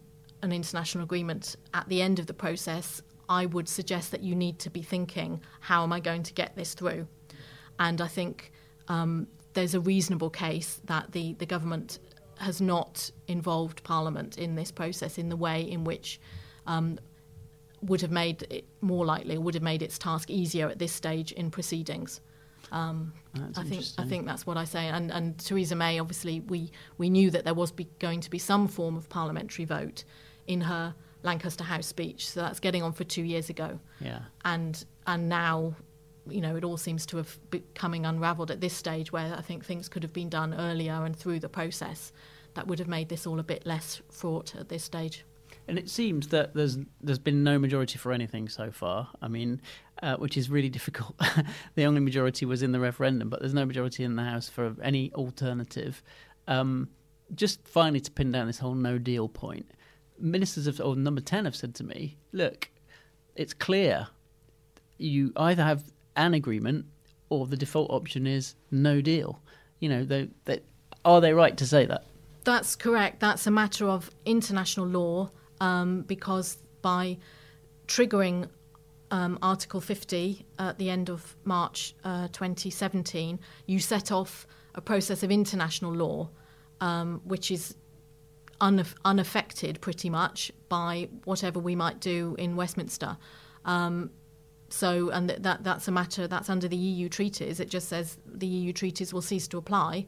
an 0.42 0.52
international 0.52 1.04
agreement 1.04 1.56
at 1.74 1.88
the 1.90 2.02
end 2.02 2.20
of 2.20 2.28
the 2.28 2.34
process, 2.34 3.02
I 3.30 3.46
would 3.46 3.70
suggest 3.70 4.12
that 4.12 4.22
you 4.22 4.36
need 4.36 4.60
to 4.60 4.70
be 4.70 4.82
thinking, 4.82 5.42
how 5.62 5.84
am 5.84 5.94
I 5.94 6.00
going 6.00 6.24
to 6.24 6.34
get 6.34 6.56
this 6.56 6.74
through? 6.74 7.08
And 7.80 8.02
I 8.02 8.08
think 8.08 8.52
um, 8.88 9.28
there's 9.54 9.74
a 9.74 9.80
reasonable 9.80 10.30
case 10.30 10.80
that 10.86 11.12
the, 11.12 11.34
the 11.34 11.46
government 11.46 12.00
has 12.38 12.62
not 12.62 13.12
involved 13.28 13.84
Parliament 13.84 14.38
in 14.38 14.56
this 14.56 14.72
process 14.72 15.18
in 15.18 15.30
the 15.30 15.36
way 15.36 15.62
in 15.62 15.84
which 15.84 16.20
um, 16.68 17.00
would 17.82 18.02
have 18.02 18.12
made 18.12 18.44
it 18.50 18.66
more 18.82 19.06
likely, 19.06 19.38
would 19.38 19.54
have 19.54 19.64
made 19.64 19.82
its 19.82 19.98
task 19.98 20.30
easier 20.30 20.70
at 20.70 20.80
this 20.80 20.92
stage 20.92 21.32
in 21.32 21.52
proceedings. 21.52 22.22
Um, 22.72 23.14
I 23.56 23.64
think 23.64 23.84
I 23.98 24.06
think 24.06 24.26
that's 24.26 24.48
what 24.48 24.58
I 24.58 24.64
say. 24.64 24.88
And, 24.88 25.12
and 25.12 25.38
Theresa 25.38 25.76
May, 25.76 26.00
obviously, 26.00 26.40
we, 26.40 26.72
we 26.98 27.10
knew 27.10 27.30
that 27.30 27.44
there 27.44 27.54
was 27.54 27.72
be, 27.72 27.88
going 28.00 28.22
to 28.22 28.30
be 28.30 28.40
some 28.40 28.68
form 28.68 28.96
of 28.96 29.10
parliamentary 29.10 29.66
vote 29.66 30.06
in 30.48 30.62
her 30.62 30.96
Lancaster 31.24 31.64
House 31.64 31.86
speech. 31.86 32.30
So 32.30 32.42
that's 32.42 32.60
getting 32.60 32.82
on 32.82 32.94
for 32.94 33.04
two 33.04 33.24
years 33.24 33.50
ago. 33.50 33.80
Yeah. 34.00 34.20
And 34.44 34.84
and 35.06 35.30
now, 35.30 35.76
you 36.30 36.42
know, 36.42 36.56
it 36.56 36.64
all 36.64 36.78
seems 36.78 37.06
to 37.08 37.18
have 37.18 37.38
becoming 37.50 38.06
unravelled 38.06 38.52
at 38.52 38.62
this 38.62 38.74
stage, 38.74 39.12
where 39.12 39.36
I 39.36 39.42
think 39.42 39.66
things 39.66 39.90
could 39.90 40.04
have 40.04 40.14
been 40.14 40.30
done 40.30 40.54
earlier 40.54 41.06
and 41.06 41.16
through 41.16 41.40
the 41.40 41.50
process. 41.50 42.12
That 42.56 42.68
would 42.68 42.80
have 42.80 42.88
made 42.88 43.10
this 43.10 43.26
all 43.26 43.40
a 43.40 43.44
bit 43.44 43.66
less 43.66 44.02
fraught 44.12 44.56
at 44.56 44.70
this 44.70 44.84
stage. 44.84 45.26
And 45.68 45.80
it 45.80 45.90
seems 45.90 46.28
that 46.30 46.54
there's 46.54 46.78
there's 47.02 47.20
been 47.20 47.44
no 47.44 47.58
majority 47.58 47.98
for 47.98 48.12
anything 48.12 48.50
so 48.50 48.72
far. 48.72 49.10
I 49.22 49.28
mean, 49.28 49.62
uh, 50.02 50.18
which 50.18 50.38
is 50.38 50.50
really 50.50 50.70
difficult. 50.80 51.20
the 51.76 51.86
only 51.86 52.02
majority 52.02 52.46
was 52.46 52.64
in 52.64 52.72
the 52.72 52.80
referendum, 52.80 53.30
but 53.30 53.40
there's 53.40 53.54
no 53.54 53.66
majority 53.66 54.04
in 54.04 54.16
the 54.16 54.24
House 54.24 54.50
for 54.50 54.76
any 54.82 55.12
alternative. 55.14 56.04
Um, 56.48 56.90
just 57.34 57.66
finally 57.68 58.02
to 58.02 58.12
pin 58.12 58.32
down 58.32 58.48
this 58.48 58.60
whole 58.60 58.76
no 58.76 58.98
deal 58.98 59.30
point, 59.30 59.72
ministers 60.20 60.68
of 60.68 60.80
or 60.82 60.96
number 60.96 61.22
ten 61.22 61.46
have 61.46 61.56
said 61.56 61.74
to 61.76 61.84
me, 61.84 62.18
"Look, 62.32 62.70
it's 63.36 63.54
clear. 63.54 64.08
You 64.98 65.34
either 65.36 65.64
have 65.64 65.84
an 66.16 66.34
agreement, 66.34 66.86
or 67.30 67.48
the 67.48 67.58
default 67.58 67.90
option 67.92 68.28
is 68.28 68.56
no 68.72 69.02
deal. 69.02 69.42
You 69.80 69.90
know, 69.90 70.04
they, 70.04 70.30
they, 70.46 70.62
are 71.04 71.22
they 71.22 71.34
right 71.34 71.56
to 71.58 71.66
say 71.66 71.86
that? 71.86 72.06
That's 72.44 72.76
correct. 72.76 73.20
That's 73.20 73.48
a 73.48 73.52
matter 73.52 73.88
of 73.88 74.10
international 74.26 74.86
law 74.86 75.32
um, 75.62 76.02
because 76.02 76.58
by 76.82 77.18
triggering 77.88 78.50
um, 79.12 79.38
Article 79.42 79.80
50 79.80 80.46
at 80.60 80.78
the 80.78 80.90
end 80.90 81.10
of 81.10 81.36
March 81.46 81.96
uh, 82.04 82.28
2017, 82.30 83.40
you 83.68 83.80
set 83.80 84.12
off 84.12 84.48
a 84.76 84.82
process 84.82 85.24
of 85.24 85.32
international 85.32 85.94
law, 85.94 86.30
um, 86.82 87.22
which 87.24 87.52
is 87.52 87.76
unaff- 88.60 88.96
unaffected 89.06 89.80
pretty 89.82 90.10
much 90.10 90.52
by 90.68 91.10
whatever 91.26 91.60
we 91.60 91.76
might 91.76 92.00
do 92.00 92.36
in 92.40 92.56
Westminster. 92.56 93.18
Um, 93.66 94.10
so, 94.74 95.12
and 95.12 95.30
th- 95.30 95.44
that 95.44 95.64
that's 95.64 95.88
a 95.88 95.92
matter 95.92 96.28
that's 96.28 96.50
under 96.50 96.68
the 96.68 96.76
EU 96.76 97.08
treaties. 97.08 97.60
It 97.60 97.70
just 97.70 97.90
says 97.90 98.18
the 98.26 98.48
EU 98.48 98.74
treaties 98.74 99.14
will 99.14 99.22
cease 99.22 99.48
to 99.50 99.58
apply 99.60 100.08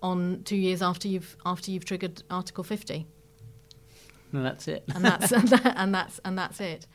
on 0.00 0.42
two 0.44 0.54
years 0.54 0.80
after 0.80 1.08
you've 1.08 1.36
after 1.44 1.72
you've 1.72 1.84
triggered 1.84 2.22
Article 2.30 2.62
50, 2.62 3.04
And 4.36 4.44
that's 4.46 4.68
it. 4.68 4.84
and 4.94 5.04
that's 5.04 5.32
and, 5.32 5.48
that, 5.48 5.74
and 5.76 5.94
that's 5.94 6.20
and 6.24 6.38
that's 6.38 6.60
it. 6.60 6.86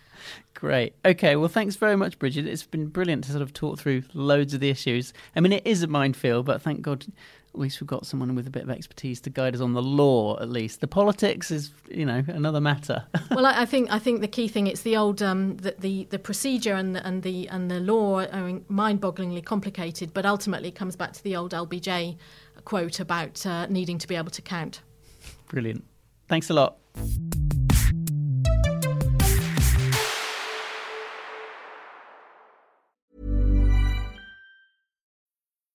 Great. 0.53 0.93
Okay. 1.03 1.35
Well, 1.35 1.49
thanks 1.49 1.75
very 1.75 1.95
much, 1.95 2.19
Brigid. 2.19 2.47
It's 2.47 2.63
been 2.63 2.87
brilliant 2.87 3.23
to 3.25 3.31
sort 3.31 3.41
of 3.41 3.53
talk 3.53 3.79
through 3.79 4.03
loads 4.13 4.53
of 4.53 4.59
the 4.59 4.69
issues. 4.69 5.13
I 5.35 5.39
mean, 5.39 5.53
it 5.53 5.65
is 5.65 5.81
a 5.81 5.87
minefield, 5.87 6.45
but 6.45 6.61
thank 6.61 6.81
God 6.81 7.05
at 7.53 7.59
least 7.59 7.81
we've 7.81 7.87
got 7.87 8.05
someone 8.05 8.33
with 8.33 8.47
a 8.47 8.49
bit 8.49 8.63
of 8.63 8.69
expertise 8.69 9.19
to 9.21 9.29
guide 9.29 9.55
us 9.55 9.61
on 9.61 9.73
the 9.73 9.81
law. 9.81 10.39
At 10.39 10.49
least 10.49 10.79
the 10.79 10.87
politics 10.87 11.51
is, 11.51 11.71
you 11.89 12.05
know, 12.05 12.23
another 12.27 12.61
matter. 12.61 13.03
well, 13.31 13.45
I, 13.45 13.61
I 13.61 13.65
think 13.65 13.91
I 13.91 13.99
think 13.99 14.21
the 14.21 14.27
key 14.27 14.47
thing 14.47 14.67
it's 14.67 14.83
the 14.83 14.95
old 14.95 15.21
um, 15.21 15.57
the, 15.57 15.75
the 15.79 16.05
the 16.11 16.19
procedure 16.19 16.75
and 16.75 16.95
the, 16.95 17.05
and 17.05 17.23
the 17.23 17.49
and 17.49 17.69
the 17.69 17.79
law 17.79 18.21
are 18.21 18.59
mind-bogglingly 18.69 19.43
complicated, 19.43 20.13
but 20.13 20.25
ultimately 20.25 20.69
it 20.69 20.75
comes 20.75 20.95
back 20.95 21.11
to 21.13 21.23
the 21.23 21.35
old 21.35 21.51
LBJ 21.51 22.17
quote 22.63 22.99
about 22.99 23.45
uh, 23.45 23.65
needing 23.67 23.97
to 23.97 24.07
be 24.07 24.15
able 24.15 24.31
to 24.31 24.41
count. 24.41 24.81
brilliant. 25.49 25.83
Thanks 26.29 26.49
a 26.49 26.53
lot. 26.53 26.80
You 26.95 27.40